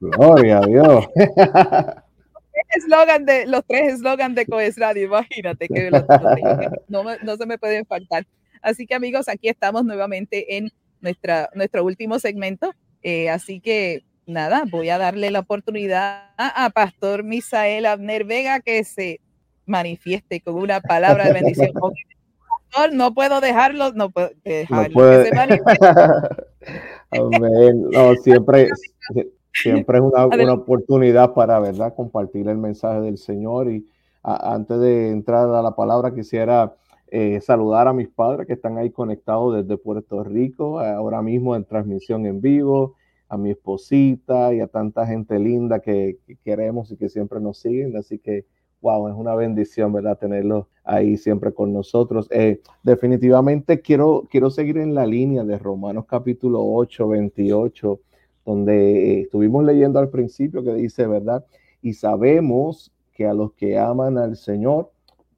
Gloria 0.00 0.58
a 0.58 0.66
Dios. 0.66 1.06
eslogan 2.76 3.24
de 3.24 3.46
los 3.46 3.62
tres 3.66 3.94
eslogans 3.94 4.34
de 4.34 4.46
Coes 4.46 4.76
Radio, 4.78 5.04
imagínate 5.06 5.68
que 5.68 5.90
los- 5.90 6.04
no, 6.88 7.04
no 7.22 7.36
se 7.36 7.46
me 7.46 7.58
pueden 7.58 7.84
faltar. 7.86 8.26
Así 8.62 8.86
que 8.86 8.94
amigos, 8.94 9.28
aquí 9.28 9.48
estamos 9.48 9.84
nuevamente 9.84 10.56
en 10.56 10.70
nuestra, 11.00 11.48
nuestro 11.54 11.84
último 11.84 12.18
segmento. 12.18 12.72
Eh, 13.02 13.30
así 13.30 13.60
que 13.60 14.04
nada, 14.26 14.64
voy 14.70 14.90
a 14.90 14.98
darle 14.98 15.30
la 15.30 15.40
oportunidad 15.40 16.30
a, 16.36 16.64
a 16.66 16.70
Pastor 16.70 17.24
Misael 17.24 17.86
Abner 17.86 18.24
Vega 18.24 18.60
que 18.60 18.84
se 18.84 19.20
manifieste 19.66 20.40
con 20.40 20.56
una 20.56 20.80
palabra 20.80 21.24
de 21.24 21.32
bendición. 21.32 21.72
Pastor, 22.72 22.92
no 22.94 23.14
puedo 23.14 23.40
dejarlo, 23.40 23.92
no 23.94 24.10
puedo 24.10 24.30
dejarlo 24.44 24.88
que 24.88 24.94
puede. 24.94 25.24
se 25.28 25.34
manifieste. 25.34 25.86
Amén. 27.10 27.82
No, 27.90 28.14
siempre, 28.16 28.68
siempre 29.52 29.98
es 29.98 30.04
una, 30.04 30.26
una 30.26 30.54
oportunidad 30.54 31.34
para, 31.34 31.58
¿verdad?, 31.60 31.94
compartir 31.94 32.48
el 32.48 32.58
mensaje 32.58 33.00
del 33.00 33.18
Señor. 33.18 33.70
Y 33.70 33.86
a- 34.22 34.54
antes 34.54 34.78
de 34.80 35.10
entrar 35.10 35.48
a 35.48 35.62
la 35.62 35.74
palabra, 35.76 36.14
quisiera 36.14 36.74
eh, 37.12 37.40
saludar 37.40 37.88
a 37.88 37.92
mis 37.92 38.08
padres 38.08 38.46
que 38.46 38.52
están 38.54 38.78
ahí 38.78 38.90
conectados 38.90 39.56
desde 39.56 39.76
Puerto 39.76 40.22
Rico, 40.24 40.78
ahora 40.80 41.22
mismo 41.22 41.56
en 41.56 41.64
transmisión 41.64 42.24
en 42.26 42.40
vivo, 42.40 42.94
a 43.28 43.36
mi 43.36 43.50
esposita 43.50 44.52
y 44.54 44.60
a 44.60 44.66
tanta 44.68 45.06
gente 45.06 45.38
linda 45.38 45.80
que, 45.80 46.18
que 46.26 46.36
queremos 46.36 46.90
y 46.92 46.96
que 46.96 47.08
siempre 47.08 47.40
nos 47.40 47.58
siguen. 47.58 47.96
Así 47.96 48.18
que, 48.18 48.46
wow, 48.80 49.08
es 49.08 49.14
una 49.14 49.34
bendición, 49.34 49.92
¿verdad?, 49.92 50.18
tenerlos 50.18 50.66
ahí 50.84 51.16
siempre 51.16 51.52
con 51.52 51.72
nosotros. 51.72 52.28
Eh, 52.30 52.60
definitivamente 52.82 53.80
quiero, 53.80 54.26
quiero 54.30 54.50
seguir 54.50 54.78
en 54.78 54.94
la 54.94 55.06
línea 55.06 55.44
de 55.44 55.58
Romanos 55.58 56.04
capítulo 56.08 56.60
8, 56.64 57.08
28, 57.08 58.00
donde 58.50 58.74
eh, 59.18 59.20
estuvimos 59.22 59.64
leyendo 59.64 59.98
al 59.98 60.08
principio 60.10 60.62
que 60.64 60.74
dice, 60.74 61.06
¿verdad? 61.06 61.44
Y 61.82 61.92
sabemos 61.94 62.92
que 63.12 63.26
a 63.26 63.34
los 63.34 63.52
que 63.52 63.78
aman 63.78 64.18
al 64.18 64.36
Señor, 64.36 64.90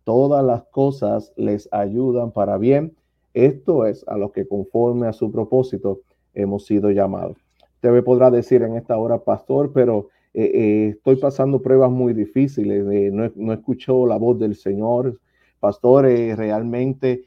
todas 0.04 0.44
las 0.44 0.62
cosas 0.64 1.32
les 1.36 1.68
ayudan 1.72 2.32
para 2.32 2.58
bien. 2.58 2.94
Esto 3.34 3.86
es 3.86 4.04
a 4.08 4.16
los 4.16 4.32
que 4.32 4.46
conforme 4.46 5.06
a 5.06 5.12
su 5.12 5.30
propósito 5.30 6.00
hemos 6.34 6.66
sido 6.66 6.90
llamados. 6.90 7.36
Usted 7.76 7.90
me 7.90 8.02
podrá 8.02 8.30
decir 8.30 8.62
en 8.62 8.76
esta 8.76 8.96
hora, 8.96 9.18
pastor, 9.18 9.72
pero 9.72 10.08
eh, 10.34 10.50
eh, 10.54 10.88
estoy 10.96 11.16
pasando 11.16 11.60
pruebas 11.60 11.90
muy 11.90 12.14
difíciles, 12.14 12.84
no, 13.12 13.30
no 13.34 13.52
escucho 13.52 14.06
la 14.06 14.16
voz 14.16 14.38
del 14.38 14.54
Señor, 14.54 15.18
pastor, 15.60 16.04
realmente 16.04 17.24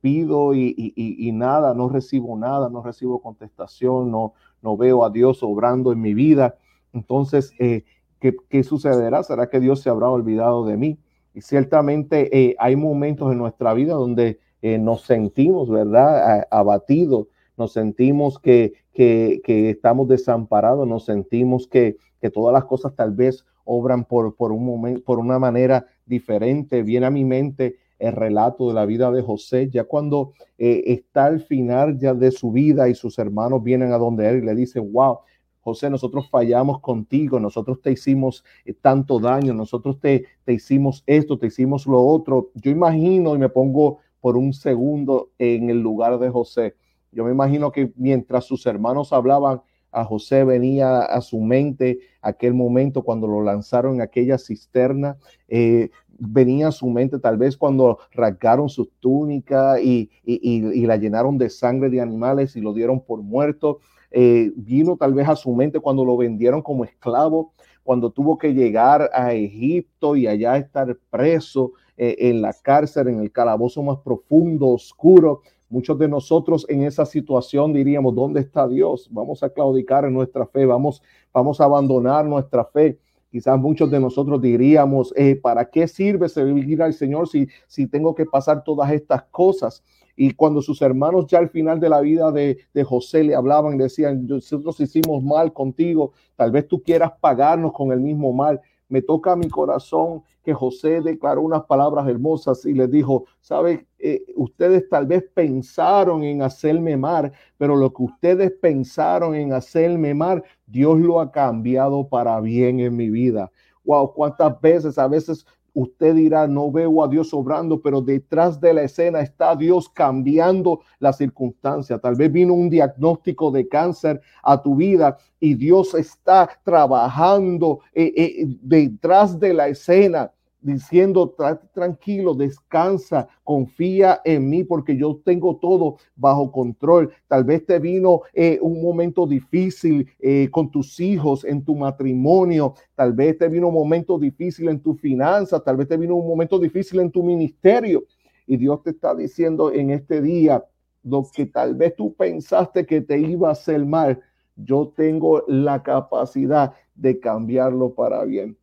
pido 0.00 0.54
y- 0.54 0.74
y- 0.76 1.28
y 1.28 1.32
nada, 1.32 1.74
no 1.74 1.88
recibo 1.88 2.36
nada, 2.36 2.68
no 2.70 2.82
recibo 2.82 3.20
contestación, 3.20 4.10
no, 4.10 4.34
no 4.66 4.76
veo 4.76 5.04
a 5.04 5.10
Dios 5.10 5.44
obrando 5.44 5.92
en 5.92 6.00
mi 6.00 6.12
vida. 6.12 6.56
Entonces, 6.92 7.52
eh, 7.60 7.84
¿qué, 8.18 8.34
qué 8.48 8.64
sucederá? 8.64 9.22
¿Será 9.22 9.48
que 9.48 9.60
Dios 9.60 9.80
se 9.80 9.90
habrá 9.90 10.10
olvidado 10.10 10.66
de 10.66 10.76
mí? 10.76 10.98
Y 11.34 11.40
ciertamente 11.40 12.36
eh, 12.36 12.56
hay 12.58 12.74
momentos 12.74 13.30
en 13.30 13.38
nuestra 13.38 13.72
vida 13.74 13.94
donde 13.94 14.40
eh, 14.62 14.78
nos 14.78 15.02
sentimos, 15.02 15.70
¿verdad? 15.70 16.48
Abatidos, 16.50 17.28
nos 17.56 17.72
sentimos 17.72 18.40
que, 18.40 18.72
que, 18.92 19.40
que 19.44 19.70
estamos 19.70 20.08
desamparados, 20.08 20.88
nos 20.88 21.04
sentimos 21.04 21.68
que, 21.68 21.96
que 22.20 22.30
todas 22.30 22.52
las 22.52 22.64
cosas 22.64 22.92
tal 22.96 23.12
vez 23.12 23.44
obran 23.64 24.04
por, 24.04 24.34
por 24.34 24.50
un 24.50 24.66
momento, 24.66 25.02
por 25.04 25.20
una 25.20 25.38
manera 25.38 25.86
diferente. 26.06 26.82
Viene 26.82 27.06
a 27.06 27.10
mi 27.10 27.24
mente 27.24 27.76
el 27.98 28.12
relato 28.12 28.68
de 28.68 28.74
la 28.74 28.86
vida 28.86 29.10
de 29.10 29.22
José, 29.22 29.68
ya 29.70 29.84
cuando 29.84 30.32
eh, 30.58 30.82
está 30.86 31.26
al 31.26 31.40
final 31.40 31.98
ya 31.98 32.14
de 32.14 32.30
su 32.30 32.52
vida 32.52 32.88
y 32.88 32.94
sus 32.94 33.18
hermanos 33.18 33.62
vienen 33.62 33.92
a 33.92 33.98
donde 33.98 34.28
él 34.28 34.38
y 34.38 34.46
le 34.46 34.54
dicen, 34.54 34.92
wow, 34.92 35.18
José, 35.60 35.90
nosotros 35.90 36.28
fallamos 36.30 36.80
contigo, 36.80 37.40
nosotros 37.40 37.80
te 37.80 37.90
hicimos 37.90 38.44
eh, 38.64 38.72
tanto 38.72 39.18
daño, 39.18 39.52
nosotros 39.52 39.98
te, 39.98 40.26
te 40.44 40.52
hicimos 40.52 41.02
esto, 41.06 41.38
te 41.38 41.48
hicimos 41.48 41.86
lo 41.86 42.00
otro. 42.00 42.50
Yo 42.54 42.70
imagino 42.70 43.34
y 43.34 43.38
me 43.38 43.48
pongo 43.48 43.98
por 44.20 44.36
un 44.36 44.52
segundo 44.52 45.30
en 45.38 45.70
el 45.70 45.80
lugar 45.80 46.18
de 46.18 46.30
José. 46.30 46.76
Yo 47.10 47.24
me 47.24 47.32
imagino 47.32 47.72
que 47.72 47.92
mientras 47.96 48.44
sus 48.44 48.66
hermanos 48.66 49.12
hablaban, 49.12 49.62
a 49.96 50.04
José 50.04 50.44
venía 50.44 51.00
a 51.00 51.22
su 51.22 51.40
mente 51.40 52.00
aquel 52.20 52.52
momento 52.52 53.02
cuando 53.02 53.26
lo 53.26 53.42
lanzaron 53.42 53.94
en 53.94 54.00
aquella 54.02 54.36
cisterna. 54.36 55.16
Eh, 55.48 55.90
venía 56.18 56.68
a 56.68 56.72
su 56.72 56.88
mente 56.88 57.18
tal 57.18 57.36
vez 57.36 57.56
cuando 57.56 57.98
rasgaron 58.12 58.68
su 58.68 58.86
túnica 59.00 59.80
y, 59.80 60.10
y, 60.24 60.86
la 60.86 60.96
llenaron 60.96 61.38
de 61.38 61.50
sangre 61.50 61.90
de 61.90 62.00
animales 62.00 62.56
y 62.56 62.60
lo 62.60 62.72
dieron 62.72 63.00
por 63.00 63.22
muerto. 63.22 63.80
Eh, 64.10 64.52
vino 64.56 64.96
tal 64.96 65.14
vez 65.14 65.28
a 65.28 65.36
su 65.36 65.52
mente 65.54 65.80
cuando 65.80 66.04
lo 66.04 66.16
vendieron 66.16 66.62
como 66.62 66.84
esclavo, 66.84 67.52
cuando 67.82 68.10
tuvo 68.10 68.38
que 68.38 68.54
llegar 68.54 69.10
a 69.12 69.32
Egipto 69.34 70.16
y 70.16 70.26
allá 70.26 70.56
estar 70.56 70.96
preso 71.10 71.72
eh, 71.96 72.16
en 72.18 72.42
la 72.42 72.52
cárcel, 72.52 73.08
en 73.08 73.20
el 73.20 73.32
calabozo 73.32 73.82
más 73.82 73.98
profundo, 73.98 74.68
oscuro. 74.68 75.42
Muchos 75.68 75.98
de 75.98 76.08
nosotros 76.08 76.64
en 76.68 76.84
esa 76.84 77.04
situación 77.04 77.72
diríamos, 77.72 78.14
¿dónde 78.14 78.40
está 78.40 78.68
Dios? 78.68 79.08
Vamos 79.10 79.42
a 79.42 79.50
claudicar 79.50 80.04
en 80.04 80.14
nuestra 80.14 80.46
fe, 80.46 80.64
vamos, 80.64 81.02
vamos 81.32 81.60
a 81.60 81.64
abandonar 81.64 82.24
nuestra 82.24 82.64
fe. 82.64 82.98
Quizás 83.36 83.60
muchos 83.60 83.90
de 83.90 84.00
nosotros 84.00 84.40
diríamos, 84.40 85.12
eh, 85.14 85.36
¿para 85.36 85.68
qué 85.68 85.86
sirve 85.86 86.26
servir 86.26 86.80
al 86.80 86.94
Señor 86.94 87.28
si, 87.28 87.46
si 87.66 87.86
tengo 87.86 88.14
que 88.14 88.24
pasar 88.24 88.64
todas 88.64 88.90
estas 88.90 89.24
cosas? 89.24 89.84
Y 90.16 90.30
cuando 90.30 90.62
sus 90.62 90.80
hermanos 90.80 91.26
ya 91.26 91.36
al 91.36 91.50
final 91.50 91.78
de 91.78 91.90
la 91.90 92.00
vida 92.00 92.32
de, 92.32 92.56
de 92.72 92.82
José 92.82 93.24
le 93.24 93.34
hablaban, 93.34 93.76
decían, 93.76 94.26
nosotros 94.26 94.80
hicimos 94.80 95.22
mal 95.22 95.52
contigo, 95.52 96.12
tal 96.34 96.50
vez 96.50 96.66
tú 96.66 96.82
quieras 96.82 97.12
pagarnos 97.20 97.74
con 97.74 97.92
el 97.92 98.00
mismo 98.00 98.32
mal 98.32 98.58
me 98.88 99.02
toca 99.02 99.32
a 99.32 99.36
mi 99.36 99.48
corazón 99.48 100.22
que 100.42 100.54
José 100.54 101.00
declaró 101.00 101.42
unas 101.42 101.64
palabras 101.64 102.06
hermosas 102.08 102.64
y 102.64 102.72
le 102.72 102.86
dijo, 102.86 103.24
sabe, 103.40 103.86
eh, 103.98 104.22
ustedes 104.36 104.88
tal 104.88 105.06
vez 105.06 105.24
pensaron 105.34 106.22
en 106.22 106.42
hacerme 106.42 106.96
mal, 106.96 107.32
pero 107.58 107.74
lo 107.74 107.92
que 107.92 108.04
ustedes 108.04 108.52
pensaron 108.52 109.34
en 109.34 109.52
hacerme 109.52 110.14
mal, 110.14 110.44
Dios 110.66 110.98
lo 110.98 111.20
ha 111.20 111.32
cambiado 111.32 112.08
para 112.08 112.40
bien 112.40 112.78
en 112.78 112.94
mi 112.94 113.10
vida. 113.10 113.50
Wow, 113.84 114.14
cuántas 114.14 114.60
veces 114.60 114.98
a 114.98 115.08
veces 115.08 115.46
Usted 115.78 116.14
dirá, 116.14 116.48
no 116.48 116.72
veo 116.72 117.04
a 117.04 117.08
Dios 117.08 117.34
obrando, 117.34 117.82
pero 117.82 118.00
detrás 118.00 118.58
de 118.58 118.72
la 118.72 118.84
escena 118.84 119.20
está 119.20 119.54
Dios 119.54 119.90
cambiando 119.90 120.80
la 121.00 121.12
circunstancia. 121.12 121.98
Tal 121.98 122.14
vez 122.14 122.32
vino 122.32 122.54
un 122.54 122.70
diagnóstico 122.70 123.50
de 123.50 123.68
cáncer 123.68 124.22
a 124.42 124.62
tu 124.62 124.76
vida 124.76 125.18
y 125.38 125.52
Dios 125.52 125.94
está 125.94 126.48
trabajando 126.64 127.80
eh, 127.92 128.10
eh, 128.16 128.46
detrás 128.62 129.38
de 129.38 129.52
la 129.52 129.68
escena 129.68 130.32
diciendo, 130.60 131.34
tranquilo, 131.72 132.34
descansa, 132.34 133.28
confía 133.44 134.20
en 134.24 134.48
mí 134.48 134.64
porque 134.64 134.96
yo 134.96 135.20
tengo 135.24 135.56
todo 135.56 135.96
bajo 136.16 136.50
control. 136.50 137.12
Tal 137.28 137.44
vez 137.44 137.64
te 137.64 137.78
vino 137.78 138.22
eh, 138.32 138.58
un 138.60 138.82
momento 138.82 139.26
difícil 139.26 140.08
eh, 140.18 140.48
con 140.50 140.70
tus 140.70 140.98
hijos, 140.98 141.44
en 141.44 141.64
tu 141.64 141.74
matrimonio, 141.76 142.74
tal 142.94 143.12
vez 143.12 143.38
te 143.38 143.48
vino 143.48 143.68
un 143.68 143.74
momento 143.74 144.18
difícil 144.18 144.68
en 144.68 144.80
tu 144.80 144.94
finanzas, 144.94 145.62
tal 145.62 145.76
vez 145.76 145.88
te 145.88 145.96
vino 145.96 146.16
un 146.16 146.26
momento 146.26 146.58
difícil 146.58 147.00
en 147.00 147.10
tu 147.10 147.22
ministerio. 147.22 148.04
Y 148.46 148.56
Dios 148.56 148.82
te 148.82 148.90
está 148.90 149.14
diciendo 149.14 149.72
en 149.72 149.90
este 149.90 150.20
día, 150.20 150.64
lo 151.02 151.24
que 151.32 151.46
tal 151.46 151.74
vez 151.76 151.94
tú 151.94 152.14
pensaste 152.14 152.84
que 152.84 153.00
te 153.00 153.18
iba 153.18 153.48
a 153.48 153.52
hacer 153.52 153.84
mal, 153.86 154.20
yo 154.56 154.92
tengo 154.96 155.44
la 155.46 155.82
capacidad 155.82 156.72
de 156.94 157.20
cambiarlo 157.20 157.94
para 157.94 158.24
bien. 158.24 158.56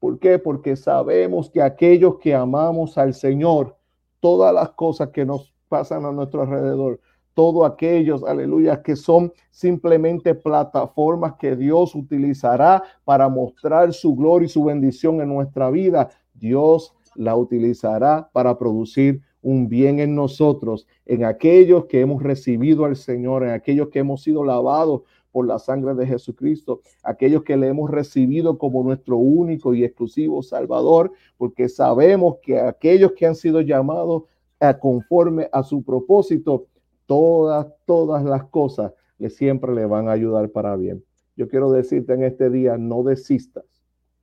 ¿Por 0.00 0.18
qué? 0.18 0.38
Porque 0.38 0.76
sabemos 0.76 1.50
que 1.50 1.60
aquellos 1.60 2.18
que 2.18 2.34
amamos 2.34 2.96
al 2.96 3.12
Señor, 3.12 3.76
todas 4.18 4.52
las 4.52 4.70
cosas 4.70 5.10
que 5.10 5.26
nos 5.26 5.54
pasan 5.68 6.06
a 6.06 6.10
nuestro 6.10 6.42
alrededor, 6.42 6.98
todos 7.34 7.70
aquellos, 7.70 8.24
aleluya, 8.24 8.82
que 8.82 8.96
son 8.96 9.32
simplemente 9.50 10.34
plataformas 10.34 11.34
que 11.38 11.54
Dios 11.54 11.94
utilizará 11.94 12.82
para 13.04 13.28
mostrar 13.28 13.92
su 13.92 14.16
gloria 14.16 14.46
y 14.46 14.48
su 14.48 14.64
bendición 14.64 15.20
en 15.20 15.28
nuestra 15.28 15.70
vida, 15.70 16.08
Dios 16.34 16.94
la 17.14 17.36
utilizará 17.36 18.30
para 18.32 18.58
producir 18.58 19.20
un 19.42 19.68
bien 19.68 20.00
en 20.00 20.14
nosotros, 20.14 20.86
en 21.06 21.24
aquellos 21.24 21.86
que 21.86 22.00
hemos 22.00 22.22
recibido 22.22 22.84
al 22.84 22.96
Señor, 22.96 23.44
en 23.44 23.50
aquellos 23.50 23.88
que 23.88 24.00
hemos 24.00 24.22
sido 24.22 24.44
lavados 24.44 25.02
por 25.32 25.46
la 25.46 25.58
sangre 25.58 25.94
de 25.94 26.06
Jesucristo, 26.06 26.80
aquellos 27.02 27.42
que 27.42 27.56
le 27.56 27.68
hemos 27.68 27.90
recibido 27.90 28.58
como 28.58 28.82
nuestro 28.82 29.16
único 29.16 29.74
y 29.74 29.84
exclusivo 29.84 30.42
Salvador, 30.42 31.12
porque 31.36 31.68
sabemos 31.68 32.36
que 32.42 32.58
aquellos 32.58 33.12
que 33.12 33.26
han 33.26 33.34
sido 33.34 33.60
llamados 33.60 34.24
a 34.58 34.78
conforme 34.78 35.48
a 35.52 35.62
su 35.62 35.82
propósito, 35.82 36.66
todas, 37.06 37.66
todas 37.86 38.24
las 38.24 38.44
cosas 38.44 38.92
que 39.18 39.30
siempre 39.30 39.74
le 39.74 39.86
van 39.86 40.08
a 40.08 40.12
ayudar 40.12 40.50
para 40.50 40.76
bien. 40.76 41.02
Yo 41.36 41.48
quiero 41.48 41.70
decirte 41.72 42.12
en 42.14 42.24
este 42.24 42.50
día, 42.50 42.76
no 42.76 43.02
desistas, 43.02 43.64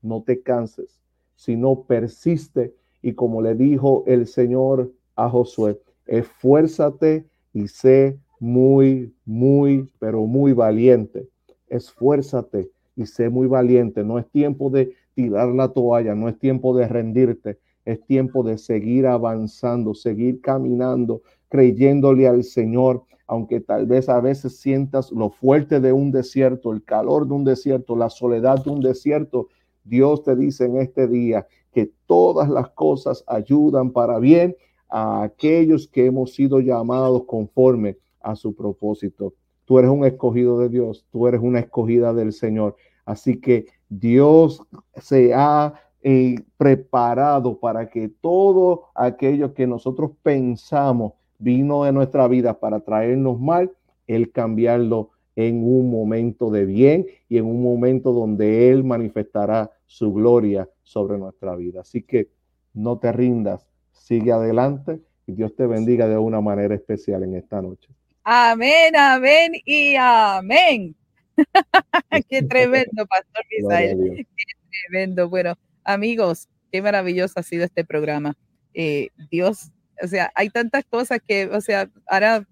no 0.02 0.24
te 0.24 0.42
canses, 0.42 1.02
sino 1.36 1.84
persiste 1.84 2.74
y 3.02 3.14
como 3.14 3.42
le 3.42 3.56
dijo 3.56 4.04
el 4.08 4.28
Señor 4.28 4.92
a 5.16 5.30
Josué, 5.30 5.80
esfuérzate 6.06 7.26
y 7.54 7.68
sé 7.68 8.20
muy, 8.40 9.14
muy, 9.26 9.90
pero 10.00 10.26
muy 10.26 10.54
valiente. 10.54 11.28
Esfuérzate 11.68 12.70
y 12.96 13.06
sé 13.06 13.30
muy 13.30 13.48
valiente. 13.48 14.04
No 14.04 14.20
es 14.20 14.30
tiempo 14.30 14.70
de 14.70 14.94
tirar 15.14 15.50
la 15.50 15.70
toalla, 15.70 16.16
no 16.16 16.30
es 16.30 16.38
tiempo 16.38 16.76
de 16.78 16.88
rendirte, 16.88 17.58
es 17.86 18.06
tiempo 18.06 18.44
de 18.44 18.58
seguir 18.58 19.08
avanzando, 19.08 19.94
seguir 19.94 20.42
caminando, 20.42 21.22
creyéndole 21.50 22.28
al 22.28 22.44
Señor, 22.44 23.04
aunque 23.26 23.60
tal 23.60 23.86
vez 23.86 24.10
a 24.10 24.22
veces 24.22 24.60
sientas 24.60 25.12
lo 25.12 25.30
fuerte 25.30 25.80
de 25.80 25.92
un 25.92 26.12
desierto, 26.12 26.72
el 26.72 26.84
calor 26.84 27.28
de 27.28 27.34
un 27.34 27.44
desierto, 27.44 27.96
la 27.96 28.10
soledad 28.10 28.64
de 28.64 28.70
un 28.70 28.82
desierto. 28.82 29.48
Dios 29.84 30.24
te 30.24 30.36
dice 30.36 30.66
en 30.66 30.78
este 30.78 31.08
día 31.08 31.48
que 31.74 31.92
todas 32.06 32.50
las 32.50 32.70
cosas 32.70 33.24
ayudan 33.28 33.92
para 33.92 34.20
bien 34.20 34.56
a 34.90 35.24
aquellos 35.24 35.88
que 35.88 36.06
hemos 36.06 36.34
sido 36.34 36.60
llamados 36.60 37.24
conforme 37.26 37.98
a 38.28 38.36
su 38.36 38.54
propósito. 38.56 39.34
Tú 39.66 39.80
eres 39.80 39.90
un 39.90 40.06
escogido 40.06 40.60
de 40.60 40.70
Dios, 40.70 41.06
tú 41.12 41.28
eres 41.28 41.42
una 41.42 41.60
escogida 41.60 42.14
del 42.14 42.34
Señor. 42.34 42.76
Así 43.06 43.40
que 43.40 43.68
Dios 43.90 44.62
se 44.96 45.34
ha 45.34 45.74
eh, 46.04 46.36
preparado 46.58 47.60
para 47.60 47.90
que 47.90 48.10
todo 48.10 48.86
aquello 48.94 49.54
que 49.54 49.66
nosotros 49.66 50.12
pensamos 50.22 51.14
vino 51.40 51.84
de 51.84 51.92
nuestra 51.92 52.28
vida 52.28 52.60
para 52.60 52.82
traernos 52.82 53.40
mal, 53.40 53.72
Él 54.08 54.32
cambiarlo 54.32 55.12
en 55.36 55.64
un 55.64 55.90
momento 55.90 56.50
de 56.50 56.66
bien 56.66 57.06
y 57.30 57.38
en 57.38 57.46
un 57.46 57.62
momento 57.62 58.12
donde 58.12 58.70
Él 58.70 58.84
manifestará 58.84 59.72
su 59.86 60.14
gloria 60.14 60.70
sobre 60.84 61.18
nuestra 61.18 61.56
vida. 61.56 61.82
Así 61.82 62.02
que 62.02 62.30
no 62.74 63.00
te 63.00 63.12
rindas, 63.12 63.68
sigue 63.92 64.32
adelante 64.32 65.02
y 65.26 65.34
Dios 65.34 65.56
te 65.56 65.68
bendiga 65.68 66.08
de 66.08 66.18
una 66.18 66.42
manera 66.42 66.76
especial 66.76 67.24
en 67.24 67.36
esta 67.36 67.62
noche. 67.62 67.97
Amén, 68.30 68.94
amén 68.98 69.54
y 69.64 69.96
amén. 69.96 70.94
qué 72.30 72.44
tremendo, 72.44 73.06
Pastor 73.06 73.46
Misael. 73.58 73.98
Qué 74.18 74.44
tremendo. 74.90 75.30
Bueno, 75.30 75.54
amigos, 75.86 76.50
qué 76.70 76.82
maravilloso 76.82 77.40
ha 77.40 77.44
sido 77.44 77.64
este 77.64 77.86
programa. 77.86 78.36
Eh, 78.74 79.12
Dios, 79.32 79.72
o 80.04 80.08
sea, 80.08 80.30
hay 80.36 80.50
tantas 80.50 80.84
cosas 80.84 81.20
que, 81.26 81.46
o 81.46 81.62
sea, 81.62 81.90
ahora 82.06 82.46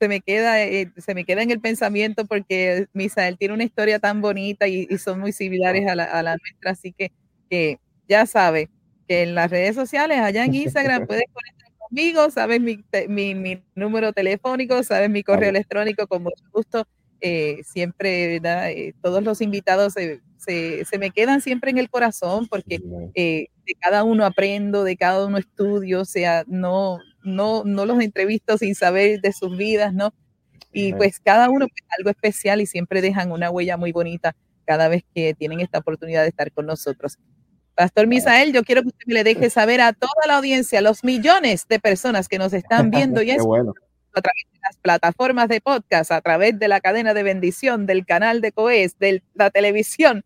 se 0.00 0.08
me 0.08 0.20
queda, 0.20 0.64
eh, 0.64 0.90
se 0.96 1.14
me 1.14 1.24
queda 1.24 1.42
en 1.42 1.52
el 1.52 1.60
pensamiento 1.60 2.26
porque 2.26 2.88
Misael 2.92 3.38
tiene 3.38 3.54
una 3.54 3.62
historia 3.62 4.00
tan 4.00 4.20
bonita 4.20 4.66
y, 4.66 4.88
son 4.98 5.20
muy 5.20 5.30
similares 5.30 5.86
a 5.86 5.94
la, 5.94 6.36
nuestra, 6.38 6.72
así 6.72 6.92
que, 6.92 7.12
que 7.48 7.78
ya 8.08 8.26
sabe 8.26 8.68
que 9.06 9.22
en 9.22 9.36
las 9.36 9.48
redes 9.48 9.76
sociales, 9.76 10.18
allá 10.18 10.44
en 10.44 10.56
Instagram, 10.56 11.06
puedes 11.06 11.26
conectar 11.32 11.59
conmigo, 11.90 12.30
sabes 12.30 12.60
mi, 12.60 12.84
mi, 13.08 13.62
número 13.74 14.12
telefónico, 14.12 14.82
sabes 14.82 15.10
mi 15.10 15.22
correo 15.22 15.50
electrónico, 15.50 16.06
con 16.06 16.22
mucho 16.22 16.44
gusto. 16.52 16.86
Eh, 17.20 17.60
siempre, 17.64 18.36
eh, 18.36 18.94
todos 19.02 19.22
los 19.22 19.42
invitados 19.42 19.92
se, 19.92 20.22
se, 20.38 20.98
me 20.98 21.10
quedan 21.10 21.42
siempre 21.42 21.70
en 21.70 21.76
el 21.76 21.90
corazón 21.90 22.46
porque 22.48 22.80
eh, 23.14 23.48
de 23.66 23.74
cada 23.78 24.04
uno 24.04 24.24
aprendo, 24.24 24.84
de 24.84 24.96
cada 24.96 25.26
uno 25.26 25.36
estudio, 25.36 26.00
o 26.00 26.04
sea, 26.06 26.44
no, 26.46 26.98
no, 27.22 27.62
no 27.64 27.84
los 27.84 28.00
entrevisto 28.00 28.56
sin 28.56 28.74
saber 28.74 29.20
de 29.20 29.32
sus 29.32 29.54
vidas, 29.56 29.92
¿no? 29.92 30.14
Y 30.72 30.94
pues 30.94 31.18
cada 31.18 31.50
uno 31.50 31.66
es 31.66 31.84
algo 31.98 32.10
especial 32.10 32.60
y 32.60 32.66
siempre 32.66 33.02
dejan 33.02 33.32
una 33.32 33.50
huella 33.50 33.76
muy 33.76 33.92
bonita 33.92 34.36
cada 34.64 34.88
vez 34.88 35.02
que 35.14 35.34
tienen 35.34 35.60
esta 35.60 35.78
oportunidad 35.78 36.22
de 36.22 36.28
estar 36.28 36.52
con 36.52 36.66
nosotros. 36.66 37.18
Pastor 37.74 38.06
Misael, 38.06 38.52
yo 38.52 38.62
quiero 38.62 38.82
que 38.82 38.88
usted 38.88 39.06
le 39.06 39.24
deje 39.24 39.50
saber 39.50 39.80
a 39.80 39.92
toda 39.92 40.26
la 40.26 40.36
audiencia, 40.36 40.80
los 40.80 41.04
millones 41.04 41.66
de 41.68 41.78
personas 41.78 42.28
que 42.28 42.38
nos 42.38 42.52
están 42.52 42.90
viendo 42.90 43.22
y 43.22 43.30
es 43.30 43.42
bueno. 43.42 43.72
a 44.14 44.20
través 44.20 44.44
de 44.52 44.58
las 44.62 44.76
plataformas 44.78 45.48
de 45.48 45.60
podcast, 45.60 46.12
a 46.12 46.20
través 46.20 46.58
de 46.58 46.68
la 46.68 46.80
cadena 46.80 47.14
de 47.14 47.22
bendición, 47.22 47.86
del 47.86 48.04
canal 48.04 48.40
de 48.40 48.52
Coes, 48.52 48.98
de 48.98 49.22
la 49.34 49.50
televisión, 49.50 50.24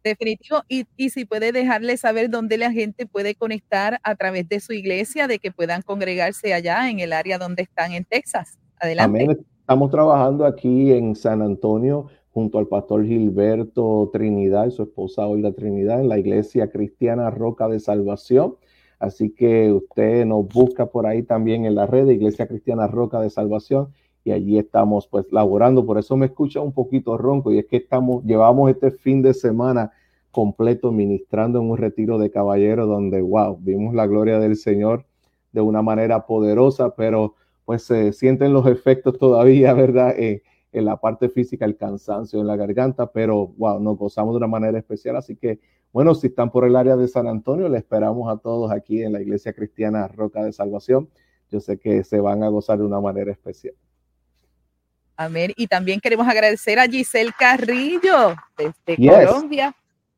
Definitivo. 0.06 0.62
Y, 0.68 0.86
y, 0.96 1.10
si 1.10 1.24
puede 1.24 1.50
dejarle 1.50 1.96
saber 1.96 2.30
dónde 2.30 2.58
la 2.58 2.70
gente 2.70 3.06
puede 3.06 3.34
conectar 3.34 3.98
a 4.04 4.14
través 4.14 4.48
de 4.48 4.60
su 4.60 4.72
iglesia, 4.72 5.26
de 5.26 5.38
que 5.38 5.50
puedan 5.50 5.82
congregarse 5.82 6.54
allá 6.54 6.88
en 6.88 7.00
el 7.00 7.12
área 7.12 7.38
donde 7.38 7.62
están 7.62 7.92
en 7.92 8.04
Texas. 8.04 8.58
Adelante. 8.78 9.24
Amén. 9.24 9.46
Estamos 9.60 9.90
trabajando 9.90 10.46
aquí 10.46 10.92
en 10.92 11.16
San 11.16 11.42
Antonio 11.42 12.06
junto 12.30 12.58
al 12.58 12.68
pastor 12.68 13.04
Gilberto 13.04 14.10
Trinidad 14.12 14.66
y 14.66 14.70
su 14.70 14.84
esposa 14.84 15.26
Olga 15.26 15.50
Trinidad 15.50 16.00
en 16.00 16.08
la 16.08 16.18
iglesia 16.18 16.70
cristiana 16.70 17.30
Roca 17.30 17.66
de 17.66 17.80
Salvación. 17.80 18.56
Así 19.00 19.30
que 19.30 19.72
usted 19.72 20.24
nos 20.24 20.46
busca 20.46 20.86
por 20.86 21.06
ahí 21.06 21.24
también 21.24 21.64
en 21.64 21.74
la 21.74 21.86
red 21.86 22.06
de 22.06 22.14
Iglesia 22.14 22.46
Cristiana 22.46 22.86
Roca 22.86 23.20
de 23.20 23.28
Salvación 23.28 23.88
y 24.26 24.32
allí 24.32 24.58
estamos 24.58 25.06
pues 25.06 25.30
laborando. 25.30 25.86
Por 25.86 25.98
eso 25.98 26.16
me 26.16 26.26
escucha 26.26 26.60
un 26.60 26.72
poquito 26.72 27.16
ronco 27.16 27.52
y 27.52 27.60
es 27.60 27.66
que 27.66 27.76
estamos, 27.76 28.24
llevamos 28.24 28.68
este 28.68 28.90
fin 28.90 29.22
de 29.22 29.32
semana 29.32 29.92
completo 30.32 30.90
ministrando 30.90 31.60
en 31.60 31.70
un 31.70 31.78
retiro 31.78 32.18
de 32.18 32.32
caballeros 32.32 32.88
donde, 32.88 33.22
wow, 33.22 33.56
vimos 33.60 33.94
la 33.94 34.08
gloria 34.08 34.40
del 34.40 34.56
Señor 34.56 35.06
de 35.52 35.60
una 35.60 35.80
manera 35.80 36.26
poderosa, 36.26 36.96
pero 36.96 37.36
pues 37.64 37.84
se 37.84 38.12
sienten 38.12 38.52
los 38.52 38.66
efectos 38.66 39.16
todavía, 39.16 39.72
¿verdad? 39.74 40.18
Eh, 40.18 40.42
en 40.72 40.84
la 40.86 40.96
parte 40.96 41.28
física, 41.28 41.64
el 41.64 41.76
cansancio 41.76 42.40
en 42.40 42.48
la 42.48 42.56
garganta, 42.56 43.12
pero 43.12 43.54
wow, 43.58 43.78
nos 43.78 43.96
gozamos 43.96 44.34
de 44.34 44.38
una 44.38 44.48
manera 44.48 44.76
especial. 44.76 45.14
Así 45.14 45.36
que, 45.36 45.60
bueno, 45.92 46.16
si 46.16 46.26
están 46.26 46.50
por 46.50 46.64
el 46.64 46.74
área 46.74 46.96
de 46.96 47.06
San 47.06 47.28
Antonio, 47.28 47.68
le 47.68 47.78
esperamos 47.78 48.28
a 48.28 48.38
todos 48.38 48.72
aquí 48.72 49.04
en 49.04 49.12
la 49.12 49.22
Iglesia 49.22 49.52
Cristiana 49.52 50.08
Roca 50.08 50.42
de 50.42 50.52
Salvación. 50.52 51.08
Yo 51.48 51.60
sé 51.60 51.78
que 51.78 52.02
se 52.02 52.18
van 52.18 52.42
a 52.42 52.48
gozar 52.48 52.78
de 52.78 52.84
una 52.84 53.00
manera 53.00 53.30
especial. 53.30 53.76
Amén. 55.16 55.52
Y 55.56 55.66
también 55.66 56.00
queremos 56.00 56.28
agradecer 56.28 56.78
a 56.78 56.86
Giselle 56.86 57.32
Carrillo 57.38 58.36
desde 58.56 58.96
yes. 58.96 59.12
Colombia. 59.12 59.74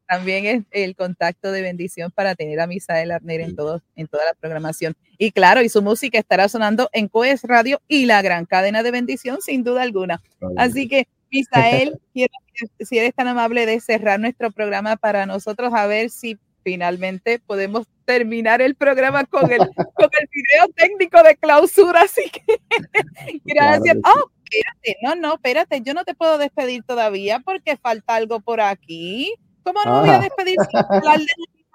También 0.08 0.46
es 0.46 0.64
el 0.70 0.96
contacto 0.96 1.52
de 1.52 1.60
bendición 1.60 2.10
para 2.10 2.34
tener 2.34 2.60
a 2.60 2.66
Misael 2.66 3.10
Arner 3.10 3.42
en, 3.42 3.54
todo, 3.54 3.82
en 3.94 4.06
toda 4.06 4.24
la 4.24 4.32
programación. 4.32 4.96
Y 5.18 5.32
claro, 5.32 5.62
y 5.62 5.68
su 5.68 5.82
música 5.82 6.18
estará 6.18 6.48
sonando 6.48 6.88
en 6.92 7.08
Coes 7.08 7.42
Radio 7.42 7.80
y 7.88 8.06
la 8.06 8.22
gran 8.22 8.46
cadena 8.46 8.82
de 8.82 8.90
bendición, 8.90 9.42
sin 9.42 9.64
duda 9.64 9.82
alguna. 9.82 10.22
Así 10.56 10.88
que, 10.88 11.06
Misael, 11.30 12.00
quiero, 12.14 12.32
si 12.80 12.98
eres 12.98 13.14
tan 13.14 13.28
amable 13.28 13.66
de 13.66 13.80
cerrar 13.80 14.18
nuestro 14.18 14.50
programa 14.50 14.96
para 14.96 15.26
nosotros, 15.26 15.74
a 15.74 15.86
ver 15.86 16.08
si 16.08 16.38
finalmente 16.64 17.38
podemos 17.38 17.86
terminar 18.06 18.62
el 18.62 18.74
programa 18.74 19.26
con 19.26 19.52
el, 19.52 19.58
con 19.58 20.08
el 20.20 20.28
video 20.32 20.68
técnico 20.74 21.22
de 21.22 21.36
clausura. 21.36 22.00
Así 22.00 22.30
que, 22.30 22.60
gracias. 23.44 23.96
Claro 24.02 24.24
oh, 24.24 24.30
espérate, 24.50 24.96
no, 25.02 25.14
no, 25.14 25.34
espérate, 25.34 25.80
yo 25.82 25.94
no 25.94 26.04
te 26.04 26.14
puedo 26.14 26.38
despedir 26.38 26.82
todavía 26.84 27.40
porque 27.40 27.76
falta 27.76 28.14
algo 28.14 28.40
por 28.40 28.60
aquí. 28.60 29.34
¿Cómo 29.62 29.80
no 29.84 30.00
voy 30.00 30.10
a 30.10 30.18
despedir 30.18 30.56
sin 30.70 30.80
hablar 30.80 31.18
de 31.18 31.26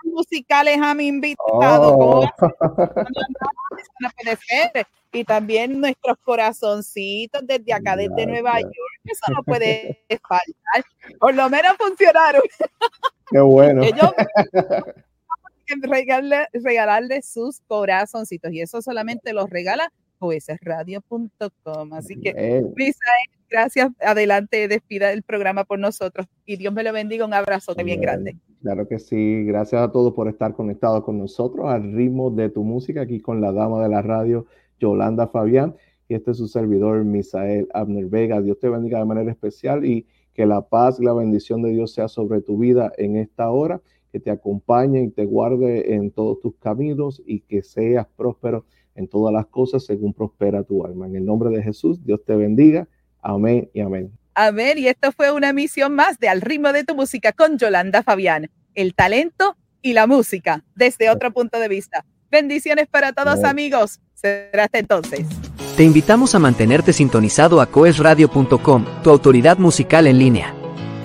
musicales 0.05 0.79
a 0.81 0.93
mi 0.93 1.07
invitado? 1.07 1.95
Oh. 1.97 2.25
Y 5.15 5.23
también 5.25 5.79
nuestros 5.79 6.17
corazoncitos 6.23 7.45
desde 7.45 7.71
acá, 7.71 7.95
desde 7.95 8.25
Nueva 8.25 8.59
York, 8.59 8.73
eso 9.03 9.31
no 9.31 9.43
puede 9.43 10.03
faltar. 10.27 10.91
Por 11.19 11.35
lo 11.35 11.49
menos 11.51 11.73
funcionaron. 11.77 12.41
Qué 13.29 13.39
bueno. 13.39 13.83
Ellos, 13.83 14.11
regalarle, 15.83 16.47
regalarle 16.53 17.21
sus 17.21 17.59
corazoncitos 17.67 18.51
y 18.51 18.61
eso 18.61 18.81
solamente 18.81 19.33
los 19.33 19.49
regala 19.49 19.91
radio.com. 20.61 21.93
Así 21.93 22.19
que, 22.19 22.33
Misael, 22.75 23.29
gracias. 23.49 23.91
Adelante, 23.99 24.67
despida 24.67 25.11
el 25.11 25.23
programa 25.23 25.63
por 25.63 25.79
nosotros 25.79 26.27
y 26.45 26.57
Dios 26.57 26.73
me 26.73 26.83
lo 26.83 26.93
bendiga. 26.93 27.25
Un 27.25 27.33
abrazo 27.33 27.75
bien 27.75 28.01
grande. 28.01 28.37
Claro 28.61 28.87
que 28.87 28.99
sí. 28.99 29.43
Gracias 29.43 29.81
a 29.81 29.91
todos 29.91 30.13
por 30.13 30.27
estar 30.29 30.53
conectados 30.53 31.03
con 31.03 31.17
nosotros 31.17 31.67
al 31.67 31.93
ritmo 31.93 32.31
de 32.31 32.49
tu 32.49 32.63
música 32.63 33.01
aquí 33.01 33.19
con 33.19 33.41
la 33.41 33.51
dama 33.51 33.83
de 33.83 33.89
la 33.89 34.01
radio, 34.01 34.45
Yolanda 34.79 35.27
Fabián. 35.27 35.75
Y 36.07 36.15
este 36.15 36.31
es 36.31 36.37
su 36.37 36.47
servidor, 36.47 37.03
Misael 37.03 37.67
Abner 37.73 38.05
Vega. 38.05 38.41
Dios 38.41 38.59
te 38.59 38.69
bendiga 38.69 38.99
de 38.99 39.05
manera 39.05 39.31
especial 39.31 39.85
y 39.85 40.05
que 40.33 40.45
la 40.45 40.61
paz 40.61 40.99
y 40.99 41.03
la 41.03 41.13
bendición 41.13 41.61
de 41.61 41.71
Dios 41.71 41.93
sea 41.93 42.07
sobre 42.07 42.41
tu 42.41 42.57
vida 42.57 42.91
en 42.97 43.17
esta 43.17 43.49
hora, 43.49 43.81
que 44.11 44.19
te 44.19 44.31
acompañe 44.31 45.03
y 45.03 45.09
te 45.09 45.25
guarde 45.25 45.95
en 45.95 46.11
todos 46.11 46.39
tus 46.39 46.55
caminos 46.55 47.21
y 47.25 47.41
que 47.41 47.63
seas 47.63 48.07
próspero 48.15 48.65
en 48.95 49.07
todas 49.07 49.33
las 49.33 49.47
cosas 49.47 49.85
según 49.85 50.13
prospera 50.13 50.63
tu 50.63 50.85
alma. 50.85 51.07
En 51.07 51.15
el 51.15 51.25
nombre 51.25 51.49
de 51.49 51.63
Jesús, 51.63 52.03
Dios 52.03 52.23
te 52.25 52.35
bendiga. 52.35 52.87
Amén 53.21 53.69
y 53.73 53.81
amén. 53.81 54.11
Amén. 54.35 54.77
Y 54.77 54.87
esto 54.87 55.11
fue 55.11 55.31
una 55.31 55.53
misión 55.53 55.95
más 55.95 56.19
de 56.19 56.27
Al 56.27 56.41
ritmo 56.41 56.73
de 56.73 56.83
tu 56.83 56.95
música 56.95 57.31
con 57.31 57.57
Yolanda 57.57 58.03
Fabián. 58.03 58.49
El 58.75 58.95
talento 58.95 59.55
y 59.81 59.93
la 59.93 60.07
música 60.07 60.63
desde 60.75 61.09
otro 61.09 61.31
punto 61.31 61.59
de 61.59 61.67
vista. 61.67 62.05
Bendiciones 62.31 62.87
para 62.87 63.13
todos 63.13 63.35
amén. 63.35 63.45
amigos. 63.45 63.99
Será 64.13 64.65
hasta 64.65 64.79
entonces. 64.79 65.27
Te 65.77 65.83
invitamos 65.83 66.33
a 66.35 66.39
mantenerte 66.39 66.93
sintonizado 66.93 67.61
a 67.61 67.67
coesradio.com, 67.67 68.85
tu 69.03 69.09
autoridad 69.09 69.57
musical 69.57 70.07
en 70.07 70.17
línea. 70.19 70.55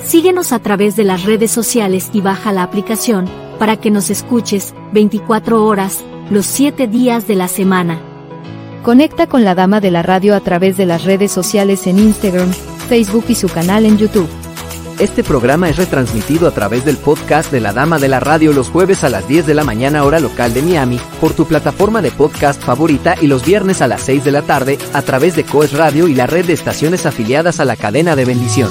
Síguenos 0.01 0.53
a 0.53 0.61
través 0.61 0.97
de 0.97 1.05
las 1.05 1.25
redes 1.25 1.51
sociales 1.51 2.11
y 2.13 2.21
baja 2.21 2.53
la 2.53 2.63
aplicación 2.63 3.29
para 3.59 3.77
que 3.77 3.91
nos 3.91 4.09
escuches 4.09 4.75
24 4.93 5.65
horas 5.65 6.05
los 6.31 6.45
siete 6.47 6.87
días 6.87 7.27
de 7.27 7.35
la 7.35 7.49
semana. 7.49 8.01
Conecta 8.83 9.27
con 9.27 9.45
la 9.45 9.55
Dama 9.55 9.81
de 9.81 9.91
la 9.91 10.03
Radio 10.03 10.35
a 10.35 10.41
través 10.41 10.77
de 10.77 10.87
las 10.87 11.05
redes 11.05 11.33
sociales 11.33 11.87
en 11.87 11.99
Instagram, 11.99 12.53
Facebook 12.89 13.25
y 13.29 13.35
su 13.35 13.49
canal 13.49 13.87
en 13.87 13.99
YouTube. 13.99 14.29
Este 14.99 15.23
programa 15.23 15.69
es 15.69 15.77
retransmitido 15.77 16.49
a 16.49 16.51
través 16.51 16.85
del 16.85 16.97
podcast 16.97 17.53
de 17.53 17.61
la 17.61 17.73
Dama 17.73 17.99
de 17.99 18.09
la 18.09 18.19
Radio 18.19 18.53
los 18.53 18.69
jueves 18.69 19.05
a 19.05 19.09
las 19.09 19.29
10 19.29 19.47
de 19.47 19.55
la 19.55 19.63
mañana 19.63 20.05
hora 20.05 20.19
local 20.19 20.53
de 20.53 20.63
Miami, 20.63 20.99
por 21.21 21.35
tu 21.35 21.47
plataforma 21.47 22.03
de 22.03 22.11
podcast 22.11 22.61
favorita 22.61 23.15
y 23.21 23.29
los 23.29 23.45
viernes 23.45 23.81
a 23.81 23.87
las 23.87 24.03
6 24.03 24.25
de 24.25 24.33
la 24.33 24.43
tarde 24.43 24.77
a 24.93 25.03
través 25.03 25.37
de 25.37 25.45
Coes 25.45 25.73
Radio 25.73 26.09
y 26.09 26.15
la 26.15 26.27
red 26.27 26.47
de 26.47 26.53
estaciones 26.53 27.07
afiliadas 27.07 27.61
a 27.61 27.65
la 27.65 27.77
cadena 27.77 28.17
de 28.17 28.25
bendición. 28.25 28.71